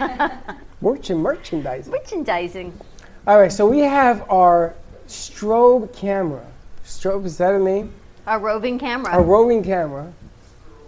[0.82, 1.92] Merchant merchandising.
[1.92, 2.80] Merchandising.
[3.26, 4.76] All right, so we have our
[5.12, 6.46] strobe camera.
[6.84, 7.94] Strobe, is that a name?
[8.28, 9.14] A roving camera.
[9.14, 10.12] A roving camera.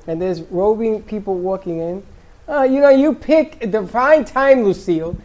[0.07, 2.03] And there's roving people walking in.
[2.47, 5.17] Uh, you know, you pick the prime time, Lucille.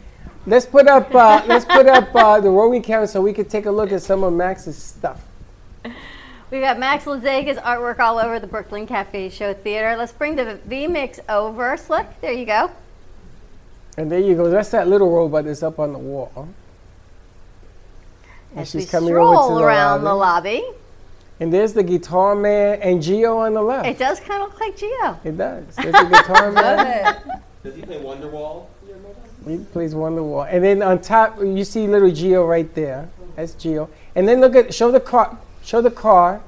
[0.47, 1.15] Let's put up.
[1.15, 4.03] Uh, let's put up uh, the roving camera so we can take a look at
[4.03, 5.23] some of Max's stuff.
[6.51, 9.97] We've got Max Lazega's artwork all over the Brooklyn Cafe Show Theater.
[9.97, 11.77] Let's bring the V-Mix over.
[11.91, 12.71] Look, there you go.
[13.99, 14.49] And there you go.
[14.49, 16.49] That's that little robot that's up on the wall.
[18.53, 20.65] And As we stroll around the lobby.
[21.41, 23.87] And there's the guitar man and Geo on the left.
[23.87, 25.21] It does kind of look like Geo.
[25.23, 25.77] It does.
[25.77, 26.77] There's the guitar man.
[26.77, 27.43] Love it.
[27.63, 28.67] Does he play Wonderwall?
[29.47, 30.49] He plays Wonderwall.
[30.51, 33.09] And then on top, you see little Geo right there.
[33.37, 33.89] That's Geo.
[34.17, 36.43] And then look at, show the car, show the car,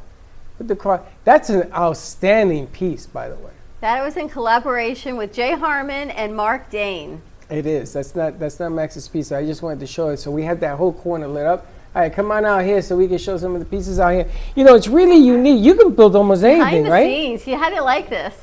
[0.59, 1.05] put the car.
[1.24, 3.53] That's an outstanding piece, by the way.
[3.80, 7.22] That was in collaboration with Jay Harmon and Mark Dane.
[7.48, 7.92] It is.
[7.92, 9.32] That's not, that's not Max's piece.
[9.32, 10.18] I just wanted to show it.
[10.18, 11.66] So we had that whole corner lit up.
[11.95, 14.11] All right, come on out here so we can show some of the pieces out
[14.12, 14.28] here.
[14.55, 15.61] You know, it's really unique.
[15.62, 17.07] You can build almost anything, Behind the right?
[17.07, 18.34] scenes, you had it like this.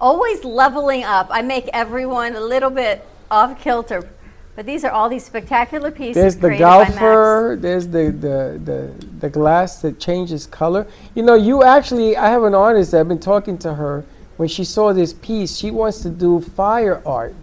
[0.00, 1.26] Always leveling up.
[1.30, 4.08] I make everyone a little bit off kilter,
[4.56, 6.90] but these are all these spectacular pieces There's the created by Max.
[6.92, 7.58] golfer.
[7.60, 10.86] There's the, the, the, the glass that changes color.
[11.14, 14.06] You know, you actually, I have an artist that I've been talking to her.
[14.38, 17.34] When she saw this piece, she wants to do fire art.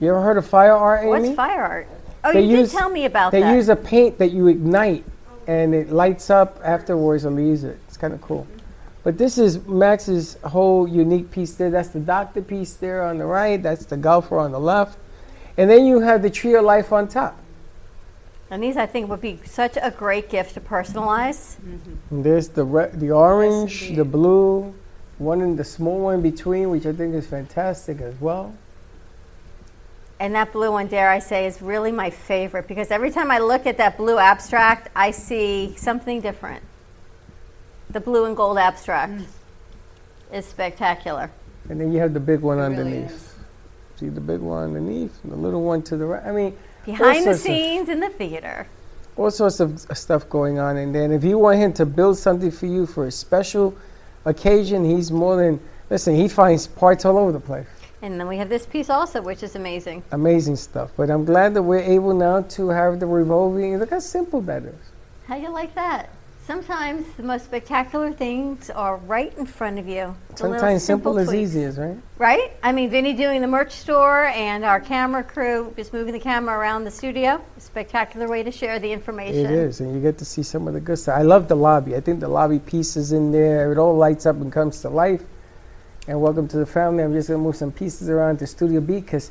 [0.00, 1.08] You ever heard of fire art, Amy?
[1.10, 1.88] What's fire art?
[2.24, 3.54] Oh, They you use- did tell me about They that.
[3.54, 5.04] use a paint that you ignite
[5.46, 7.78] and it lights up afterwards or leaves it.
[7.88, 8.46] It's kind of cool.
[9.04, 11.70] But this is Max's whole unique piece there.
[11.70, 13.62] That's the doctor piece there on the right.
[13.62, 14.98] That's the golfer on the left.
[15.56, 17.36] And then you have the tree of life on top.
[18.50, 21.56] and these, I think, would be such a great gift to personalize.
[21.56, 21.92] Mm-hmm.
[22.14, 24.74] And there's the re- the orange, the blue,
[25.18, 28.54] one in the small one in between, which I think is fantastic as well.
[30.20, 33.38] And that blue one, dare I say, is really my favorite because every time I
[33.38, 36.62] look at that blue abstract, I see something different.
[37.90, 39.26] The blue and gold abstract Mm.
[40.32, 41.30] is spectacular.
[41.68, 43.34] And then you have the big one underneath.
[43.96, 46.24] See the big one underneath, and the little one to the right.
[46.24, 48.66] I mean, Behind the sorts of- scenes in the theater.
[49.16, 50.76] all sorts of stuff going on.
[50.76, 53.74] And then if you want him to build something for you for a special
[54.24, 55.58] occasion, he's more than
[55.90, 56.14] listen.
[56.14, 57.66] He finds parts all over the place.
[58.00, 60.02] And then we have this piece also, which is amazing.
[60.12, 60.92] Amazing stuff.
[60.96, 63.78] But I'm glad that we're able now to have the revolving.
[63.78, 64.74] Look how simple that is.
[65.26, 66.10] How you like that?
[66.46, 70.16] Sometimes the most spectacular things are right in front of you.
[70.34, 71.42] Sometimes simple is tweaks.
[71.42, 71.98] easiest, right?
[72.16, 72.52] Right?
[72.62, 76.56] I mean, Vinny doing the merch store and our camera crew just moving the camera
[76.56, 77.44] around the studio.
[77.58, 79.44] Spectacular way to share the information.
[79.44, 81.18] It is, and you get to see some of the good stuff.
[81.18, 81.94] I love the lobby.
[81.94, 83.70] I think the lobby piece is in there.
[83.70, 85.22] It all lights up and comes to life.
[86.08, 87.04] And welcome to the family.
[87.04, 89.30] I'm just gonna move some pieces around to Studio B because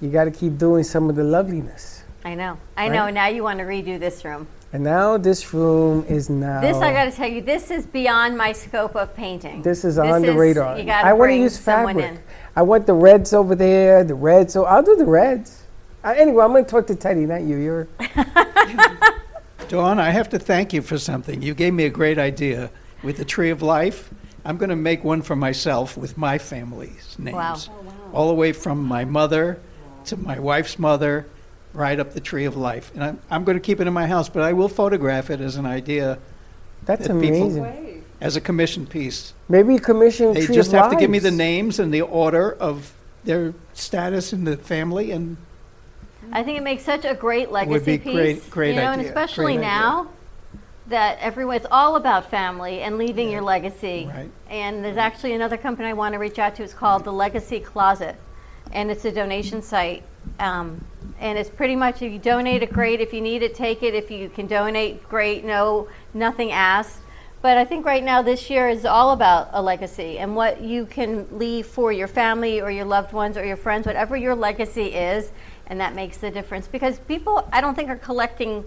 [0.00, 2.02] you got to keep doing some of the loveliness.
[2.24, 2.58] I know.
[2.76, 2.92] I Right?
[2.96, 3.10] know.
[3.10, 4.48] Now you want to redo this room.
[4.72, 6.60] And now this room is now.
[6.60, 9.62] This, I got to tell you, this is beyond my scope of painting.
[9.62, 10.76] This is on the radar.
[10.76, 12.18] You got I to want to bring use someone fabric.
[12.18, 12.22] in.
[12.56, 14.52] I want the reds over there, the reds.
[14.52, 15.62] So I'll do the reds.
[16.02, 17.56] Uh, anyway, I'm going to talk to Teddy, not you.
[17.58, 17.88] You're.
[19.68, 21.40] Dawn, I have to thank you for something.
[21.40, 22.70] You gave me a great idea
[23.04, 24.10] with the Tree of Life.
[24.46, 27.34] I'm going to make one for myself with my family's names.
[27.68, 27.92] Oh, wow.
[28.12, 29.58] All the way from my mother
[30.04, 31.26] to my wife's mother,
[31.72, 32.92] right up the Tree of Life.
[32.94, 35.40] And I'm, I'm going to keep it in my house, but I will photograph it
[35.40, 36.18] as an idea.
[36.84, 38.04] That's that people- amazing.
[38.20, 39.34] as a commission piece.
[39.48, 42.52] Maybe commission They Tree just of have to give me the names and the order
[42.52, 42.94] of
[43.24, 45.36] their status in the family, and
[46.30, 48.12] I think it makes such a great legacy would be piece.
[48.14, 50.06] great- great you know, and idea, especially great idea.
[50.88, 54.08] That everyone it's all about family and leaving your legacy.
[54.12, 54.30] Right.
[54.48, 56.62] And there's actually another company I want to reach out to.
[56.62, 58.16] It's called the Legacy Closet,
[58.72, 60.04] and it's a donation site.
[60.38, 60.84] Um,
[61.18, 63.00] and it's pretty much if you donate it, great.
[63.00, 63.94] If you need it, take it.
[63.94, 65.44] If you can donate, great.
[65.44, 66.98] No, nothing asked.
[67.42, 70.84] But I think right now this year is all about a legacy and what you
[70.86, 74.94] can leave for your family or your loved ones or your friends, whatever your legacy
[74.94, 75.30] is,
[75.66, 76.66] and that makes the difference.
[76.66, 78.64] Because people, I don't think, are collecting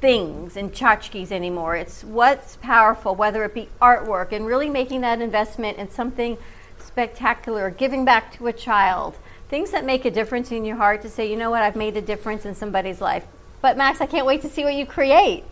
[0.00, 1.76] things and tchotchkes anymore.
[1.76, 6.38] It's what's powerful, whether it be artwork and really making that investment in something
[6.78, 9.18] spectacular, giving back to a child,
[9.48, 11.96] things that make a difference in your heart to say, you know what, I've made
[11.96, 13.26] a difference in somebody's life.
[13.60, 15.44] But Max, I can't wait to see what you create.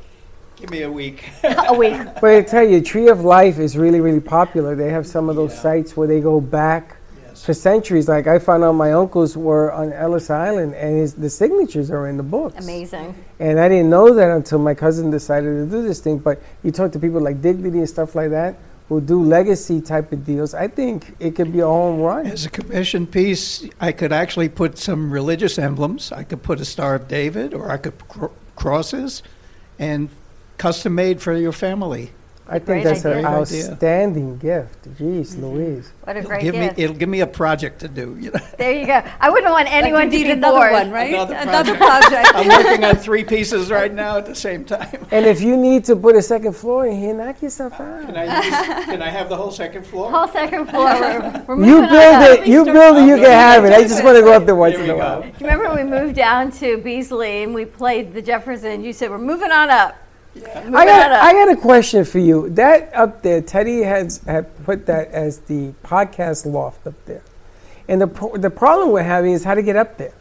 [0.56, 1.28] Give me a week.
[1.44, 2.00] a week.
[2.20, 4.74] But I tell you, Tree of Life is really, really popular.
[4.74, 6.95] They have some of those sites where they go back
[7.44, 8.08] for centuries.
[8.08, 12.08] Like I found out my uncles were on Ellis Island, and his, the signatures are
[12.08, 12.64] in the books.
[12.64, 13.14] Amazing.
[13.38, 16.18] And I didn't know that until my cousin decided to do this thing.
[16.18, 18.56] But you talk to people like Dignity and stuff like that
[18.88, 20.54] who do legacy type of deals.
[20.54, 22.26] I think it could be a home run.
[22.26, 26.12] As a commission piece, I could actually put some religious emblems.
[26.12, 29.22] I could put a Star of David, or I could cr- crosses,
[29.78, 30.08] and
[30.56, 32.12] custom made for your family.
[32.48, 33.26] I think Great that's an idea.
[33.26, 34.84] outstanding gift.
[34.98, 35.44] Jeez mm-hmm.
[35.46, 35.92] Louise.
[36.04, 36.76] What a It'll great give gift.
[36.78, 38.16] me it'll give me a project to do.
[38.20, 39.02] You know, there you go.
[39.18, 40.72] I wouldn't want anyone to need be another bored.
[40.72, 41.12] one, right?
[41.12, 42.28] Another Another project.
[42.30, 42.34] project.
[42.36, 45.06] I'm working on three pieces right now at the same time.
[45.10, 48.06] And if you need to put a second floor in here, knock yourself uh, out.
[48.06, 50.10] Can I use, can I have the whole second floor?
[50.10, 50.84] Whole second floor.
[50.84, 52.38] We're, we're You on build up.
[52.38, 52.46] it.
[52.46, 53.08] You build it.
[53.08, 53.72] You can have it.
[53.72, 55.20] I just want to go up there once There in we a while.
[55.22, 55.26] go.
[55.26, 58.84] Do you remember when we moved down to Beasley and we played the Jefferson?
[58.84, 59.96] You said we're moving on up.
[60.44, 61.12] I got.
[61.12, 62.48] I got a question for you.
[62.50, 67.22] That up there, Teddy has had put that as the podcast loft up there,
[67.88, 70.12] and the pro- the problem we're having is how to get up there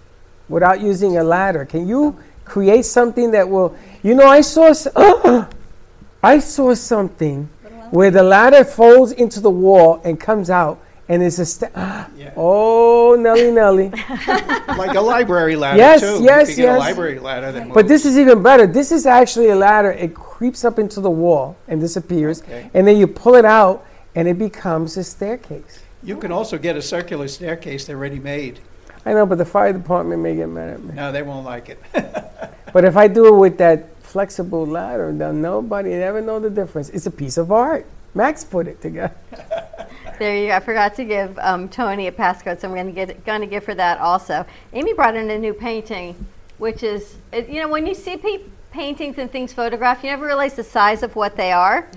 [0.48, 1.66] without using a ladder.
[1.66, 3.76] Can you create something that will?
[4.04, 4.88] You know, I saw s-
[6.24, 7.50] I saw something
[7.92, 13.16] where the ladder folds into the wall and comes out, and it's a sta- oh
[13.20, 13.90] Nelly Nelly.
[14.78, 16.24] like a library ladder Yes, too.
[16.24, 16.76] yes, if you get yes.
[16.78, 18.66] a library ladder, then But this is even better.
[18.68, 19.92] This is actually a ladder.
[19.92, 22.70] It creeps up into the wall and disappears, Okay.
[22.74, 23.86] and then you pull it out,
[24.16, 25.80] and it becomes a staircase.
[26.04, 27.86] you can also get a circular staircase.
[27.86, 28.60] They're ready made.
[29.06, 30.94] I know, but the fire department may get mad at me.
[30.94, 31.80] No, they won't like it.
[32.74, 36.90] But if I do it with that flexible ladder, then nobody ever know the difference.
[36.90, 37.86] It's a piece of art.
[38.14, 39.16] Max put it together.
[40.18, 40.56] There you go.
[40.56, 43.48] I forgot to give um, Tony a passcode, so I'm going to get going to
[43.48, 44.46] give her that also.
[44.74, 46.26] Amy brought in a new painting,
[46.58, 50.26] which is it, you know when you see pe- paintings and things photographed, you never
[50.26, 51.90] realize the size of what they are.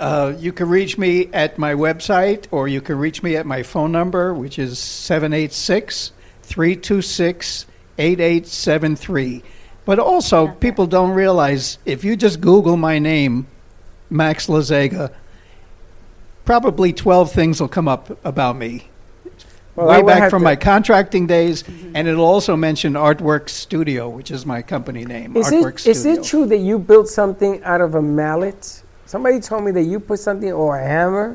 [0.00, 3.62] Uh, you can reach me at my website, or you can reach me at my
[3.62, 6.12] phone number, which is 786
[6.42, 7.66] 326
[7.98, 9.42] 8873.
[9.88, 13.46] But also, people don't realize if you just Google my name,
[14.10, 15.10] Max Lazega,
[16.44, 18.90] probably 12 things will come up about me.
[19.76, 21.92] Well, Way back from to- my contracting days, mm-hmm.
[21.96, 25.34] and it'll also mention Artwork Studio, which is my company name.
[25.38, 26.20] Is Artwork it, is Studio.
[26.20, 28.82] it true that you built something out of a mallet?
[29.06, 31.34] Somebody told me that you put something or a hammer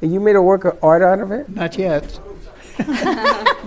[0.00, 1.48] and you made a work of art out of it?
[1.50, 2.18] Not yet.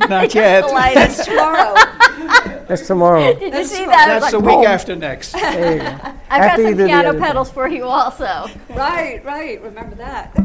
[0.10, 0.66] Not yet.
[0.93, 1.74] That's tomorrow.
[2.68, 3.34] That's tomorrow.
[3.36, 4.10] Did you see that?
[4.10, 4.66] It was That's the like, week boom.
[4.66, 5.34] after next.
[5.36, 5.86] There you go.
[5.86, 8.47] I've got After some do the piano other pedals for you also.
[8.70, 9.62] right, right.
[9.62, 10.36] Remember that.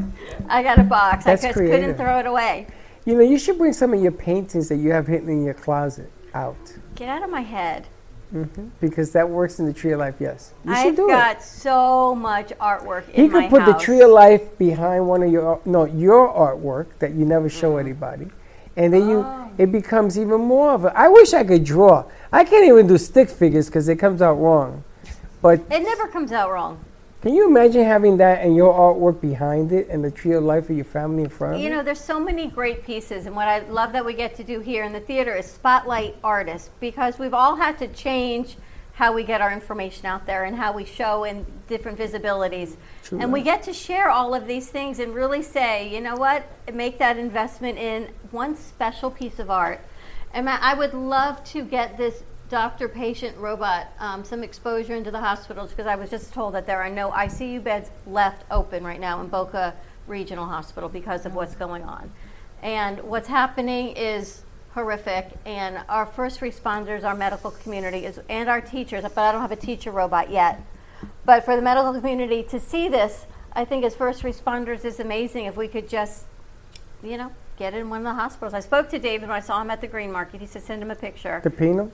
[0.49, 1.25] I got a box.
[1.25, 1.81] That's I just creative.
[1.81, 2.67] couldn't throw it away.
[3.07, 5.55] You know, you should bring some of your paintings that you have hidden in your
[5.55, 6.57] closet out
[6.95, 7.87] Get out of my head.
[8.33, 8.69] Mm-hmm.
[8.81, 10.53] because that works in the Tree of Life, yes.
[10.65, 11.43] You should I've do got it.
[11.43, 13.73] so much artwork He in my could put house.
[13.81, 17.71] the Tree of Life behind one of your, no, your artwork that you never show
[17.73, 17.89] mm-hmm.
[17.89, 18.29] anybody.
[18.81, 19.51] And then you, ah.
[19.59, 22.07] it becomes even more of a, I wish I could draw.
[22.33, 24.83] I can't even do stick figures because it comes out wrong.
[25.43, 26.83] But It never comes out wrong.
[27.21, 30.71] Can you imagine having that and your artwork behind it and the tree of life
[30.71, 31.71] of your family in front of You it?
[31.73, 34.61] know, there's so many great pieces, and what I love that we get to do
[34.61, 38.57] here in the theater is spotlight artists because we've all had to change
[39.01, 42.77] how we get our information out there and how we show in different visibilities.
[43.03, 46.17] True and we get to share all of these things and really say, you know
[46.17, 46.45] what,
[46.75, 49.81] make that investment in one special piece of art.
[50.35, 55.21] And I would love to get this doctor patient robot um, some exposure into the
[55.21, 59.01] hospitals because I was just told that there are no ICU beds left open right
[59.01, 59.75] now in Boca
[60.09, 62.13] Regional Hospital because of what's going on.
[62.61, 64.43] And what's happening is
[64.75, 65.33] horrific.
[65.45, 69.53] And our first responders, our medical community, is, and our teachers, but I don't have
[69.53, 70.61] a teacher robot yet.
[71.25, 75.47] But for the medical community to see this, I think as first responders is amazing
[75.47, 76.25] if we could just,
[77.03, 78.55] you know, get in one of the hospitals.
[78.55, 80.41] I spoke to David when I saw him at the Green Market.
[80.41, 81.41] He said, send him a picture.
[81.43, 81.91] The Pino?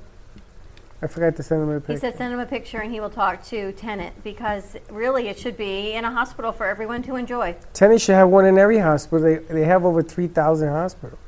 [1.03, 1.93] I forgot to send him a picture.
[1.93, 5.39] He said, send him a picture and he will talk to Tenet because really it
[5.39, 7.55] should be in a hospital for everyone to enjoy.
[7.75, 9.21] Tenny should have one in every hospital.
[9.21, 11.19] They, they have over 3,000 hospitals.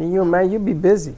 [0.00, 0.52] Can you imagine?
[0.52, 1.14] You'd be busy.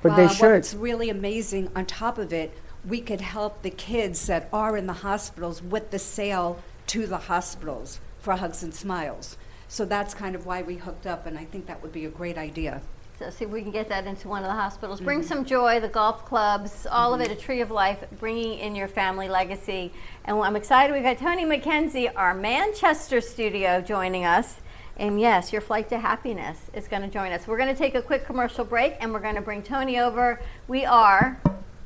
[0.00, 0.52] But they Uh, should.
[0.52, 2.56] What's really amazing, on top of it,
[2.88, 7.18] we could help the kids that are in the hospitals with the sale to the
[7.18, 9.36] hospitals for Hugs and Smiles.
[9.68, 12.08] So that's kind of why we hooked up, and I think that would be a
[12.08, 12.80] great idea.
[13.18, 15.02] So see if we can get that into one of the hospitals.
[15.02, 18.74] Bring some joy, the golf clubs, all of it, a tree of life, bringing in
[18.74, 19.92] your family legacy.
[20.24, 20.94] And I'm excited.
[20.94, 24.60] We've got Tony McKenzie, our Manchester studio, joining us.
[24.96, 27.46] And yes, your flight to happiness is going to join us.
[27.46, 30.40] We're going to take a quick commercial break, and we're going to bring Tony over.
[30.68, 31.40] We are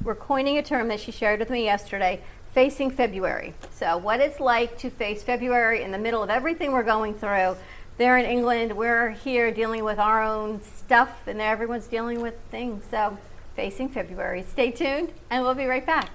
[0.08, 2.22] we're coining a term that she shared with me yesterday.
[2.52, 3.52] Facing February.
[3.72, 7.56] So, what it's like to face February in the middle of everything we're going through.
[7.98, 12.84] They're in England, we're here dealing with our own stuff, and everyone's dealing with things.
[12.90, 13.18] So,
[13.54, 14.44] facing February.
[14.44, 16.08] Stay tuned, and we'll be right back.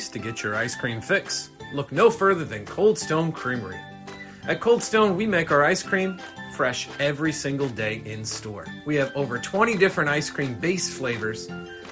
[0.00, 1.50] Place to get your ice cream fix?
[1.74, 3.78] Look no further than Cold Stone Creamery.
[4.44, 6.18] At Cold Stone, we make our ice cream
[6.54, 8.66] fresh every single day in store.
[8.86, 11.48] We have over 20 different ice cream base flavors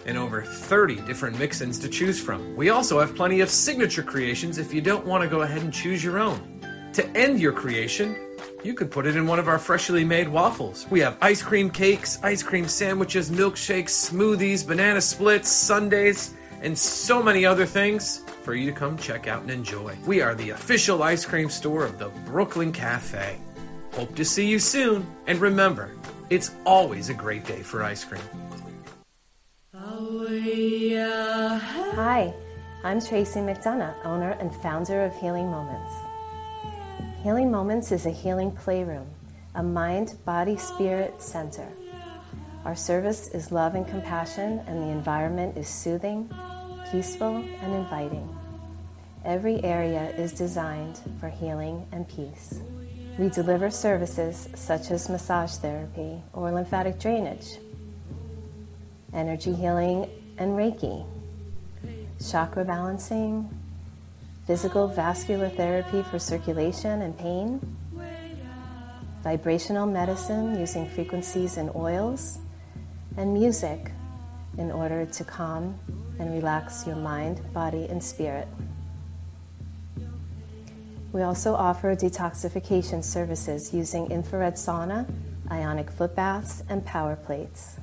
[0.06, 2.56] and over 30 different mix ins to choose from.
[2.56, 5.70] We also have plenty of signature creations if you don't want to go ahead and
[5.70, 6.40] choose your own.
[6.94, 8.16] To end your creation,
[8.64, 10.86] you could put it in one of our freshly made waffles.
[10.88, 17.22] We have ice cream cakes, ice cream sandwiches, milkshakes, smoothies, banana splits, sundaes, and so
[17.22, 19.96] many other things for you to come check out and enjoy.
[20.06, 23.38] We are the official ice cream store of the Brooklyn Cafe.
[23.92, 25.90] Hope to see you soon, and remember,
[26.30, 28.22] it's always a great day for ice cream.
[31.94, 32.32] Hi,
[32.84, 35.92] I'm Tracy McDonough, owner and founder of Healing Moments.
[37.22, 39.06] Healing Moments is a healing playroom,
[39.56, 41.68] a mind, body, spirit center.
[42.64, 46.28] Our service is love and compassion, and the environment is soothing,
[46.90, 48.28] peaceful, and inviting.
[49.24, 52.61] Every area is designed for healing and peace.
[53.18, 57.59] We deliver services such as massage therapy or lymphatic drainage,
[59.12, 61.04] energy healing and Reiki,
[62.24, 63.48] chakra balancing,
[64.46, 67.61] physical vascular therapy for circulation and pain,
[69.22, 72.38] vibrational medicine using frequencies and oils,
[73.18, 73.90] and music
[74.58, 75.78] in order to calm
[76.20, 78.46] and relax your mind, body, and spirit.
[81.12, 85.11] We also offer detoxification services using infrared sauna,
[85.50, 87.78] ionic foot baths, and power plates.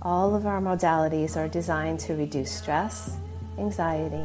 [0.00, 3.16] All of our modalities are designed to reduce stress,
[3.58, 4.24] anxiety,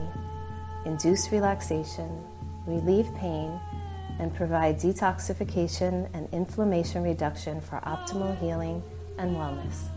[0.85, 2.23] induce relaxation,
[2.67, 3.59] relieve pain,
[4.19, 8.83] and provide detoxification and inflammation reduction for optimal healing
[9.18, 9.90] and wellness.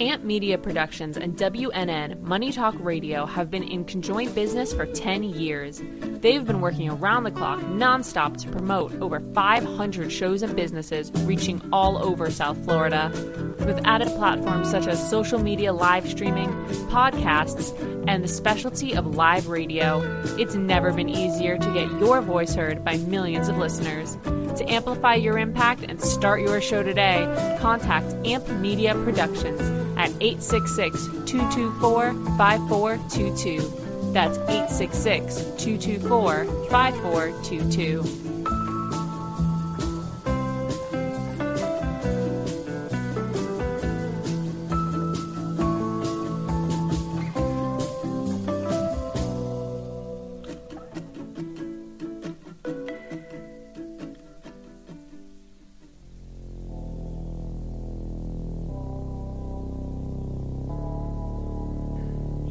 [0.00, 5.24] Amp Media Productions and WNN Money Talk Radio have been in conjoint business for 10
[5.24, 5.82] years.
[6.20, 11.60] They've been working around the clock nonstop to promote over 500 shows and businesses reaching
[11.72, 13.10] all over South Florida.
[13.58, 16.48] With added platforms such as social media live streaming,
[16.90, 17.76] podcasts,
[18.06, 20.00] and the specialty of live radio,
[20.38, 24.16] it's never been easier to get your voice heard by millions of listeners.
[24.58, 31.06] To amplify your impact and start your show today, contact Amp Media Productions at 866
[31.26, 34.12] 224 5422.
[34.12, 38.27] That's 866 224 5422.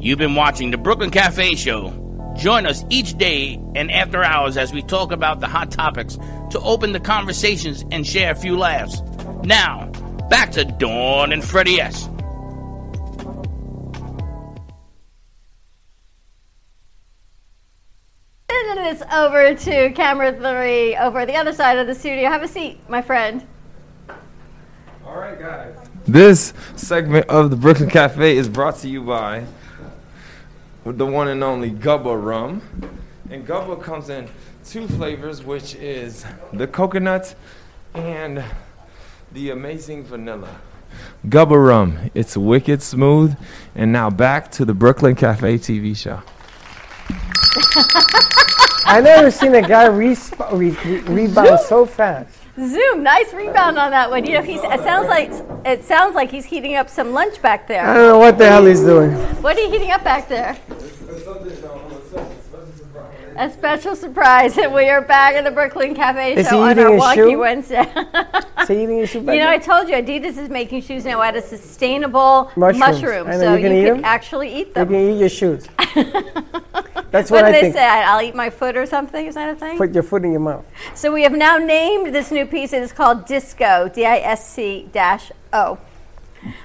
[0.08, 1.92] You've been watching the Brooklyn Cafe Show.
[2.34, 6.16] Join us each day and after hours as we talk about the hot topics
[6.48, 9.02] to open the conversations and share a few laughs.
[9.44, 9.90] Now,
[10.30, 12.06] back to Dawn and Freddie S.
[18.48, 22.30] And it's over to camera three over the other side of the studio.
[22.30, 23.46] Have a seat, my friend.
[25.04, 25.76] All right, guys.
[26.06, 29.44] This segment of the Brooklyn Cafe is brought to you by
[30.92, 32.62] the one and only Gubba Rum.
[33.30, 34.28] And Gubba comes in
[34.64, 37.34] two flavors, which is the coconut
[37.94, 38.42] and
[39.32, 40.48] the amazing vanilla.
[41.26, 42.10] Gubba Rum.
[42.14, 43.36] It's wicked smooth.
[43.74, 46.22] And now back to the Brooklyn Cafe TV show.
[48.86, 50.16] I never seen a guy re-
[50.52, 50.70] re-
[51.00, 52.34] rebound so fast.
[52.58, 54.26] Zoom, nice rebound on that one.
[54.26, 55.30] You know, he's, it sounds like
[55.64, 57.86] it sounds like he's heating up some lunch back there.
[57.86, 59.12] I don't know what the hell he's doing.
[59.42, 60.58] What are you heating up back there?
[63.36, 64.56] A special surprise.
[64.74, 67.38] We are back at the Brooklyn Cafe Is show on our Wonky?
[67.38, 67.82] Wednesday.
[68.62, 69.48] Is he eating his shoe You know?
[69.48, 72.78] I told you Adidas is making shoes now out of sustainable Mushrooms.
[72.80, 74.00] mushrooms, so you can eat them?
[74.04, 75.68] actually eat You can eat your shoes.
[77.10, 77.74] That's what what, do I they think.
[77.74, 77.86] say?
[77.86, 79.26] I'll eat my foot or something.
[79.26, 79.78] Is that a thing?
[79.78, 80.66] Put your foot in your mouth.
[80.94, 82.72] So we have now named this new piece.
[82.72, 85.78] It is called Disco, D-I-S-C dash O.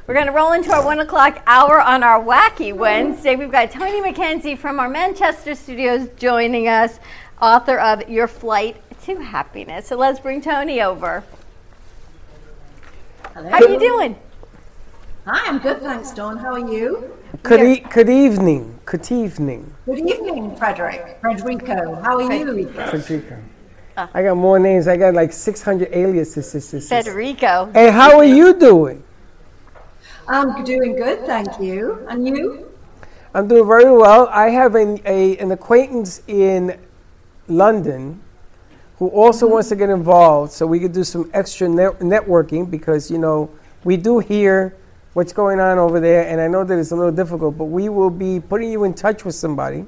[0.06, 3.36] We're going to roll into our one o'clock hour on our wacky Wednesday.
[3.36, 7.00] We've got Tony McKenzie from our Manchester studios joining us,
[7.42, 9.88] author of Your Flight to Happiness.
[9.88, 11.24] So let's bring Tony over.
[13.34, 14.16] How are you doing?
[15.26, 16.38] Hi, I'm good, thanks, Dawn.
[16.38, 17.12] How are you?
[17.42, 18.80] Good, e- good evening.
[18.86, 19.74] Good evening.
[19.86, 21.20] Good evening, Frederick.
[21.20, 22.70] Frederico, how are you?
[22.70, 23.40] Federico.
[23.98, 24.10] Ah.
[24.14, 24.88] I got more names.
[24.88, 26.88] I got like 600 aliases.
[26.88, 27.72] Federico.
[27.74, 29.04] Hey, how are you doing?
[30.28, 32.06] I'm doing good, thank you.
[32.08, 32.72] And you?
[33.34, 34.28] I'm doing very well.
[34.28, 36.80] I have an, a, an acquaintance in
[37.48, 38.22] London
[39.00, 39.54] who also mm-hmm.
[39.54, 43.50] wants to get involved so we could do some extra net- networking because, you know,
[43.84, 44.78] we do hear
[45.14, 47.90] what's going on over there, and I know that it's a little difficult, but we
[47.90, 49.86] will be putting you in touch with somebody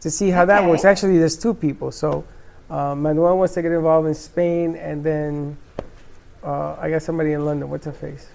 [0.00, 0.84] to see how that works.
[0.84, 1.92] Actually, there's two people.
[1.92, 2.24] So
[2.68, 5.56] uh, Manuel wants to get involved in Spain, and then
[6.42, 7.70] uh, I got somebody in London.
[7.70, 8.28] What's her face?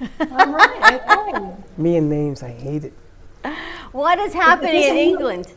[0.00, 1.54] All right, okay.
[1.76, 2.42] Me and names.
[2.42, 2.92] I hate it.
[3.92, 5.52] What is happening in England?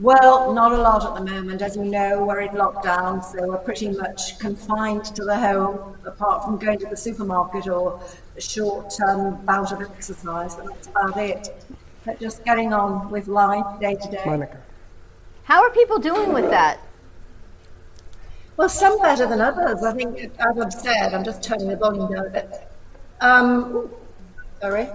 [0.00, 1.60] Well, not a lot at the moment.
[1.60, 6.44] As you know, we're in lockdown, so we're pretty much confined to the home, apart
[6.44, 8.00] from going to the supermarket or
[8.36, 10.54] a short um, bout of exercise.
[10.54, 11.64] But that's about it.
[12.04, 14.22] But just getting on with life day to day.
[14.24, 14.62] Monica.
[15.42, 16.78] How are people doing with that?
[18.56, 19.82] Well, some better than others.
[19.82, 22.68] I think, as I've said, I'm just turning the volume down a bit.
[23.20, 23.90] Um,
[24.60, 24.88] sorry,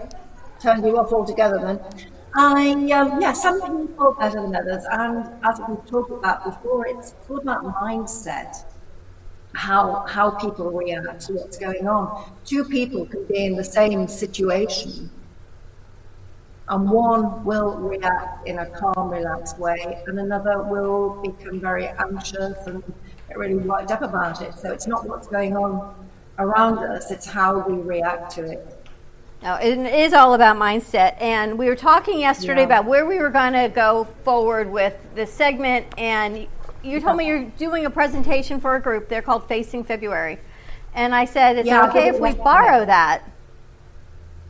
[0.61, 1.79] turned you off altogether then.
[2.35, 4.83] I, um, yeah, some people better than others.
[4.91, 8.65] And as we've talked about before, it's all about mindset.
[9.53, 12.31] How, how people react to what's going on.
[12.43, 15.11] Two people can be in the same situation,
[16.69, 22.65] and one will react in a calm, relaxed way, and another will become very anxious
[22.65, 22.81] and
[23.27, 24.55] get really worked up about it.
[24.55, 25.93] So it's not what's going on
[26.39, 28.82] around us, it's how we react to it.
[29.43, 31.21] No, it is all about mindset.
[31.21, 32.67] And we were talking yesterday Yeah.
[32.67, 35.85] about where we were going to go forward with this segment.
[35.97, 36.47] And
[36.81, 39.09] you told me you're doing a presentation for a group.
[39.09, 40.39] They're called Facing February.
[40.95, 43.23] And I said, is Yeah, it okay if we borrow that?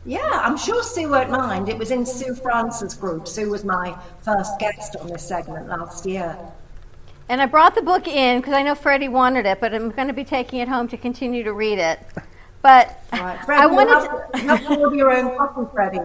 [0.04, 1.68] Yeah, I'm sure Sue won't mind.
[1.68, 3.26] It was in Sue Francis' group.
[3.26, 6.36] Sue was my first guest on this segment last year.
[7.28, 10.08] And I brought the book in because I know Freddie wanted it, but I'm going
[10.08, 11.98] to be taking it home to continue to read it.
[12.64, 13.38] But Right.
[13.38, 14.40] I Freddie, wanted have, to.
[14.40, 16.00] you have to order your own copy, Freddie.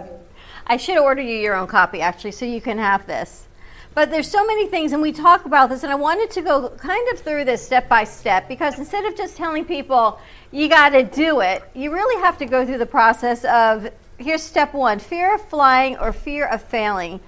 [0.68, 3.48] I should order you your own copy actually, so you can have this.
[3.96, 6.68] But there's so many things, and we talk about this, and I wanted to go
[6.72, 10.20] kind of through this step by step because instead of just telling people
[10.52, 14.44] you got to do it, you really have to go through the process of here's
[14.44, 17.22] step one: fear of flying or fear of failing.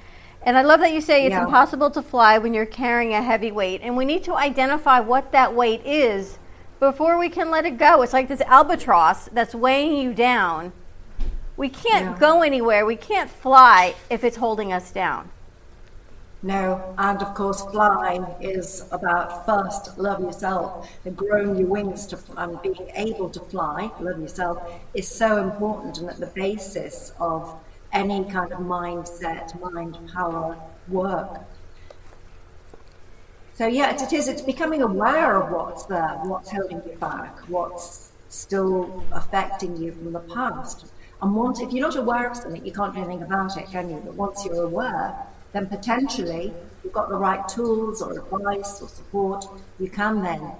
[0.43, 1.45] And I love that you say it's Yeah.
[1.45, 5.31] impossible to fly when you're carrying a heavy weight, and we need to identify what
[5.31, 6.37] that weight is
[6.81, 8.01] before we can let it go.
[8.01, 10.73] It's like this albatross that's weighing you down.
[11.55, 12.87] We can't go anywhere.
[12.87, 15.29] We can't fly if it's holding us down.
[16.41, 22.17] No, and of course, flying is about first love yourself and growing your wings to
[22.35, 23.91] and being able to fly.
[23.99, 24.57] Love yourself
[24.95, 27.55] is so important and at the basis of
[27.93, 31.41] any kind of mindset, mind power work.
[33.61, 34.27] So yeah, it is.
[34.27, 40.13] It's becoming aware of what's there, what's holding you back, what's still affecting you from
[40.13, 40.87] the past.
[41.21, 43.91] And once, if you're not aware of something, you can't do anything about it, can
[43.91, 44.01] you?
[44.03, 45.15] But once you're aware,
[45.51, 46.51] then potentially
[46.83, 49.45] you've got the right tools or advice or support,
[49.79, 50.53] you can then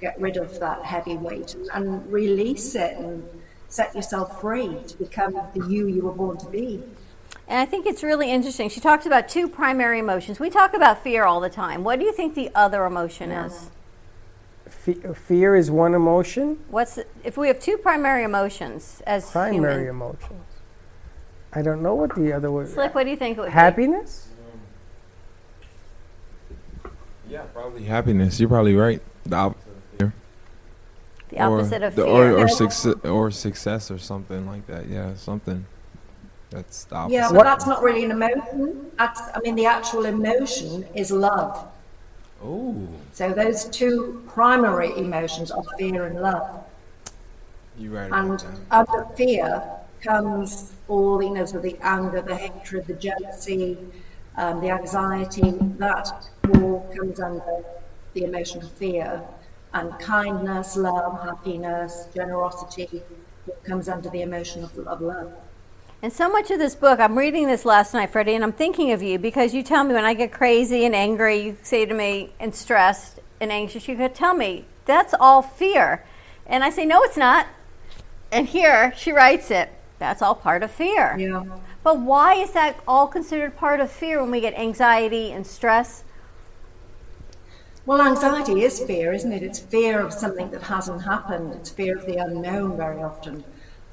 [0.00, 3.22] get rid of that heavy weight and, and release it and
[3.68, 6.82] set yourself free to become the you you were born to be.
[7.50, 8.68] And I think it's really interesting.
[8.70, 10.38] She talks about two primary emotions.
[10.38, 11.82] We talk about fear all the time.
[11.82, 13.70] What do you think the other emotion is?
[14.68, 16.60] Fe- fear is one emotion.
[16.68, 19.88] What's the, if we have two primary emotions as Primary human?
[19.88, 20.44] emotions.
[21.52, 22.72] I don't know what the other was.
[22.72, 23.52] Slick, what do you think it would be?
[23.52, 24.28] Happiness.
[27.28, 28.38] Yeah, probably happiness.
[28.38, 29.02] You're probably right.
[29.26, 30.12] The opposite of fear.
[31.30, 34.86] The opposite or of the- Or, or, success, or success or something like that.
[34.86, 35.66] Yeah, something.
[36.50, 37.14] That's the opposite.
[37.14, 38.90] Yeah, but that's not really an emotion.
[38.98, 41.68] That's, I mean, the actual emotion is love.
[42.42, 42.88] Oh.
[43.12, 46.64] So those two primary emotions are fear and love.
[47.78, 49.62] You right And under fear
[50.02, 53.78] comes all, you know, so the anger, the hatred, the jealousy,
[54.36, 57.64] um, the anxiety, that all comes under
[58.14, 59.22] the emotion of fear.
[59.72, 63.02] And kindness, love, happiness, generosity
[63.62, 65.32] comes under the emotion of, of love.
[66.02, 68.90] And so much of this book, I'm reading this last night, Freddie, and I'm thinking
[68.90, 71.92] of you because you tell me when I get crazy and angry, you say to
[71.92, 76.02] me, and stressed and anxious, you could tell me, that's all fear.
[76.46, 77.48] And I say, no, it's not.
[78.32, 81.18] And here she writes it, that's all part of fear.
[81.18, 81.44] Yeah.
[81.82, 86.04] But why is that all considered part of fear when we get anxiety and stress?
[87.84, 89.42] Well, anxiety is fear, isn't it?
[89.42, 91.52] It's fear of something that hasn't happened.
[91.52, 93.44] It's fear of the unknown very often.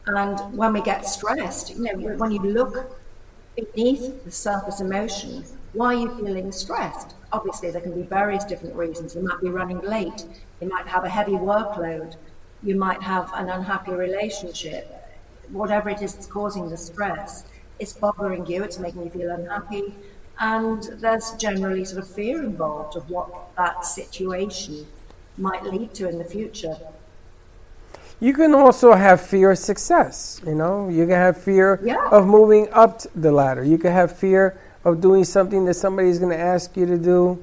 [0.08, 2.98] And when we get stressed, you know, when you look
[3.56, 5.44] beneath the surface emotion,
[5.74, 7.14] why are you feeling stressed?
[7.34, 9.16] Obviously, there can be various different reasons.
[9.16, 10.26] You might be running late.
[10.62, 12.16] You might have a heavy workload.
[12.64, 14.94] You might have an unhappy relationship.
[15.52, 17.44] Whatever it is that's causing the stress,
[17.80, 18.64] it's bothering you.
[18.64, 19.94] It's making you feel unhappy.
[20.40, 24.88] And there's generally sort of fear involved of what that situation
[25.38, 26.78] might lead to in the future.
[28.20, 30.42] You can also have fear of success.
[30.46, 32.08] You know, you can have fear Yeah.
[32.10, 33.64] of moving up the ladder.
[33.64, 37.38] You can have fear of doing something that somebody's going to ask you to do,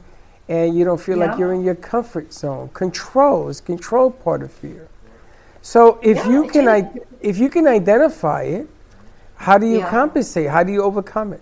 [0.49, 2.71] and you don't feel like you're in your comfort zone.
[2.75, 4.89] Control is control part of fear.
[5.63, 6.69] So if Yeah, you can.
[6.69, 6.91] I-
[7.21, 8.69] if you can identify it,
[9.37, 9.89] how do you Yeah.
[9.91, 10.49] compensate?
[10.49, 11.41] How do you overcome it?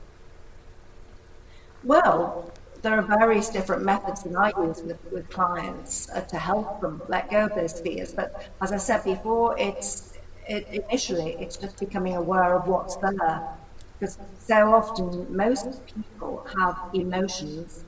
[1.85, 2.52] Well,
[2.83, 7.01] there are various different methods that I use with, with clients uh, to help them
[7.09, 8.13] let go of those fears.
[8.13, 10.19] But as I said before, it's
[10.49, 13.57] it, initially it's just becoming aware of what's there.
[13.99, 17.85] Because so often most people have emotions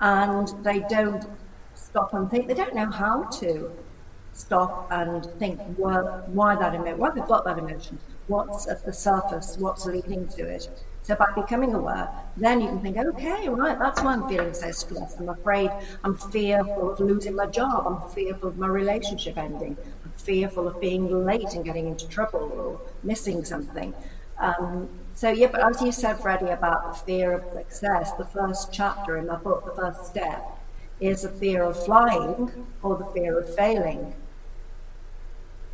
[0.00, 1.26] and they don't
[1.74, 2.48] stop and think.
[2.48, 3.70] They don't know how to
[4.32, 7.98] stop and think well, why that emotion, why they've got that emotion,
[8.28, 10.68] what's at the surface, what's leading to it.
[11.06, 14.70] So by becoming aware, then you can think, okay, right, that's why I'm feeling so
[14.72, 15.20] stressed.
[15.20, 15.72] I'm afraid,
[16.04, 17.86] I'm fearful of losing my job.
[17.86, 19.78] I'm fearful of my relationship ending.
[20.04, 23.94] I'm fearful of being late and getting into trouble or missing something.
[24.38, 28.72] Um, so yeah, but as you said, Freddie, about the fear of success, the first
[28.72, 30.44] chapter in my book, the first step,
[31.00, 32.52] is the fear of flying
[32.82, 34.14] or the fear of failing.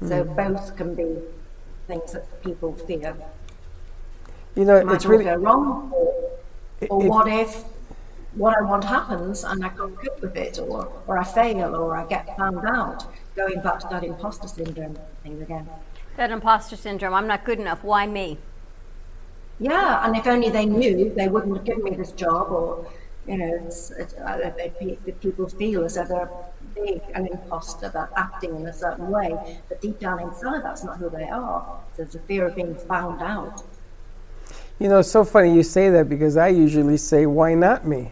[0.03, 0.35] So Mm.
[0.37, 1.23] both can be
[1.87, 3.17] things that people fear.
[4.55, 6.31] You know, Might it's really go wrong, or,
[6.91, 7.65] or it- what if
[8.35, 11.97] what I want happens and I can't cope with it, or or I fail, or
[11.97, 13.05] I get found out.
[13.35, 15.69] Going back to that imposter syndrome thing again.
[16.17, 17.83] That imposter syndrome, I'm not good enough.
[17.83, 18.39] Why me?
[19.59, 22.87] Yeah, and if only they knew, they wouldn't have given me this job, or
[23.27, 26.31] you know, it's, it's, uh, they, the people feel as though they're
[26.75, 30.99] being an imposter, they're acting in a certain way, but deep down inside, that's not
[30.99, 31.81] who they are.
[31.97, 33.63] There's a fear of being found out.
[34.83, 38.11] You know, it's so funny you say that because I usually say, "Why not me?"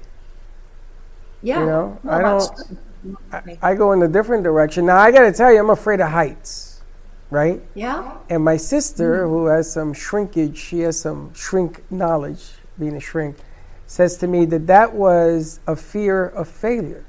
[1.43, 2.79] Yeah, You know, no, I don't.
[3.33, 4.87] I, I go in a different direction.
[4.87, 6.81] Now I got to tell you, I'm afraid of heights,
[7.29, 7.61] right?
[7.75, 8.19] Yeah.
[8.29, 12.45] And my sister, who has some shrinkage, she has some shrink knowledge,
[12.79, 13.39] being a shrink,
[13.89, 17.05] says to me that that was a fear of failure.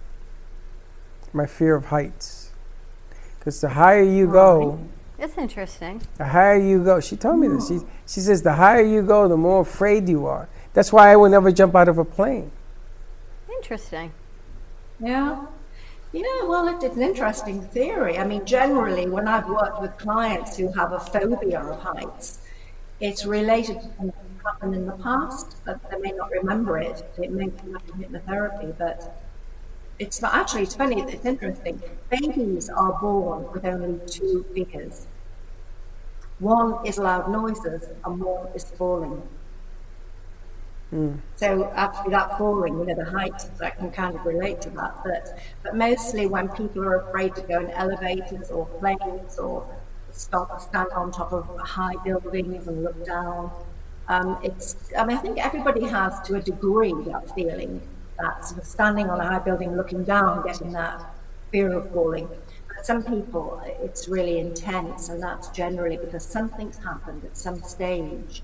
[1.33, 2.49] My fear of heights,
[3.37, 4.79] because the higher you go,
[5.21, 6.01] That's interesting.
[6.17, 7.67] the higher you go, she told me this.
[7.67, 7.77] She,
[8.07, 10.49] she says, the higher you go, the more afraid you are.
[10.73, 12.51] That's why I will never jump out of a plane.
[13.57, 14.13] Interesting.
[14.99, 15.45] Yeah.
[16.11, 18.17] Yeah, well, it, it's an interesting theory.
[18.17, 22.39] I mean, generally, when I've worked with clients who have a phobia of heights,
[22.99, 27.05] it's related to something that happened in the past, but they may not remember it.
[27.21, 29.21] It may come up in hypnotherapy, but
[29.99, 31.79] it's not actually, it's funny, it's interesting.
[32.09, 35.05] Babies are born with only two fears
[36.41, 39.21] One is loud noises, and one is falling.
[40.91, 41.19] Mm.
[41.37, 45.03] So actually, that falling, you know, the height, I can kind of relate to that.
[45.03, 49.65] But but mostly when people are afraid to go in elevators or planes or
[50.11, 53.51] stop stand on top of high buildings and look down,
[54.09, 54.75] um, it's.
[54.97, 57.81] I mean, I think everybody has to a degree that feeling
[58.19, 61.03] that sort of standing on a high building, looking down, getting that
[61.51, 62.27] fear of falling.
[62.83, 68.41] Some people, it's really intense, and that's generally because something's happened at some stage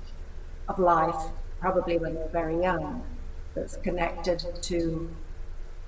[0.68, 1.16] of life
[1.60, 3.04] probably when they're very young,
[3.56, 5.10] that's connected to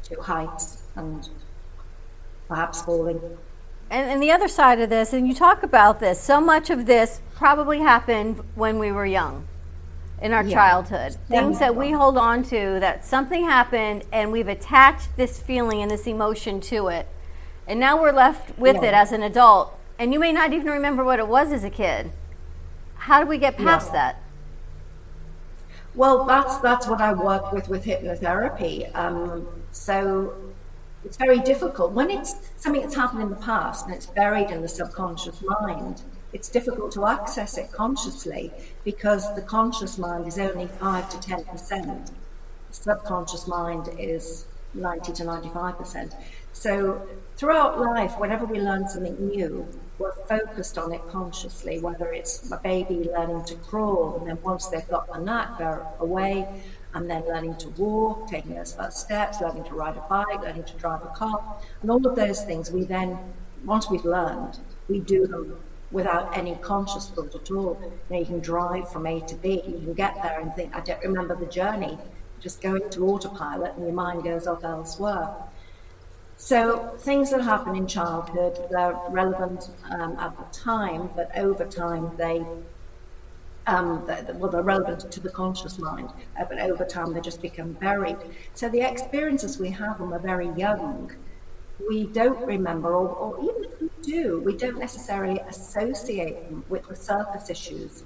[0.02, 1.30] to heights and
[2.48, 3.22] perhaps falling.
[3.92, 6.86] And, and the other side of this, and you talk about this, so much of
[6.86, 9.46] this probably happened when we were young,
[10.22, 10.56] in our Yeah.
[10.56, 11.18] childhood.
[11.28, 15.92] Things that we hold on to, that something happened and we've attached this feeling and
[15.92, 17.08] this emotion to it.
[17.70, 18.90] And now we're left with Yeah.
[18.90, 19.72] it as an adult.
[20.00, 22.12] And you may not even remember what it was as a kid.
[22.96, 23.94] How do we get past Yeah.
[23.94, 24.16] that?
[25.94, 28.94] Well, that's that's what I work with with hypnotherapy.
[28.96, 30.34] Um, so
[31.06, 34.62] it's very difficult when it's something that's happened in the past and it's buried in
[34.64, 36.02] the subconscious mind.
[36.34, 38.52] It's difficult to access it consciously
[38.84, 42.08] because the conscious mind is only five to ten percent.
[42.70, 46.16] The subconscious mind is ninety to ninety-five percent.
[46.54, 47.02] So
[47.40, 49.66] throughout life, whenever we learn something new,
[49.98, 54.68] we're focused on it consciously, whether it's a baby learning to crawl, and then once
[54.68, 56.46] they've got the knack, they're away,
[56.94, 60.66] and then learning to walk, taking those first steps, learning to ride a bike, learning
[60.66, 61.42] to drive a car,
[61.82, 63.18] and all of those things we then,
[63.64, 64.60] once we've learned,
[64.90, 65.58] we do them
[65.92, 67.80] without any conscious thought at all.
[67.82, 70.76] You, know, you can drive from A to B, you can get there and think,
[70.76, 71.98] I don't remember the journey.
[72.42, 75.30] Just going to autopilot and your mind goes off elsewhere.
[76.40, 82.16] So things that happen in childhood, they're relevant um, at the time, but over time
[82.18, 82.48] they,
[83.68, 87.42] um, they- well, they're relevant to the conscious mind, uh, but over time they just
[87.42, 88.18] become buried.
[88.54, 91.12] So the experiences we have when we're very young,
[91.90, 96.88] we don't remember, or, or even if we do, we don't necessarily associate them with
[96.88, 98.06] the surface issues.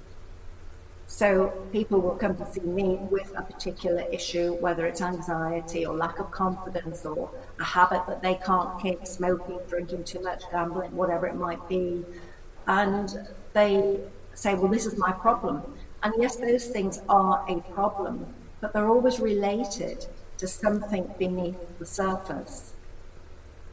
[1.06, 5.94] So people will come to see me with a particular issue, whether it's anxiety or
[5.96, 10.94] lack of confidence or a habit that they can't kick, smoking, drinking too much, gambling,
[10.96, 12.04] whatever it might be.
[12.66, 14.00] And they
[14.34, 15.62] say, well, this is my problem.
[16.02, 18.26] And yes, those things are a problem,
[18.60, 20.06] but they're always related
[20.38, 22.72] to something beneath the surface.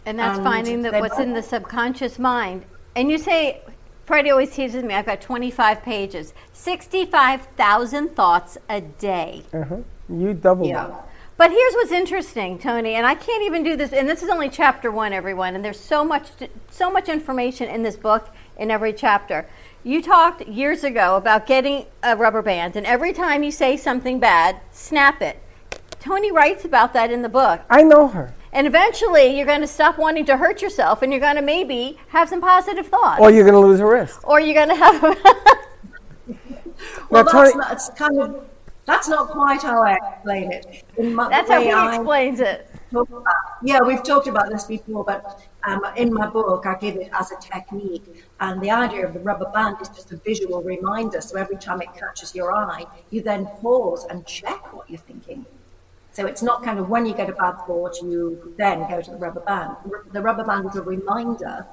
[0.05, 2.65] And that's And finding that what's both- in the subconscious mind.
[2.95, 3.61] And you say,
[4.05, 9.43] Freddie always teases me, I've got 25 pages, 65,000 thoughts a day.
[9.53, 9.77] Uh-huh.
[10.09, 10.93] You double Yeah.
[11.41, 13.93] But here's what's interesting, Tony, and I can't even do this.
[13.93, 15.55] And this is only chapter one, everyone.
[15.55, 16.27] And there's so much,
[16.69, 19.47] so much information in this book in every chapter.
[19.83, 24.19] You talked years ago about getting a rubber band, and every time you say something
[24.19, 25.41] bad, snap it.
[25.99, 27.61] Tony writes about that in the book.
[27.71, 28.35] I know her.
[28.53, 31.97] And eventually, you're going to stop wanting to hurt yourself, and you're going to maybe
[32.09, 33.19] have some positive thoughts.
[33.19, 34.19] Or you're going to lose a wrist.
[34.25, 35.17] Or you're going to have.
[37.09, 38.50] Well, Now, that's Tony- not, it's kind of
[38.91, 40.83] that's not quite how I explain it.
[41.01, 42.69] My, That's how he I explains it.
[42.91, 43.23] about-
[43.63, 47.31] yeah, we've talked about this before, but um, in my book, I give it as
[47.31, 48.03] a technique.
[48.41, 51.21] And the idea of the rubber band is just a visual reminder.
[51.21, 55.45] So every time it catches your eye, you then pause and check what you're thinking.
[56.11, 59.11] So it's not kind of when you get a bad thought, you then go to
[59.11, 59.77] the rubber band.
[60.11, 61.65] The rubber band is a reminder.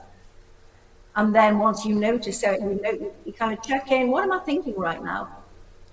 [1.16, 4.30] And then once you notice it, you, know, you kind of check in, what am
[4.30, 5.37] I thinking right now?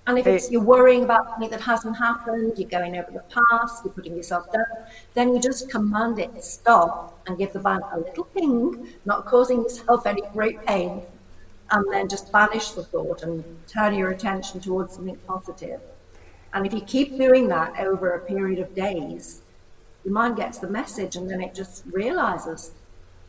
[0.06, 3.84] And if it's, you're worrying about something that hasn't happened, you're going over the past,
[3.84, 4.64] you're putting yourself down,
[5.14, 9.26] then you just command it to stop and give the band a little ping, not
[9.26, 11.02] causing yourself any great pain,
[11.72, 15.80] and then just banish the thought and turn your attention towards something positive.
[16.54, 19.42] And if you keep doing that over a period of days,
[20.04, 22.70] your mind gets the message and then it just realizes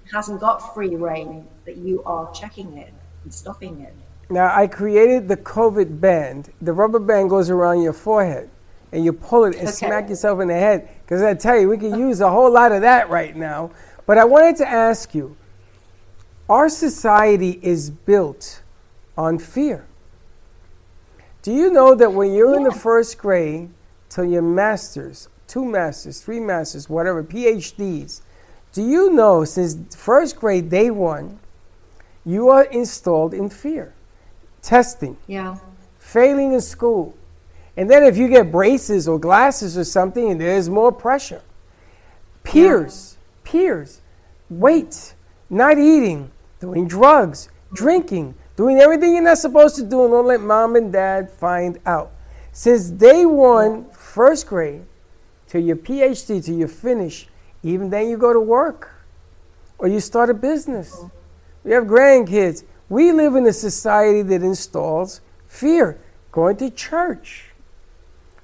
[0.06, 2.94] it hasn't got free reign, that you are checking it
[3.24, 3.94] and stopping it.
[4.30, 6.50] Now, I created the COVID band.
[6.62, 8.50] The rubber band goes around your forehead,
[8.92, 9.88] and you pull it and Okay.
[9.88, 10.90] smack yourself in the head.
[11.02, 13.72] Because I tell you, we could use a whole lot of that right now.
[14.06, 15.36] But I wanted to ask you
[16.50, 18.62] our society is built
[19.18, 19.86] on fear.
[21.42, 23.70] Do you know that when you're in the first grade
[24.10, 28.22] till your masters, two masters, three masters, whatever, PhDs,
[28.74, 31.40] do you know since first grade, day one,
[32.26, 33.94] you are installed in fear?
[34.62, 35.58] Testing, Yeah.
[36.00, 37.14] failing in school.
[37.76, 41.42] And then if you get braces or glasses or something, and there's more pressure.
[42.44, 44.02] Peers, peers,
[44.50, 45.14] weight,
[45.50, 50.42] not eating, doing drugs, drinking, doing everything you're not supposed to do, and don't let
[50.42, 52.12] mom and dad find out.
[52.52, 54.82] Since day one, first grade,
[55.48, 57.30] till your PhD, till you finish,
[57.64, 58.90] even then you go to work
[59.78, 60.96] or you start a business.
[60.98, 61.12] Oh.
[61.64, 62.64] We have grandkids.
[62.90, 66.00] We live in a society that installs fear.
[66.32, 67.52] Going to church.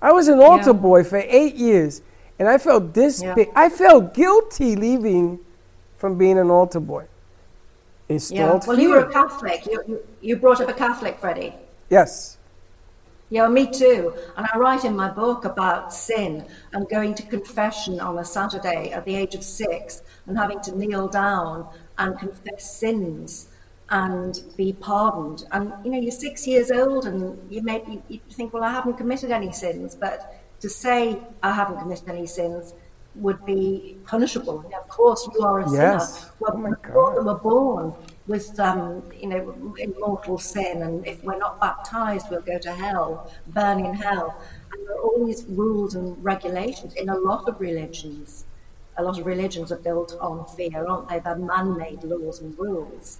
[0.01, 0.81] I was an altar Yeah.
[0.81, 2.01] boy for eight years,
[2.39, 3.35] and I felt this Yeah.
[3.35, 3.51] big.
[3.55, 5.39] I felt guilty leaving
[5.97, 7.03] from being an altar boy.
[8.09, 8.15] Yeah.
[8.15, 8.85] Installed Well, fear.
[8.85, 9.65] you were a Catholic.
[9.65, 11.53] You, you, you brought up a Catholic, Freddie.
[11.89, 12.37] yes.
[13.29, 14.13] Yeah, me too.
[14.37, 18.91] And I write in my book about sin and going to confession on a Saturday
[18.91, 21.65] at the age of six and having to kneel down
[21.97, 23.47] and confess sins
[23.93, 25.43] and be pardoned.
[25.51, 27.21] And you know, you're six years old and
[27.51, 27.79] you may
[28.09, 30.19] you, think, well, I haven't committed any sins, but
[30.61, 32.73] to say I haven't committed any sins
[33.15, 34.59] would be punishable.
[34.81, 35.75] Of course, you are a Yes.
[35.77, 36.31] sinner.
[36.39, 37.93] Well, we're, we're born
[38.25, 42.71] with, um, you know, in mortal sin, and if we're not baptized, we'll go to
[42.73, 44.41] hell, burn in hell.
[44.71, 48.45] And there are all these rules and regulations in a lot of religions.
[48.97, 51.19] A lot of religions are built on fear, aren't they?
[51.19, 53.19] They're man-made laws and rules.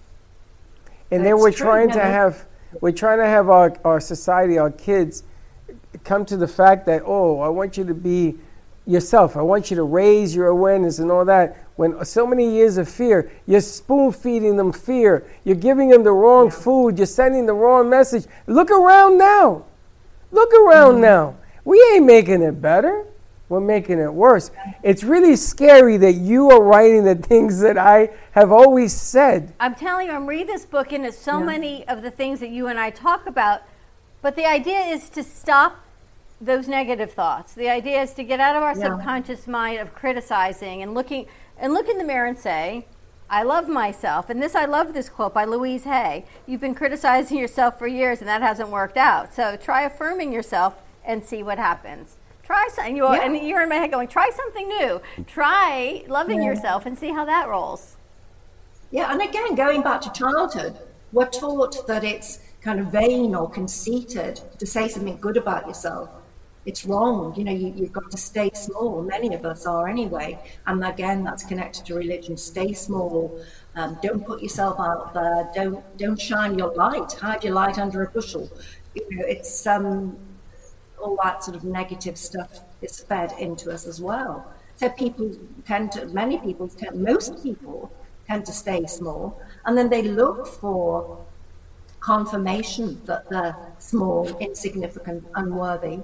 [1.14, 2.45] And then we're true, trying to have
[2.81, 5.23] we're trying to have our, our society, our kids,
[6.03, 8.35] come to the fact that oh, I want you to be
[8.85, 9.38] yourself.
[9.38, 11.57] I want you to raise your awareness and all that.
[11.76, 15.26] When so many years of fear, you're spoon feeding them fear.
[15.44, 16.98] You're giving them the wrong food.
[16.98, 18.26] You're sending the wrong message.
[18.48, 19.65] Look around now.
[20.31, 21.02] Look around mm-hmm.
[21.02, 21.38] now.
[21.65, 23.06] We ain't making it better.
[23.54, 24.50] We're making it worse.
[24.82, 29.54] It's really scary that you are writing the things that I have always said.
[29.60, 32.50] I'm telling you, I'm reading this book, and it's so many of the things that
[32.50, 33.62] you and I talk about.
[34.24, 35.76] But the idea is to stop
[36.42, 37.54] those negative thoughts.
[37.54, 38.98] The idea is to get out of our Yeah.
[38.98, 42.88] subconscious mind of criticizing and looking and look in the mirror and say,
[43.30, 44.32] I love myself.
[44.32, 46.26] And this, I love this quote by Louise Hay.
[46.48, 49.32] You've been criticizing yourself for years, and that hasn't worked out.
[49.32, 52.18] So try affirming yourself and see what happens.
[52.44, 52.98] Try something.
[52.98, 53.24] You, Yeah.
[53.24, 55.02] And you're in my head going, try something new.
[55.28, 56.49] Try loving Yeah.
[56.49, 57.98] yourself and see how that rolls.
[58.91, 60.78] Yeah, and again, going back to childhood,
[61.14, 66.10] we're taught that it's kind of vain or conceited to say something good about yourself.
[66.65, 67.34] It's wrong.
[67.36, 69.02] You know, you, you've got to stay small.
[69.02, 70.40] Many of us are anyway.
[70.65, 72.38] And again, that's connected to religion.
[72.38, 73.38] Stay small.
[73.76, 75.49] Um, don't put yourself out there.
[75.53, 77.11] Don't don't shine your light.
[77.14, 78.49] Hide your light under a bushel.
[78.95, 80.15] You know, it's um,
[81.04, 84.52] all that sort of negative stuff is fed into us as well.
[84.76, 85.32] So people
[85.66, 87.92] tend to, many people tend, most people
[88.28, 91.24] tend to stay small, and then they look for
[92.00, 96.00] confirmation that they're small, insignificant, unworthy,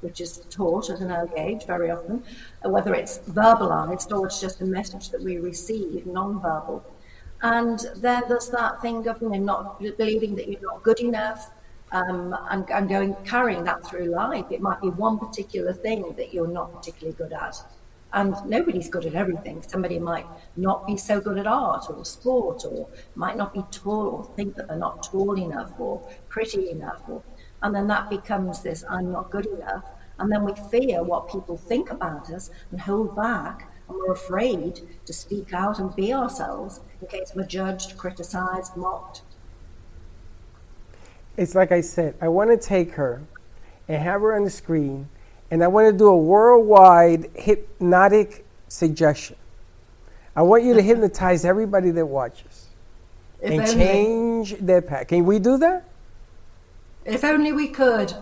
[0.00, 2.22] which is taught at an early age very often,
[2.64, 6.84] whether it's verbalized or it's just a message that we receive, non-verbal.
[7.42, 11.50] And then there's that thing of you know, not believing that you're not good enough,
[11.94, 14.46] um, and, and going carrying that through life.
[14.50, 17.56] It might be one particular thing that you're not particularly good at.
[18.12, 19.62] And nobody's good at everything.
[19.62, 20.26] Somebody might
[20.56, 24.56] not be so good at art or sport, or might not be tall, or think
[24.56, 27.02] that they're not tall enough or pretty enough.
[27.08, 27.22] Or,
[27.62, 29.84] and then that becomes this I'm not good enough.
[30.18, 33.70] And then we fear what people think about us and hold back.
[33.88, 39.22] And we're afraid to speak out and be ourselves in case we're judged, criticized, mocked.
[41.36, 43.22] It's like I said, I want to take her
[43.88, 45.08] and have her on the screen,
[45.50, 49.36] and I want to do a worldwide hypnotic suggestion.
[50.36, 52.68] I want you to hypnotize everybody that watches
[53.40, 53.74] If and only.
[53.74, 55.08] change their path.
[55.08, 55.84] Can we do that?
[57.04, 58.14] If only we could.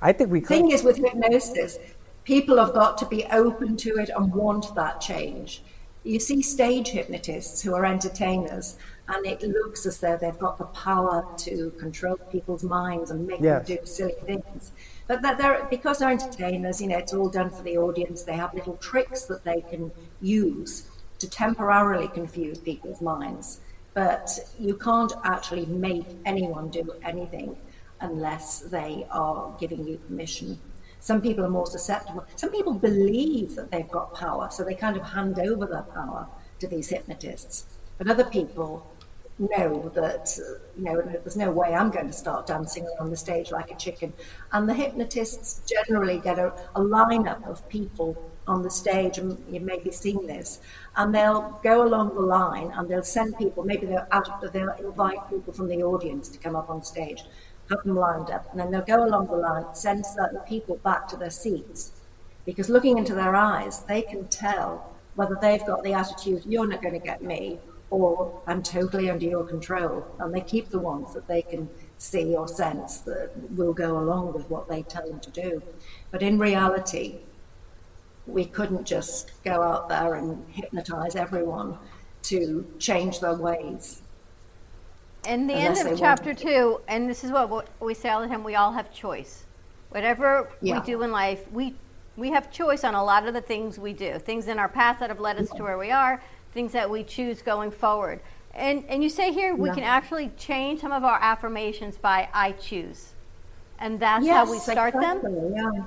[0.00, 0.48] I think we could.
[0.48, 1.78] thing is with hypnosis,
[2.24, 5.62] people have got to be open to it and want that change.
[6.04, 8.76] You see stage hypnotists who are entertainers,
[9.08, 13.40] and it looks as though they've got the power to control people's minds and make
[13.40, 13.62] Yes.
[13.66, 14.72] them do silly things.
[15.06, 18.22] But that they're because they're entertainers, you know, it's all done for the audience.
[18.22, 23.60] They have little tricks that they can use to temporarily confuse people's minds.
[23.94, 27.56] But you can't actually make anyone do anything
[28.00, 30.60] unless they are giving you permission.
[31.00, 32.26] Some people are more susceptible.
[32.36, 36.28] Some people believe that they've got power, so they kind of hand over their power
[36.60, 37.66] to these hypnotists.
[37.96, 38.86] But other people
[39.38, 40.38] know that,
[40.76, 43.76] you know, there's no way I'm going to start dancing on the stage like a
[43.76, 44.12] chicken.
[44.52, 48.16] And the hypnotists generally get a, a lineup of people
[48.46, 50.60] on the stage, and you may be seeing this,
[50.96, 54.06] and they'll go along the line and they'll send people, maybe they'll,
[54.52, 57.24] they'll invite people from the audience to come up on stage,
[57.70, 61.06] have them lined up, and then they'll go along the line, send certain people back
[61.06, 61.92] to their seats.
[62.46, 66.80] Because looking into their eyes, they can tell whether they've got the attitude, you're not
[66.80, 67.58] going to get me,
[67.90, 70.06] or I'm totally under your control.
[70.18, 74.34] And they keep the ones that they can see or sense that will go along
[74.34, 75.62] with what they tell them to do.
[76.10, 77.20] But in reality,
[78.26, 81.78] we couldn't just go out there and hypnotize everyone
[82.24, 84.02] to change their ways.
[85.26, 88.28] In the end of want chapter two, and this is what we say all the
[88.28, 89.44] time: we all have choice.
[89.90, 90.78] Whatever Yeah.
[90.78, 91.74] we do in life, we
[92.16, 94.18] we have choice on a lot of the things we do.
[94.18, 96.20] Things in our past that have led us to where we are.
[96.58, 98.18] Things that we choose going forward.
[98.52, 99.76] And and you say here we Yeah.
[99.78, 103.00] can actually change some of our affirmations by "I choose,"
[103.82, 105.16] and that's yes, how we start them.
[105.58, 105.84] Yeah.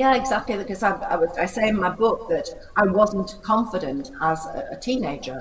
[0.00, 0.56] Yeah, exactly.
[0.62, 2.46] Because I, I, was, I say in my book that
[2.82, 5.38] I wasn't confident as a, a teenager,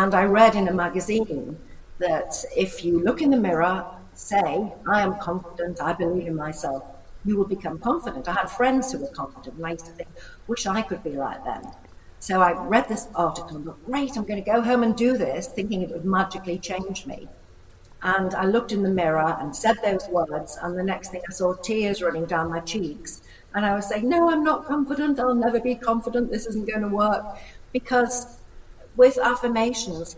[0.00, 1.58] and I read in a magazine
[2.06, 2.32] that
[2.66, 3.76] if you look in the mirror,
[4.14, 4.46] say,
[4.94, 5.74] "I am confident.
[5.90, 6.82] I believe in myself,"
[7.26, 8.22] you will become confident.
[8.32, 10.08] I had friends who were confident, and I used to think,
[10.50, 11.62] "Wish I could be like them."
[12.20, 15.16] So I read this article and thought, "Great, I'm going to go home and do
[15.16, 17.28] this," thinking it would magically change me.
[18.02, 21.32] And I looked in the mirror and said those words, and the next thing I
[21.32, 23.22] saw tears running down my cheeks.
[23.54, 25.20] And I was saying, No, I'm not confident.
[25.20, 26.30] I'll never be confident.
[26.30, 27.24] This isn't going to work.
[27.72, 28.38] Because
[28.96, 30.16] with affirmations,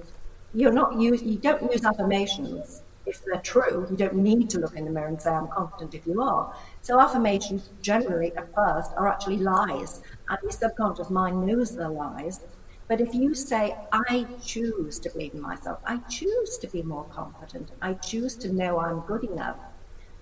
[0.55, 3.87] you're not use, you don't use affirmations if they're true.
[3.91, 6.55] You don't need to look in the mirror and say, I'm confident if you are.
[6.83, 10.03] So affirmations generally at first are actually lies.
[10.33, 12.41] And your subconscious mind knows they're lies.
[12.89, 17.05] But if you say, I choose to believe in myself, I choose to be more
[17.05, 19.59] confident, I choose to know I'm good enough,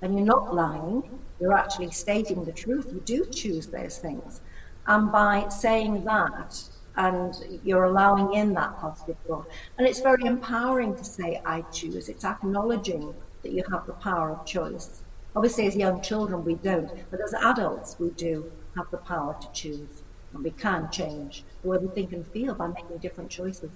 [0.00, 2.88] then you're not lying, you're actually stating the truth.
[2.92, 4.40] You do choose those things.
[4.88, 6.60] And by saying that,
[6.96, 9.46] and you're allowing in that positive thought,
[9.78, 12.08] and it's very empowering to say, I choose.
[12.08, 15.02] It's acknowledging that you have the power of choice.
[15.36, 19.52] Obviously, as young children, we don't, but as adults, we do have the power to
[19.52, 19.99] choose.
[20.32, 23.70] And we can't change the way we think and feel by making different choices.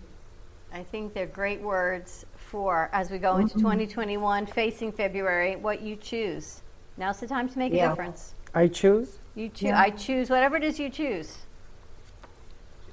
[0.72, 3.60] I think they're great words for as we go into Mhm.
[3.60, 5.56] 2021, facing February.
[5.56, 6.62] What you choose.
[6.96, 8.34] Now's the time to make a difference.
[8.54, 9.18] I choose.
[9.34, 9.62] You choose.
[9.68, 9.80] Yeah.
[9.80, 11.38] I choose whatever it is you choose.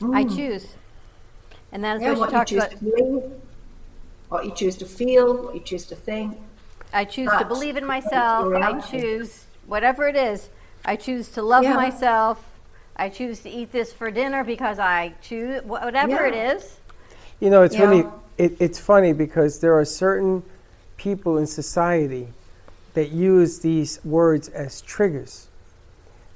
[0.01, 0.35] I Mm.
[0.35, 0.75] choose.
[1.71, 2.71] And that's Yeah, what she what you talks choose about.
[2.71, 3.31] to believe,
[4.29, 6.39] what you choose to feel, what you choose to think.
[6.93, 8.53] I choose to believe in myself.
[8.55, 10.49] I choose whatever it is.
[10.83, 11.75] I choose to love Yeah.
[11.75, 12.50] myself.
[12.95, 16.27] I choose to eat this for dinner because I choose whatever Yeah.
[16.27, 16.77] it is.
[17.39, 17.89] You know, it's Yeah.
[17.89, 18.07] really
[18.37, 20.41] it, it's funny because there are certain
[20.97, 22.27] people in society
[22.95, 25.47] that use these words as triggers.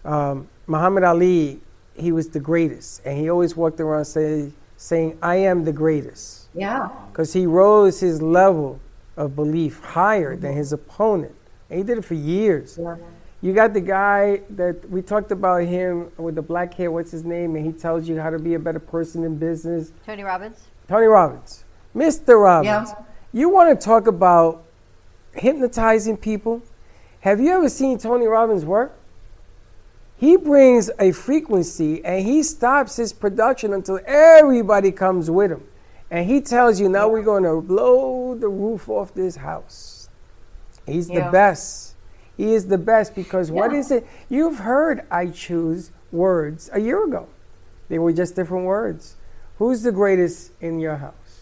[0.03, 1.61] Um, Muhammad Ali,
[1.95, 6.47] he was the greatest, and he always walked around say, saying, "I am the greatest,"
[6.53, 6.89] Yeah.
[7.11, 8.79] because he rose his level
[9.17, 11.33] of belief higher than his opponent,
[11.69, 12.77] and he did it for years.
[12.79, 12.97] Yeah.
[13.41, 16.89] You got the guy that we talked about him with the black hair.
[16.91, 17.55] What's his name?
[17.55, 19.91] And he tells you how to be a better person in business.
[20.05, 20.67] Tony Robbins.
[20.87, 21.63] Tony Robbins.
[21.95, 22.41] Mr.
[22.41, 22.89] Robbins.
[22.89, 23.03] Yeah.
[23.33, 24.63] You want to talk about
[25.33, 26.63] hypnotizing people?
[27.19, 28.97] Have you ever seen Tony Robbins work?
[30.17, 35.67] He brings a frequency and he stops his production until everybody comes with him.
[36.09, 40.09] And he tells you, now we're going to blow the roof off this house.
[40.87, 41.84] He's the best.
[42.37, 43.79] He is the best because what Yeah.
[43.79, 44.07] is it?
[44.29, 47.27] You've heard I choose words a year ago.
[47.89, 49.15] They were just different words.
[49.59, 51.41] Who's the greatest in your house?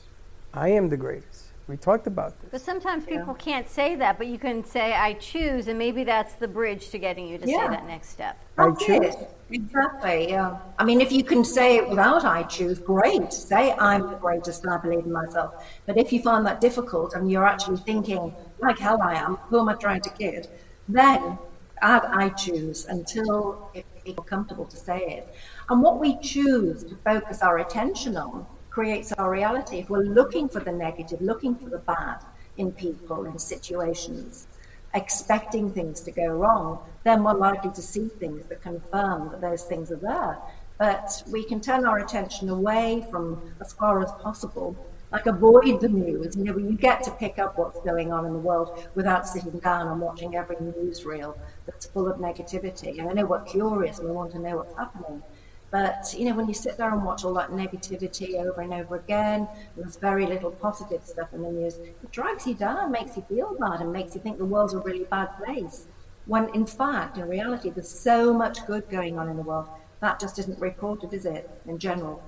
[0.54, 1.46] I am the greatest.
[1.68, 2.50] We talked about this.
[2.52, 6.34] But sometimes people can't say that, but you can say I choose, and maybe that's
[6.34, 7.64] the bridge to getting you to Yeah.
[7.64, 8.36] say that next step.
[8.58, 9.16] I That's choose.
[9.16, 9.30] it.
[9.50, 10.58] Exactly, yeah.
[10.78, 13.32] I mean, if you can say it without I choose, great.
[13.32, 15.66] Say I'm the greatest and I believe in myself.
[15.86, 19.60] But if you find that difficult and you're actually thinking, like hell I am, who
[19.60, 20.50] am I trying to kid?
[20.88, 21.38] Then
[21.82, 25.36] add I choose until it feels comfortable to say it.
[25.70, 29.78] And what we choose to focus our attention on creates our reality.
[29.78, 32.20] If we're looking for the negative, looking for the bad
[32.58, 34.48] in people, in situations,
[34.94, 39.64] expecting things to go wrong, then we're likely to see things that confirm that those
[39.64, 40.38] things are there.
[40.78, 44.76] But we can turn our attention away from as far as possible,
[45.14, 46.36] like avoid the news.
[46.36, 49.60] You know, you get to pick up what's going on in the world without sitting
[49.60, 51.38] down and watching every newsreel
[51.68, 52.98] that's full of negativity.
[53.00, 55.22] And I know we're curious and we want to know what's happening.
[55.70, 58.96] But you know, when you sit there and watch all that negativity over and over
[58.96, 61.78] again, there's very little positive stuff in the news.
[61.78, 64.80] It drags you down, makes you feel bad, and makes you think the world's a
[64.80, 65.86] really bad place.
[66.26, 69.68] When in fact, in reality, there's so much good going on in the world.
[70.00, 71.50] That just isn't reported, is it?
[71.68, 72.22] In general.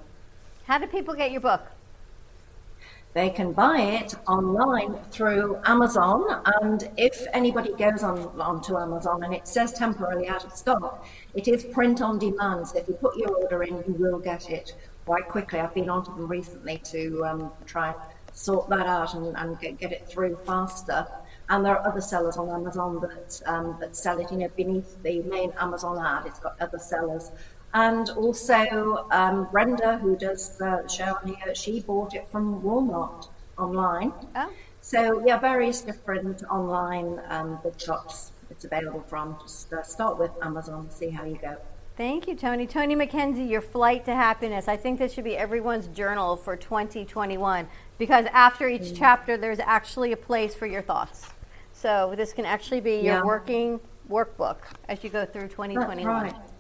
[0.66, 1.62] How do people get your book?
[3.16, 9.34] They can buy it online through Amazon, and if anybody goes on onto Amazon and
[9.34, 12.68] it says temporarily out of stock, it is print on demand.
[12.68, 14.76] So if you put your order in, you will get it
[15.06, 15.62] quite quickly.
[15.62, 17.98] I've been onto them recently to um, try and
[18.34, 21.08] sort that out and, and get, get it through faster.
[21.48, 24.30] And there are other sellers on Amazon that um, that sell it.
[24.30, 27.32] You know, beneath the main Amazon ad, it's got other sellers.
[27.76, 33.28] And also, um, Brenda, who does the show on here, she bought it from Walmart
[33.58, 34.14] online.
[34.36, 34.50] Oh.
[34.80, 39.36] So yeah, various different online um, bookshops it's available from.
[39.42, 41.58] Just uh, start with Amazon, see how you go.
[41.98, 42.66] Thank you, Tony.
[42.66, 44.70] Tony McKenzie, your flight to happiness.
[44.70, 48.98] I think this should be everyone's journal for 2021 because after each Mm.
[48.98, 51.28] chapter, there's actually a place for your thoughts.
[51.74, 56.24] So this can actually be your working workbook as you go through 2021.
[56.24, 56.55] That's right.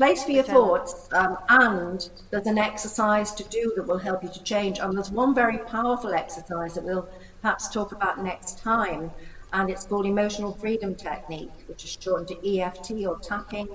[0.00, 0.68] Place for your Which I love.
[0.88, 4.78] thoughts, um, and there's an exercise to do that will help you to change.
[4.78, 7.06] And there's one very powerful exercise that we'll
[7.42, 9.10] perhaps talk about next time,
[9.52, 13.68] and it's called Emotional Freedom Technique, which is shortened to EFT or tapping.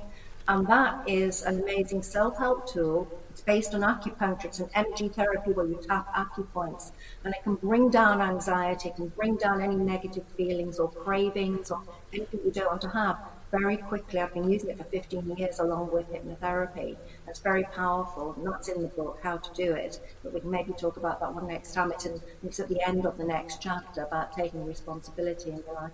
[0.47, 3.07] And that is an amazing self help tool.
[3.29, 6.91] It's based on acupuncture, it's an energy therapy where you tap acupoints,
[7.23, 11.69] and it can bring down anxiety, it can bring down any negative feelings or cravings
[11.69, 13.19] or anything you don't want to have
[13.51, 14.19] very quickly.
[14.19, 16.97] I've been using it for 15 years along with hypnotherapy.
[17.27, 19.99] It's very powerful, and that's in the book, how to do it.
[20.23, 21.91] But we can maybe talk about that one next time.
[21.91, 25.75] It's, in, it's at the end of the next chapter about taking responsibility in your
[25.75, 25.91] life.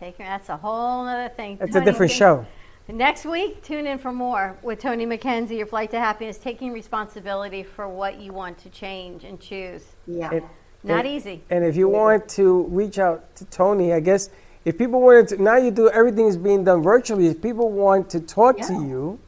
[0.00, 1.58] Taking that's a whole other thing.
[1.58, 2.46] That's a different show.
[2.88, 7.62] Next week, tune in for more with Tony McKenzie, your flight to happiness, taking responsibility
[7.62, 9.84] for what you want to change and choose.
[10.06, 10.30] Yeah.
[10.32, 10.44] And-
[10.82, 11.44] Not and- easy.
[11.48, 14.30] And if you want to reach out to Tony, I guess
[14.64, 17.26] if people wanted to, now you do everything is being done virtually.
[17.26, 19.18] If people want to talk to you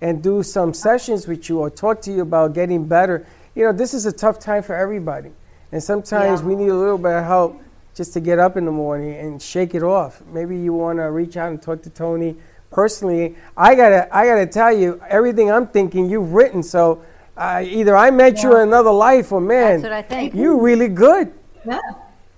[0.00, 3.72] and do some sessions with you or talk to you about getting better, you know,
[3.72, 5.30] this is a tough time for everybody.
[5.72, 6.46] And sometimes Yeah.
[6.46, 7.56] we need a little bit of help
[7.94, 10.22] just to get up in the morning and shake it off.
[10.32, 12.36] Maybe you want to reach out and talk to Tony
[12.70, 13.34] personally.
[13.56, 16.62] I gotta, I gotta tell you, everything I'm thinking, you've written.
[16.62, 17.02] So
[17.36, 20.34] uh, either I met you in another life, or man, That's what I think.
[20.34, 21.32] you really good.
[21.66, 21.80] Yeah,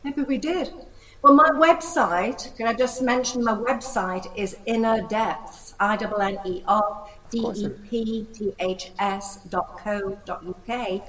[0.05, 0.73] maybe we did.
[1.21, 6.39] Well, my website, can I just mention my website is Inner Depths, I N N
[6.45, 11.03] E R D E P T H S dot co dot UK.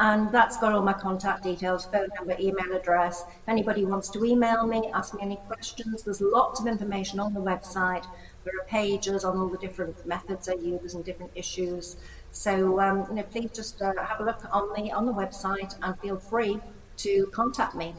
[0.00, 3.22] And that's got all my contact details, phone number, email address.
[3.22, 7.32] If anybody wants to email me, ask me any questions, there's lots of information on
[7.32, 8.04] the website.
[8.42, 11.98] There are pages on all the different methods I use and different issues.
[12.32, 15.76] So, um, you know, please just uh, have a look on the on the website
[15.82, 16.58] and feel free
[16.96, 17.94] to contact me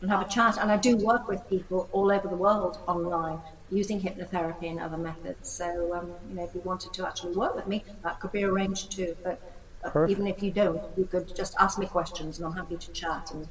[0.00, 0.58] and have a chat.
[0.58, 3.40] And I do work with people all over the world online
[3.70, 5.48] using hypnotherapy and other methods.
[5.48, 8.44] So, um, you know, if you wanted to actually work with me, that could be
[8.44, 9.16] arranged too.
[9.22, 9.40] But
[9.84, 10.10] uh, Perfect.
[10.12, 13.30] even if you don't, you could just ask me questions, and I'm happy to chat
[13.32, 13.48] and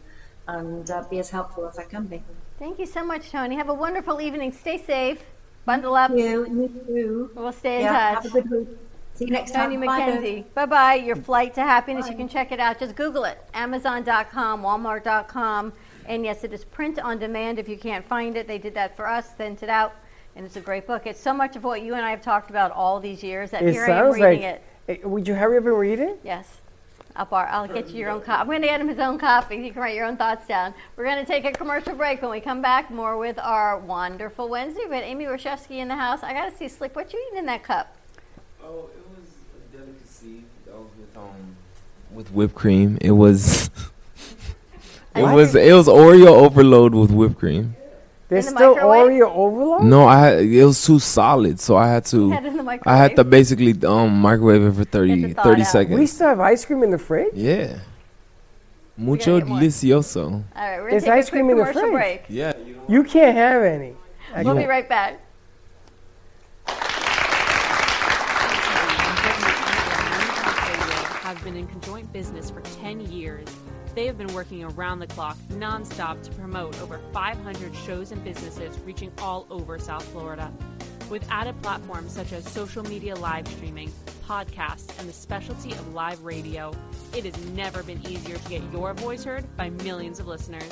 [0.47, 2.21] and uh, be as helpful as I can be.
[2.59, 3.55] Thank you so much, Tony.
[3.55, 4.51] Have a wonderful evening.
[4.51, 5.23] Stay safe.
[5.65, 6.11] Bundle up.
[6.11, 7.31] You, you too.
[7.35, 8.23] We'll stay in Yeah, touch.
[8.23, 8.67] have a good week.
[9.15, 9.85] See you next Tony time.
[9.85, 10.43] Bye, McKenzie.
[10.53, 10.93] Bye bye.
[10.95, 12.07] Your flight to happiness.
[12.09, 12.79] You can check it out.
[12.79, 13.39] Just Google it.
[13.53, 15.73] Amazon.com, Walmart.com.
[16.07, 17.59] And yes, it is print on demand.
[17.59, 19.93] If you can't find it, they did that for us, sent it out.
[20.35, 21.07] And it's a great book.
[21.07, 23.63] It's so much of what you and I have talked about all these years that
[23.63, 24.61] It here I am sounds reading like.
[24.87, 25.01] it.
[25.03, 26.19] Eh, Would you hurry up and read it?
[26.23, 26.61] Yes.
[27.15, 28.41] I'll, bar- I'll get you your own copy.
[28.41, 29.55] I'm going to get him his own copy.
[29.55, 30.73] You can write your own thoughts down.
[30.97, 32.21] We're going to take a commercial break.
[32.21, 34.81] When we come back, more with our wonderful Wednesday.
[34.89, 36.23] We had Amy Rashevsky in the house.
[36.23, 36.93] I got to see Slick.
[36.93, 37.95] What you eating in that cup?
[38.61, 39.29] Oh, it was
[39.73, 41.55] a delicacy that was with um
[42.11, 42.97] with whipped cream.
[42.99, 43.69] It was
[45.15, 45.33] it What?
[45.33, 47.75] was it was Oreo overload with whipped cream.
[48.27, 49.83] There's still Oreo overload.
[49.83, 52.79] No, I had, it was too solid, so I had to had it in the
[52.85, 55.99] I had to basically um microwave it for 30, 30 seconds.
[55.99, 57.33] We still have ice cream in the fridge.
[57.33, 57.79] yeah.
[58.97, 60.23] Mucho delicioso.
[60.25, 61.91] All right, we're going There's take ice a cream in the fridge.
[61.91, 62.23] break.
[62.29, 62.53] Yeah.
[62.87, 63.93] You can't have any.
[64.43, 65.19] We'll be right back.
[71.23, 73.47] have been in conjoint business for 10 years.
[73.95, 78.77] They have been working around the clock, nonstop, to promote over 500 shows and businesses
[78.79, 80.51] reaching all over South Florida.
[81.09, 83.89] With added platforms such as social media live streaming,
[84.27, 86.73] podcasts, and the specialty of live radio,
[87.15, 90.69] it has never been easier to get your voice heard by millions of listeners.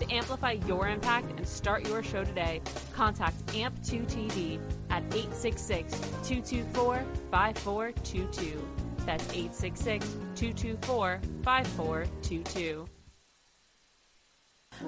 [0.00, 2.60] To amplify your impact and start your show today,
[2.92, 4.58] contact AMP2TV
[4.90, 5.92] at 866
[6.24, 8.73] 224 5422.
[9.06, 12.86] That's 866 224 5422.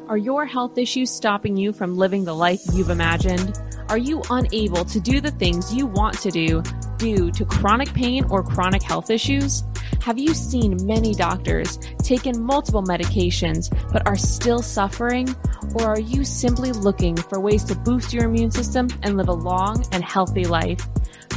[0.08, 3.58] Are your health issues stopping you from living the life you've imagined?
[3.88, 6.62] Are you unable to do the things you want to do
[6.96, 9.62] due to chronic pain or chronic health issues?
[10.00, 15.34] Have you seen many doctors, taken multiple medications, but are still suffering?
[15.74, 19.32] Or are you simply looking for ways to boost your immune system and live a
[19.32, 20.86] long and healthy life?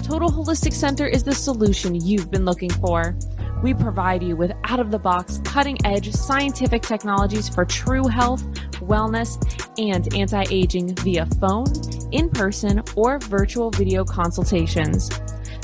[0.10, 3.16] Total Holistic Center is the solution you've been looking for.
[3.62, 8.44] We provide you with out of the box, cutting edge scientific technologies for true health,
[8.80, 9.38] wellness,
[9.78, 11.68] and anti aging via phone,
[12.12, 15.12] in person, or virtual video consultations.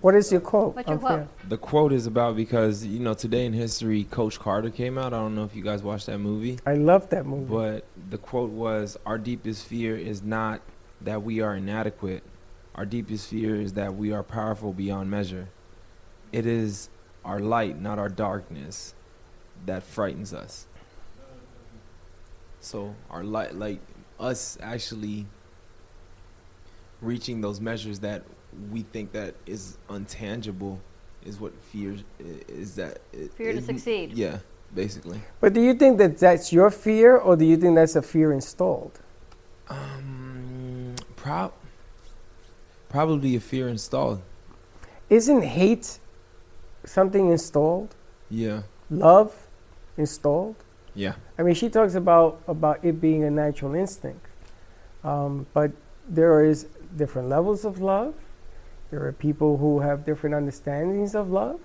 [0.00, 0.76] What is your quote?
[0.76, 1.28] What's your Unfair.
[1.48, 5.12] The quote is about because you know today in history, Coach Carter came out.
[5.12, 6.58] I don't know if you guys watched that movie.
[6.66, 7.52] I love that movie.
[7.52, 10.62] But the quote was, "Our deepest fear is not
[11.02, 12.22] that we are inadequate.
[12.74, 15.48] Our deepest fear is that we are powerful beyond measure.
[16.32, 16.88] It is
[17.24, 18.94] our light, not our darkness,
[19.66, 20.66] that frightens us.
[22.60, 23.80] So our light, like
[24.18, 25.26] us, actually
[27.02, 28.22] reaching those measures that
[28.70, 30.78] we think that is untangible,
[31.24, 31.96] is what fear
[32.48, 32.74] is.
[32.76, 34.12] That it- Fear to it- succeed.
[34.12, 34.38] Yeah,
[34.74, 35.20] basically.
[35.40, 38.32] But do you think that that's your fear, or do you think that's a fear
[38.32, 39.00] installed?
[39.68, 41.52] Um, prob-
[42.88, 44.20] probably a fear installed.
[45.08, 45.98] Isn't hate
[46.84, 47.94] something installed?
[48.28, 48.62] Yeah.
[48.90, 49.34] Love
[49.96, 50.56] installed?
[50.94, 51.14] Yeah.
[51.38, 54.26] I mean, she talks about about it being a natural instinct,
[55.04, 55.70] um, but
[56.08, 56.66] there is
[56.96, 58.14] different levels of love.
[58.90, 61.60] There are people who have different understandings of love.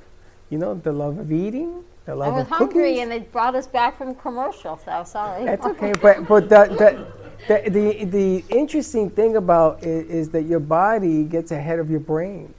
[0.49, 2.99] You know, the love of eating, the love I was of hungry cookies.
[2.99, 5.43] and they brought us back from commercial, so sorry.
[5.43, 7.07] That's okay, but but the
[7.47, 11.89] the, the the the interesting thing about it is that your body gets ahead of
[11.89, 12.53] your brain,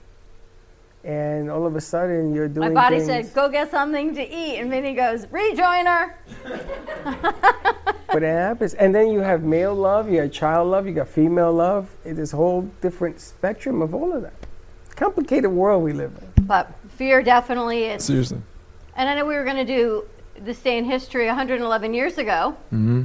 [1.05, 2.73] and all of a sudden you're doing.
[2.73, 6.15] My body said, "Go get something to eat," and Minnie goes, "Rejoiner."
[8.11, 11.07] but it happens, and then you have male love, you have child love, you got
[11.07, 11.89] female love.
[12.03, 14.46] It is a whole different spectrum of all of that.
[14.97, 16.43] Complicated world we live in.
[16.45, 18.03] But fear definitely is.
[18.03, 18.41] Seriously.
[18.95, 20.03] And I know we were going to do
[20.39, 23.03] this day in history 111 years ago Mm-hmm.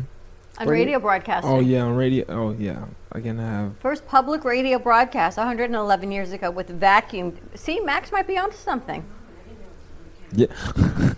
[0.59, 1.51] on radio broadcasting.
[1.53, 2.25] Oh yeah, on radio.
[2.29, 3.77] Oh yeah, I can have.
[3.79, 7.37] First public radio broadcast 111 years ago with vacuum.
[7.55, 9.05] See, Max might be onto something.
[10.35, 10.47] Yeah.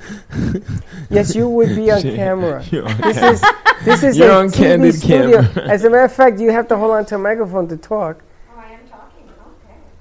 [1.10, 2.64] Yes, you would be on camera.
[2.70, 3.42] you're on this cam- is
[3.84, 5.42] this is You're a on TV candid studio.
[5.42, 5.68] camera.
[5.70, 8.22] As a matter of fact, you have to hold on to a microphone to talk.
[8.56, 9.28] Oh, I am talking.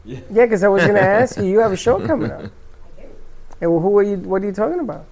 [0.06, 0.14] Okay.
[0.14, 0.20] Yeah.
[0.30, 1.46] Yeah, because I was going to ask you.
[1.46, 2.42] You have a show coming up.
[2.42, 3.08] I do.
[3.62, 4.18] And who are you?
[4.18, 5.06] What are you talking about?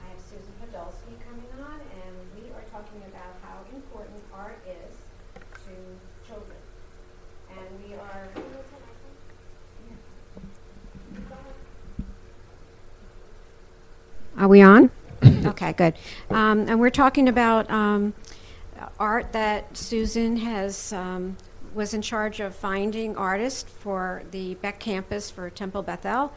[0.00, 4.96] I have Susan Podolsky coming on, and we are talking about how important art is
[5.66, 6.56] to children.
[7.50, 8.28] And we are.
[14.38, 14.90] Are we on?
[15.24, 15.94] okay, good.
[16.30, 18.14] Um, and we're talking about um,
[18.98, 21.36] art that Susan has um,
[21.74, 26.32] was in charge of finding artists for the Beck campus for Temple Bethel,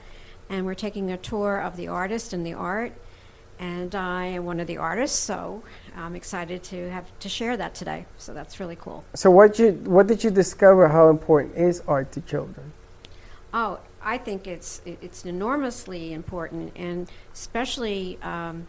[0.49, 2.93] and we're taking a tour of the artist and the art.
[3.57, 5.63] And I am one of the artists, so
[5.95, 8.05] I'm excited to have to share that today.
[8.17, 9.05] So that's really cool.
[9.13, 10.89] So what you what did you discover?
[10.89, 12.73] How important is art to children?
[13.53, 18.67] Oh, I think it's it's enormously important, and especially um,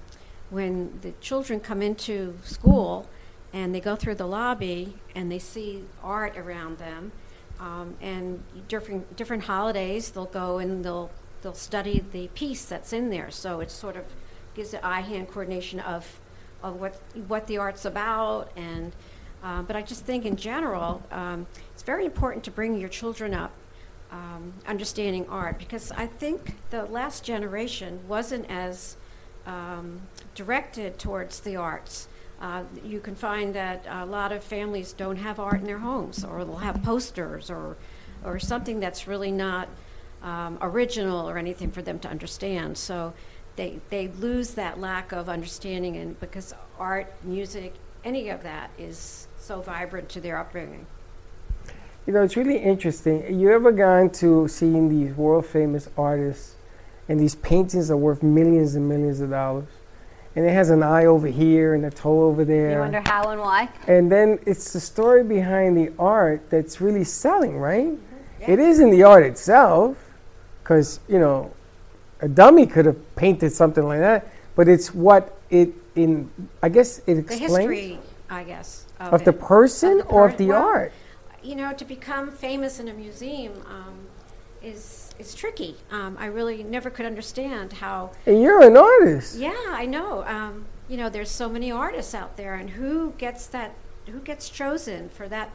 [0.51, 3.09] when the children come into school
[3.53, 7.13] and they go through the lobby and they see art around them,
[7.61, 11.11] um, and different different holidays they'll go and they'll
[11.43, 13.31] they'll study the piece that's in there.
[13.31, 14.05] So it sort of
[14.55, 16.21] gives the eye-hand coordination of
[16.63, 18.93] of what what the art's about and
[19.43, 23.33] Uh, but I just think in general, um, it's very important to bring your children
[23.35, 23.53] up
[24.11, 28.97] um, understanding art because I think the last generation wasn't as
[29.47, 30.01] um,
[30.35, 32.09] directed towards the arts.
[32.41, 36.25] Uh, you can find that a lot of families don't have art in their homes,
[36.25, 37.77] or they'll have posters, or
[38.25, 39.69] or something that's really not
[40.23, 42.77] um, original or anything for them to understand.
[42.77, 43.15] So
[43.57, 49.29] they they lose that lack of understanding, and because art, music, any of that is
[49.39, 50.87] so vibrant to their upbringing.
[52.07, 53.41] You know, it's really interesting.
[53.41, 56.55] You ever gone to seeing these world famous artists
[57.09, 59.69] and these paintings are worth millions and millions of dollars?
[60.37, 62.73] And it has an eye over here and a toe over there.
[62.73, 63.71] You wonder how and why?
[63.89, 67.99] And then it's the story behind the art that's really selling, right?
[68.47, 69.97] It isn't the art itself,
[70.63, 71.53] because, you know,
[72.21, 76.31] a dummy could have painted something like that, but it's what it, in,
[76.63, 77.99] I guess it explains The history,
[78.29, 80.93] I guess, of, Of the person or of the well, art?
[81.43, 83.95] You know, to become famous in a museum um,
[84.63, 85.77] is is tricky.
[85.91, 88.13] Um, I really never could understand how.
[88.27, 89.39] And you're an artist.
[89.39, 90.25] Yeah, I know.
[90.25, 93.75] Um, you know, there's so many artists out there, and who gets that?
[94.07, 95.51] Who gets chosen for that?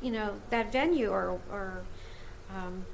[0.00, 1.82] You know, that venue or or.
[2.54, 2.84] Um,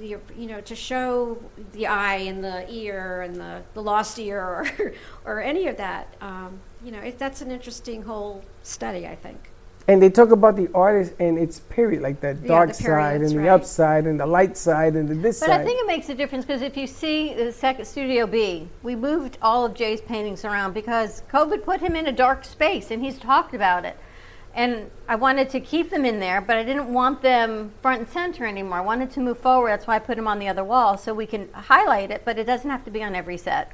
[0.00, 1.38] the, you know, to show
[1.72, 4.94] the eye and the ear and the, the lost ear or,
[5.24, 9.50] or any of that, um, you know, it, that's an interesting whole study, I think.
[9.88, 13.30] And they talk about the artist and its period, like the Yeah, dark side and
[13.30, 15.58] the upside and the light side and the this But side.
[15.58, 18.68] But I think it makes a difference because if you see the second Studio B,
[18.82, 22.90] we moved all of Jay's paintings around because COVID put him in a dark space,
[22.90, 23.96] and he's talked about it.
[24.54, 28.08] And I wanted to keep them in there, but I didn't want them front and
[28.08, 28.78] center anymore.
[28.78, 29.68] I wanted to move forward.
[29.68, 32.38] That's why I put them on the other wall so we can highlight it, but
[32.38, 33.70] it doesn't have to be on every set.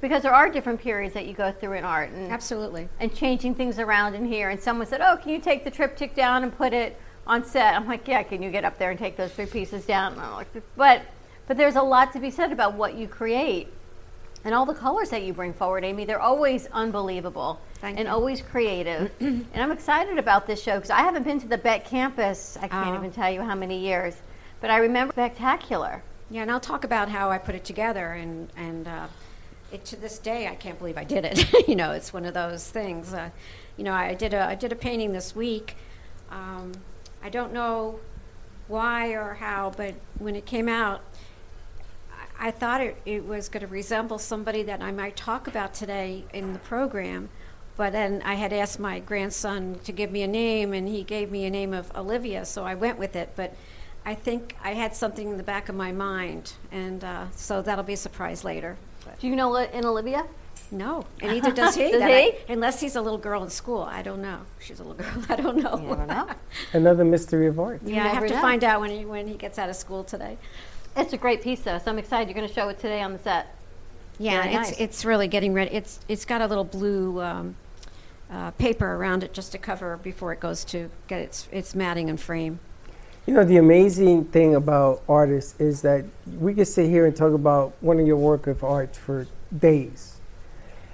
[0.00, 2.10] Because there are different periods that you go through in art.
[2.10, 2.88] And, Absolutely.
[3.00, 4.50] And changing things around in here.
[4.50, 7.74] And someone said, Oh, can you take the triptych down and put it on set?
[7.74, 10.12] I'm like, Yeah, can you get up there and take those three pieces down?
[10.12, 11.02] And I'm like, but,
[11.48, 13.68] but there's a lot to be said about what you create.
[14.44, 18.08] And all the colors that you bring forward, Amy, they're always unbelievable and you.
[18.08, 19.10] always creative.
[19.20, 22.68] and I'm excited about this show because I haven't been to the Beck campus, I
[22.68, 22.94] can't Oh.
[22.94, 24.14] even tell you how many years.
[24.60, 26.02] But I remember spectacular.
[26.30, 29.06] Yeah, and I'll talk about how I put it together, and and uh,
[29.72, 31.68] it, to this day I can't believe I did it.
[31.68, 33.12] you know, it's one of those things.
[33.12, 33.30] Uh,
[33.76, 35.76] you know, I did a I did a painting this week.
[36.30, 36.72] Um,
[37.22, 38.00] I don't know
[38.66, 41.00] why or how, but when it came out,
[42.38, 45.74] I, I thought it, it was going to resemble somebody that I might talk about
[45.74, 47.30] today in the program.
[47.76, 51.30] But then I had asked my grandson to give me a name, and he gave
[51.30, 53.30] me a name of Olivia, so I went with it.
[53.36, 53.54] But
[54.04, 57.84] I think I had something in the back of my mind, and uh, so that'll
[57.84, 58.76] be a surprise later.
[59.18, 60.26] Do you know in Olivia?
[60.70, 61.90] No, and neither does he.
[61.92, 62.12] Does he?
[62.12, 63.82] I- unless he's a little girl in school.
[63.82, 64.40] I don't know.
[64.58, 65.24] She's a little girl.
[65.30, 65.78] I don't know.
[65.78, 66.28] You never know.
[66.74, 67.80] Another mystery of art.
[67.84, 68.40] yeah, I have to know.
[68.40, 70.36] find out when he when he gets out of school today.
[70.96, 72.28] It's a great piece, though, so I'm excited.
[72.28, 73.54] You're going to show it today on the set.
[74.18, 74.80] Yeah, Very it's nice.
[74.80, 75.70] it's really getting ready.
[75.74, 77.54] It's it's got a little blue um,
[78.30, 82.10] uh, paper around it just to cover before it goes to get its its matting
[82.10, 82.58] and frame.
[83.28, 86.06] You know, the amazing thing about artists is that
[86.40, 90.16] we can sit here and talk about one of your work of art for days.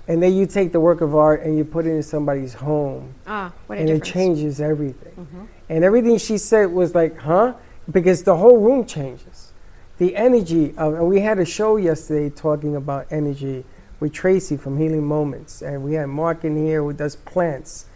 [0.09, 3.15] And then you take the work of art and you put it in somebody's home.
[3.25, 4.09] Ah, what a and difference.
[4.09, 5.13] it changes everything.
[5.17, 5.47] Mhm.
[5.69, 7.53] And everything she said was like, huh?
[7.89, 9.53] Because the whole room changes.
[9.99, 13.65] The energy of, and we had a show yesterday talking about energy
[14.01, 15.63] with Tracy from Healing Moments.
[15.63, 17.87] And we had Mark in here who does plants.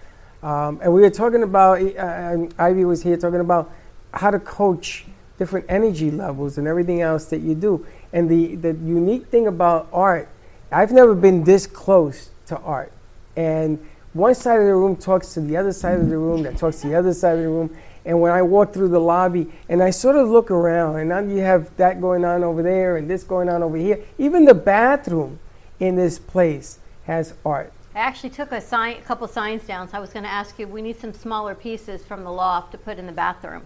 [0.45, 3.73] Um, and we were talking about, uh, Ivy was here talking about
[4.15, 5.05] how to coach
[5.39, 7.87] different energy levels and everything else that you do.
[8.13, 10.29] And the, the unique thing about art,
[10.73, 12.93] I've never been this close to art.
[13.37, 13.79] And
[14.15, 16.81] one side of the room talks to the other side of the room, that talks
[16.81, 17.77] to the other side of the room.
[18.05, 21.21] And when I walk through the lobby and I sort of look around, and now
[21.21, 24.01] you have that going on over there and this going on over here.
[24.19, 25.39] Even the bathroom
[25.79, 27.73] in this place has art.
[27.95, 30.59] I actually took a, sign, a couple signs down, so I was going to ask
[30.59, 33.63] you, we need some smaller pieces from the loft to put in the bathroom.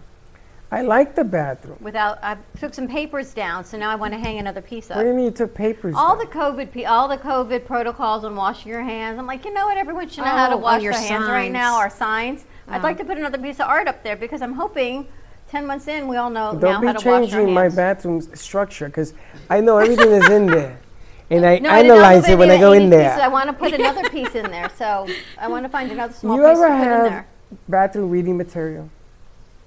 [0.73, 1.77] I like the bathroom.
[1.81, 4.97] Without, I took some papers down, so now I want to hang another piece up.
[4.97, 5.93] What do you mean you took papers?
[5.95, 6.25] All down?
[6.25, 6.31] the
[6.65, 9.19] COVID, all the COVID protocols on washing your hands.
[9.19, 9.77] I'm like, you know what?
[9.77, 11.73] Everyone should know how to Oh, wash your their hands right now.
[11.77, 11.81] signs.
[11.83, 12.45] Our signs.
[12.67, 12.83] I'd Oh.
[12.83, 15.05] like to put another piece of art up there because I'm hoping,
[15.47, 17.61] ten months in, we all know Don't now be how to wash our changing my
[17.63, 17.75] hands.
[17.75, 19.13] bathroom's structure because
[19.51, 20.79] I know everything is in there.
[21.29, 22.89] And I No, I did not analyze move it when I any go of in
[22.89, 23.19] these pieces.
[23.19, 26.35] I want to put another piece in there, so I want to find another small
[26.35, 27.27] You piece ever to put in have there.
[27.69, 28.89] bathroom reading material?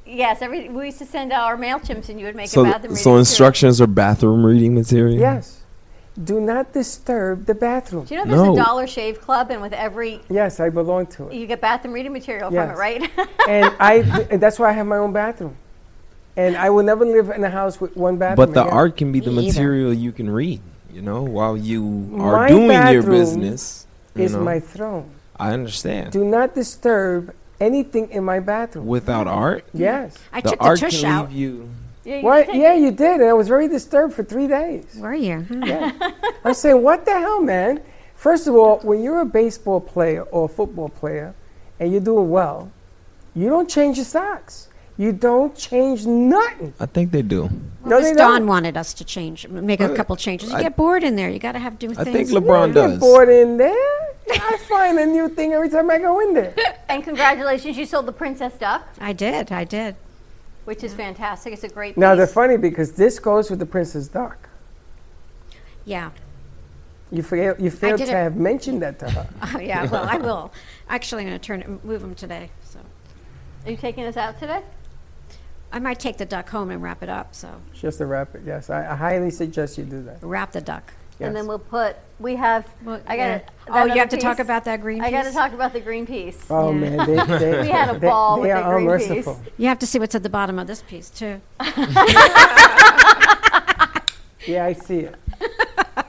[0.07, 2.65] Yes, every we used to send out our Mailchimps, and you would make So, a
[2.65, 5.19] bathroom so reading instructions are bathroom reading material.
[5.19, 5.63] Yes.
[6.23, 8.05] Do not disturb the bathroom.
[8.07, 11.29] Do you know there's a Dollar Shave Club, and with every Yes, I belong to
[11.29, 11.35] it.
[11.35, 13.03] you get bathroom reading material from it, right?
[13.49, 13.95] and I
[14.31, 15.57] and that's why I have my own bathroom.
[16.39, 18.37] And I will never live in a house with one bathroom.
[18.37, 18.73] But the again.
[18.75, 19.61] art can be the Me either.
[19.61, 20.61] material you can read.
[20.93, 23.87] You know, while you are My doing your bathroom business.
[24.15, 24.41] you is know.
[24.41, 25.11] my throne.
[25.39, 26.13] I understand.
[26.13, 28.87] Do not disturb anything in my bathroom.
[28.87, 30.17] Without art, Yes.
[30.33, 31.29] I the took the art tush can out.
[31.31, 31.69] leave you.
[32.05, 32.55] Yeah, What?
[32.55, 33.21] Yeah, you did.
[33.21, 34.85] And I was very disturbed for three days.
[34.97, 35.45] Were you?
[35.51, 35.93] Yeah.
[36.45, 37.83] I'm saying, what the hell, man?
[38.15, 41.35] First of all, when you're a baseball player or a football player
[41.81, 42.71] and you're doing well,
[43.35, 44.69] you don't change your socks.
[44.99, 46.73] You don't change nothing.
[46.81, 47.51] I think they do.
[47.85, 48.47] No, Miss they Dawn don't.
[48.49, 50.51] wanted us to change, make a Uh, couple changes.
[50.51, 51.29] You I- get bored in there.
[51.29, 51.99] You got to have do things.
[51.99, 52.31] I things.
[52.31, 52.91] think LeBron I does.
[52.93, 53.99] get bored in there.
[54.31, 56.55] I find a new thing every time I go in there.
[56.89, 59.53] and congratulations, you sold the Princess Duck, I did.
[59.53, 59.97] I did.
[60.65, 61.53] which is fantastic.
[61.53, 64.49] It's a great Now, they're funny because this goes with the Princess Duck.
[65.85, 66.11] Yeah.
[67.13, 69.29] You failed, you failed did to it- have mentioned that to her.
[69.55, 69.85] Oh, yeah.
[69.89, 70.53] Well, I will.
[70.89, 72.51] Actually, I'm going to turn it, move them today.
[72.65, 72.81] So
[73.65, 74.63] Are you taking us out today?
[75.73, 77.35] I might take the duck home and wrap it up.
[77.35, 78.71] So Just to wrap it, yes.
[78.71, 80.19] I, I highly suggest you do that.
[80.23, 80.93] wrap the duck.
[81.19, 81.29] Yes.
[81.29, 81.97] And then we'll put.
[82.19, 82.67] We have.
[82.87, 83.17] I got.
[83.17, 83.39] yeah.
[83.39, 85.35] to Oh, you have to talk about that green I got to piece?
[85.35, 86.45] talk about the green piece.
[86.51, 86.99] Oh, man.
[86.99, 89.35] They, they, we had a they- ball they with the are green unmerciful.
[89.37, 89.53] piece.
[89.57, 91.41] You have to see what's at the bottom of this piece too.
[94.47, 95.15] Yeah, I see it.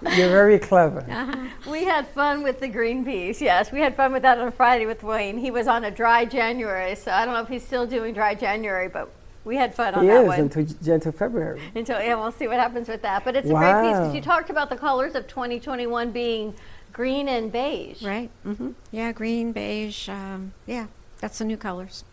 [0.04, 1.04] You're very clever.
[1.10, 1.48] Uh-huh.
[1.72, 4.86] We had fun with the green piece, Yes, we had fun with that on Friday
[4.86, 5.38] with Wayne.
[5.40, 8.36] He was on a dry January, so I don't know if he's still doing dry
[8.36, 9.12] January, but
[9.48, 10.40] we had fun on He that is one.
[10.42, 11.62] until, until February.
[11.74, 13.24] Until yeah, we'll see what happens with that.
[13.24, 16.54] But it's a great piece because you talked about the colors of 2021 being
[16.92, 18.04] green and beige.
[18.04, 18.30] Right.
[18.46, 18.72] Mm-hmm.
[18.92, 20.10] Yeah, green, beige.
[20.10, 20.88] Um, yeah,
[21.22, 22.04] that's the new colors.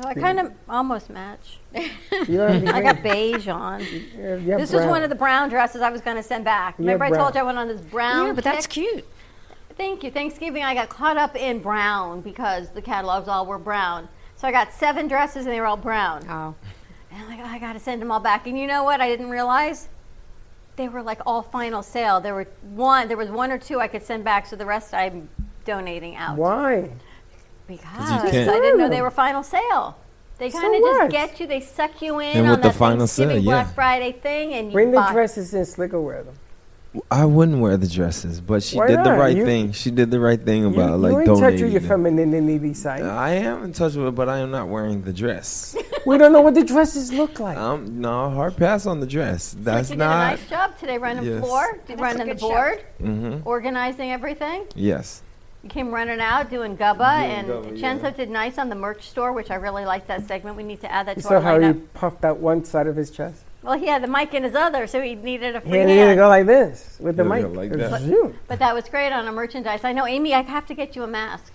[0.00, 1.58] So I kind of almost match.
[1.74, 1.88] You
[2.38, 3.80] don't have I got beige on.
[3.80, 3.86] You
[4.22, 6.44] have- you have This was one of the brown dresses I was going to send
[6.44, 6.78] back.
[6.78, 7.34] You have Remember, I told brown.
[7.34, 8.26] you I went on this brown.
[8.28, 9.04] Yeah, but that's cute.
[9.76, 10.10] Thank you.
[10.10, 14.08] Thanksgiving, I got caught up in brown because the catalogs all were brown.
[14.42, 16.26] So I got seven dresses and they were all brown.
[16.28, 16.52] Oh.
[17.12, 18.48] And I'm like, oh, I got to send them all back.
[18.48, 19.00] And you know what?
[19.00, 19.88] I didn't realize
[20.74, 22.20] they were like all final sale.
[22.20, 24.94] There were one, there was one or two I could send back, so the rest
[24.94, 25.28] I'm
[25.64, 26.36] donating out.
[26.36, 26.90] Why?
[27.68, 29.96] Because I didn't know they were final sale.
[30.38, 31.12] They kind of what?
[31.12, 31.46] just get you.
[31.46, 33.42] They suck you in And on with the that final sale, yeah.
[33.42, 36.34] Black Friday thing, and you Bring the dresses in, Slicker wear them.
[37.10, 39.18] I wouldn't wear the dresses, but she Why did the not?
[39.18, 39.72] right You- thing.
[39.72, 41.62] She did the right thing You, about like you in touch donating.
[41.64, 41.88] with your them.
[41.88, 43.02] femininity side.
[43.02, 45.74] I am in touch with it, but I am not wearing the dress.
[46.06, 47.56] we don't know what the dresses look like.
[47.56, 49.56] um, no, hard pass on the dress.
[49.58, 50.32] That's you not.
[50.32, 51.40] did a nice job today running Yes.
[51.42, 54.66] floor, running the board, hmm organizing everything.
[54.74, 55.22] Yes.
[55.62, 57.48] You came running out doing gubba, Doing and
[57.78, 60.56] gubba, Chenzo did nice on the merch store, which I really like that segment.
[60.56, 61.82] We need to add that You to saw our how he lineup.
[61.94, 63.44] puffed out one side of his chest?
[63.62, 65.88] Well, he had the mic in his other, so he needed a He free had
[65.88, 66.10] hand.
[66.10, 67.46] to go like this with the mic.
[67.54, 68.00] like that.
[68.00, 68.36] zoom.
[68.48, 69.84] But that was great on a merchandise.
[69.84, 71.52] I know, Amy, I have to get you a mask.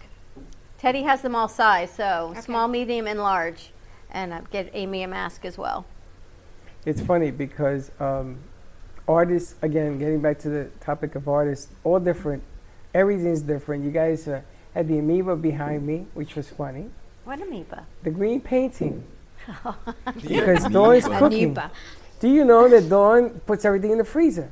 [0.78, 3.72] Teddy has them all size, so small, medium, and large.
[4.10, 5.86] And uh, get Amy a mask as well.
[6.86, 8.38] It's funny because um,
[9.08, 12.42] artists, again, getting back to the topic of artists, all different.
[12.94, 13.84] Everything's different.
[13.84, 14.42] You guys uh,
[14.74, 16.90] had the amoeba behind me, which was funny.
[17.26, 17.86] What amoeba?
[18.04, 19.04] The green painting.
[19.66, 19.76] Oh,
[20.70, 21.44] Dawn is cooking.
[21.52, 21.72] Amoeba.
[22.20, 24.52] Do you know that Dawn puts everything in the freezer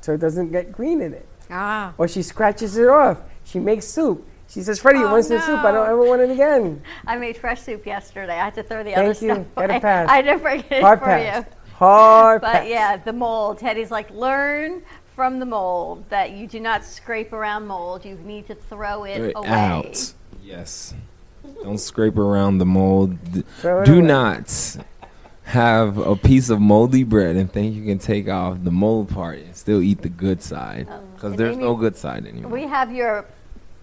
[0.00, 1.26] so it doesn't get green in it?
[1.50, 1.92] Ah.
[1.98, 3.18] Or she scratches it off.
[3.44, 4.26] She makes soup.
[4.48, 5.58] She says, Freddie, you Oh, want some soup?
[5.64, 6.82] I don't ever want it again.
[7.06, 8.34] I made fresh soup yesterday.
[8.34, 9.32] I had to throw the Thank other you.
[9.34, 9.80] stuff Get a away.
[9.80, 10.08] pass.
[10.08, 11.44] I didn't bring it Hard for pass.
[11.46, 11.52] you.
[11.74, 12.68] Hard But pass.
[12.68, 13.58] yeah, the mold.
[13.58, 14.82] Teddy's like, learn
[15.16, 18.04] from the mold that you do not scrape around mold.
[18.04, 19.48] You need to throw it Right, away.
[19.48, 20.12] Out.
[20.42, 20.94] Yes.
[21.62, 23.16] Don't scrape around the mold.
[23.58, 24.76] Throw Do not
[25.44, 29.38] have a piece of moldy bread and think you can take off the mold part
[29.38, 32.50] and still eat the good side because And there's Amy, no good side anymore.
[32.50, 33.26] We have your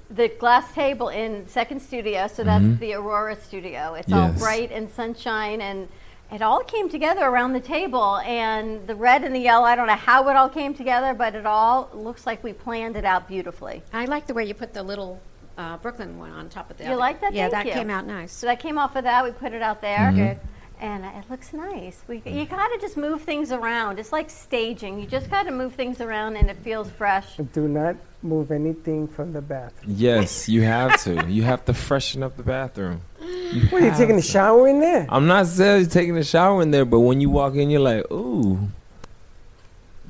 [0.09, 2.79] the glass table in second studio, so that's Mhm.
[2.79, 3.93] the Aurora studio.
[3.93, 5.87] It's all bright and sunshine and
[6.31, 9.87] it all came together around the table and the red and the yellow, I don't
[9.87, 13.27] know how it all came together, but it all looks like we planned it out
[13.27, 13.83] beautifully.
[13.93, 15.19] I like the way you put the little
[15.57, 16.99] uh, Brooklyn one on top of the You other.
[16.99, 17.33] like that?
[17.33, 17.73] Yeah, Thank that you.
[17.73, 18.31] came out nice.
[18.31, 19.23] So that came off of that.
[19.23, 20.11] We put it out there.
[20.13, 20.39] Good.
[20.79, 22.01] And it looks nice.
[22.07, 23.99] We, you gotta just move things around.
[23.99, 24.99] It's like staging.
[24.99, 27.37] You just gotta move things around, and it feels fresh.
[27.53, 29.93] Do not move anything from the bathroom.
[29.95, 31.23] yes, you have to.
[31.29, 33.01] You have to freshen up the bathroom.
[33.21, 34.27] You What are you have taking a to.
[34.27, 35.05] shower in there?
[35.09, 37.79] I'm not saying you're taking a shower in there, but when you walk in, you're
[37.79, 38.57] like, ooh.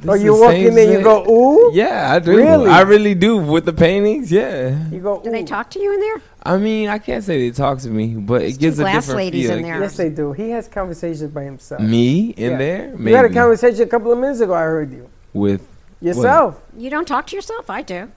[0.08, 1.72] Oh, you walk in there, you go, ooh?
[1.74, 2.36] Yeah, I do.
[2.36, 2.70] Really?
[2.70, 4.32] I really do with the paintings.
[4.32, 4.88] Yeah.
[4.90, 6.22] You go, Do they talk to you in there?
[6.44, 9.18] I mean, I can't say they talk to me, but it gives a glass different
[9.18, 9.58] ladies feel.
[9.58, 9.80] in there.
[9.80, 10.32] Yes, they do.
[10.34, 11.82] He has conversations by himself.
[11.82, 12.58] Me in Yeah.
[12.58, 12.96] there?
[12.98, 14.54] You had a conversation a couple of minutes ago.
[14.56, 15.08] I heard you.
[15.34, 15.68] With
[16.02, 16.64] Yourself.
[16.76, 17.70] You don't talk to yourself?
[17.70, 18.10] I do.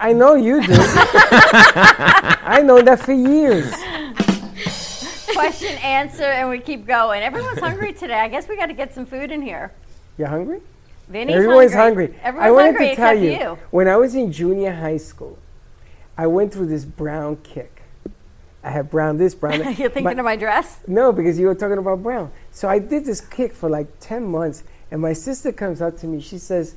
[0.00, 0.72] I know you do.
[0.76, 3.70] I know that for years.
[5.32, 7.22] Question, answer, and we keep going.
[7.22, 8.14] Everyone's hungry today.
[8.18, 9.72] I guess we got to get some food in here.
[10.18, 10.60] You hungry?
[11.08, 12.06] Vinny's Everyone's hungry.
[12.06, 12.20] hungry.
[12.22, 13.58] Everyone's I wanted hungry to tell you, you.
[13.70, 15.38] when I was in junior high school,
[16.16, 17.82] I went through this brown kick.
[18.62, 19.78] I had brown this, brown that.
[19.78, 20.80] You're thinking of my dress?
[20.86, 22.32] No, because you were talking about brown.
[22.50, 26.06] So I did this kick for like 10 months, and my sister comes up to
[26.06, 26.20] me.
[26.20, 26.74] She says,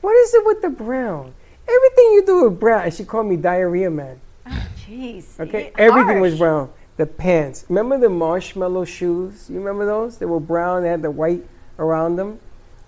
[0.00, 1.34] What is it with the brown?
[1.66, 2.84] Everything you do with brown.
[2.84, 4.20] And she called me diarrhea man.
[4.46, 5.24] Oh, jeez.
[5.40, 5.72] Okay?
[5.76, 6.70] Everything was brown.
[6.96, 7.64] The pants.
[7.68, 9.50] Remember the marshmallow shoes?
[9.50, 10.18] You remember those?
[10.18, 11.44] They were brown, they had the white
[11.80, 12.38] around them.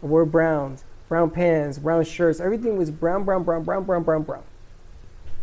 [0.06, 0.84] Were browns.
[1.08, 2.40] Brown pants, brown shirts.
[2.40, 4.42] Everything was brown, brown, brown, brown, brown, brown, brown.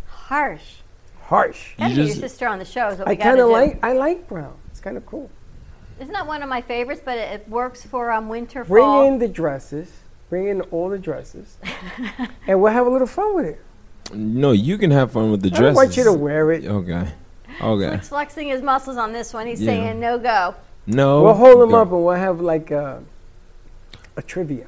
[0.06, 0.76] Harsh.
[1.22, 1.74] Harsh.
[1.78, 2.88] Gotta get your sister on the show.
[2.88, 3.52] Is what I we gotta kind of do.
[3.52, 3.78] like.
[3.82, 4.54] I like brown.
[4.70, 5.30] It's kind of cool.
[6.00, 7.00] Isn't that one of my favorites?
[7.04, 9.06] But it, it works for um, winter, Bring fall.
[9.06, 9.90] in the dresses.
[10.28, 11.56] Bring in all the dresses,
[12.46, 13.60] and we'll have a little fun with it.
[14.12, 15.66] No, you can have fun with the I dresses.
[15.66, 16.64] don't want you to wear it.
[16.66, 17.08] Okay.
[17.62, 17.88] Okay.
[17.88, 19.46] Flick's flexing his muscles on this one.
[19.46, 19.66] He's Yeah.
[19.70, 20.54] saying no go.
[20.86, 21.22] No.
[21.22, 23.02] we'll hold them go- up, and we'll have like a,
[24.16, 24.66] a trivia.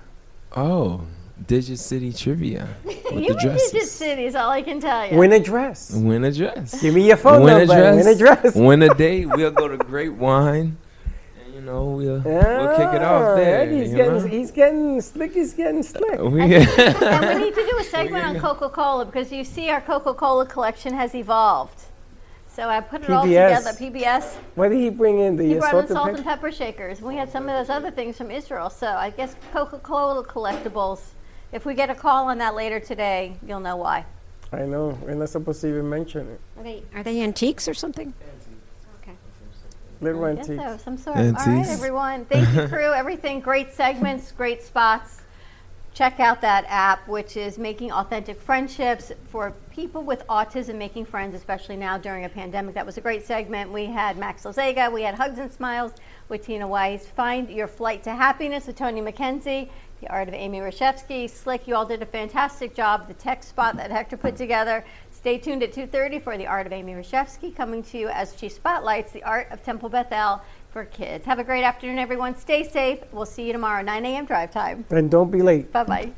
[0.55, 1.03] Oh,
[1.47, 3.71] Digit City trivia with you the and dresses.
[3.73, 5.17] Digit City is all I can tell you.
[5.19, 5.93] Win a dress.
[5.95, 6.81] Win a dress.
[6.81, 7.75] Give me your phone win number.
[7.75, 8.55] A dress, Win a dress.
[8.55, 9.27] Win a date.
[9.27, 10.79] We'll go to Great Wine.
[11.45, 13.71] And, you know, we'll, we'll kick it off Ah, there.
[13.71, 14.27] He's getting, know?
[14.27, 15.33] he's getting slick.
[15.35, 16.19] He's getting slick.
[16.21, 19.83] We- and we need to do a segment on Coca Cola because you see our
[19.83, 21.83] Coca Cola collection has evolved.
[22.57, 23.71] So I put it all together.
[23.73, 24.33] PBS.
[24.55, 25.37] What did he bring in?
[25.37, 26.17] The He brought salt in and salt pepper?
[26.17, 27.03] and pepper shakers.
[27.03, 28.71] We had some of those other things from Israel.
[28.71, 31.01] So I guess Coca Cola collectibles.
[31.53, 34.07] If we get a call on that later today, you'll know why.
[34.53, 34.99] I know.
[35.03, 36.41] We're not supposed to even mention it.
[36.57, 38.15] Are they are they antiques or something?
[40.01, 40.63] Little I antiques.
[40.63, 41.17] so, some sort.
[41.17, 42.25] All right, everyone.
[42.27, 42.93] Thank you, crew.
[42.93, 43.41] Everything.
[43.41, 45.23] Great segments, great spots.
[45.97, 51.35] Check out that app, which is making authentic friendships for people with autism, making friends,
[51.35, 52.75] especially now during a pandemic.
[52.75, 53.73] That was a great segment.
[53.73, 54.93] We had Max Lozega.
[54.93, 55.93] We had Hugs and Smiles
[56.29, 57.07] with Tina Weiss.
[57.07, 59.71] Find Your Flight to Happiness with Tony McKenzie.
[60.03, 61.31] The Art of Amy Rashevsky.
[61.31, 63.09] Slick, you all did a fantastic job.
[63.09, 64.85] The tech spot that Hector put together.
[65.11, 68.51] Stay tuned at 2.30 for The Art of Amy Rashevsky, coming to you as she
[68.51, 70.43] spotlights the art of Temple Bethel
[70.77, 71.25] for kids.
[71.25, 72.37] Have a great afternoon, everyone.
[72.37, 72.99] Stay safe.
[73.11, 74.27] We'll see you tomorrow, 9 a.m.
[74.27, 74.85] drive time.
[74.91, 75.73] And don't be late.
[75.73, 76.13] Bye-bye.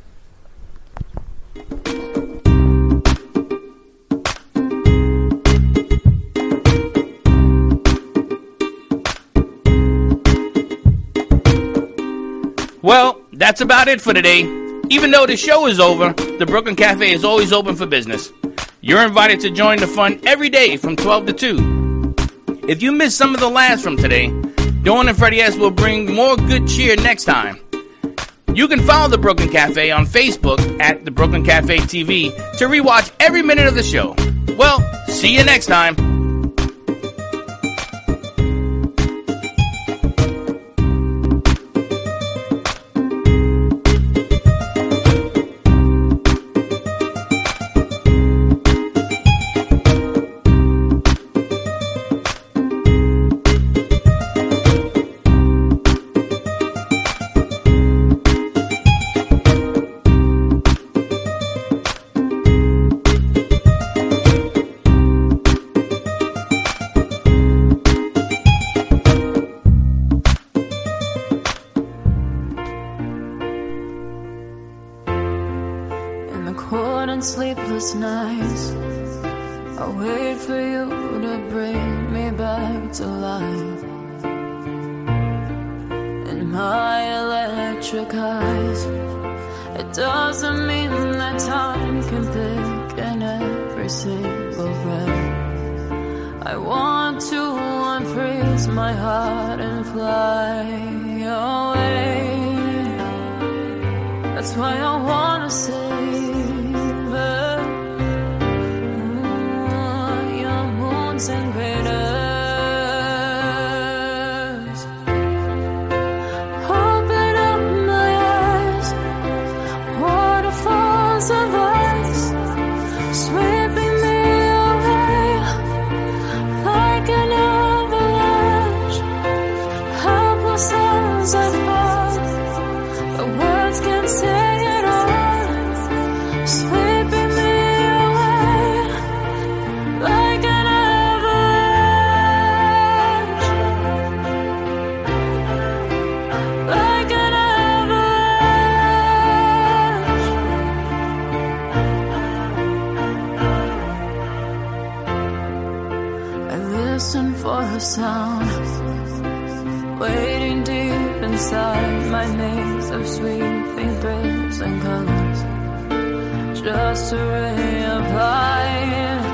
[12.83, 14.41] Well, that's about it for today.
[14.91, 18.33] Even though the show is over, the Brooklyn Cafe is always open for business.
[18.81, 21.78] You're invited to join the fun every day from 12 to 2.
[22.69, 24.29] If you missed some of the laughs from today,
[24.83, 27.59] Dawn and Freddie S will bring more good cheer next time.
[28.53, 33.11] You can follow the Brooklyn Cafe on Facebook at the Brooklyn Cafe TV to rewatch
[33.21, 34.15] every minute of the show.
[34.59, 35.97] Well, see you next time.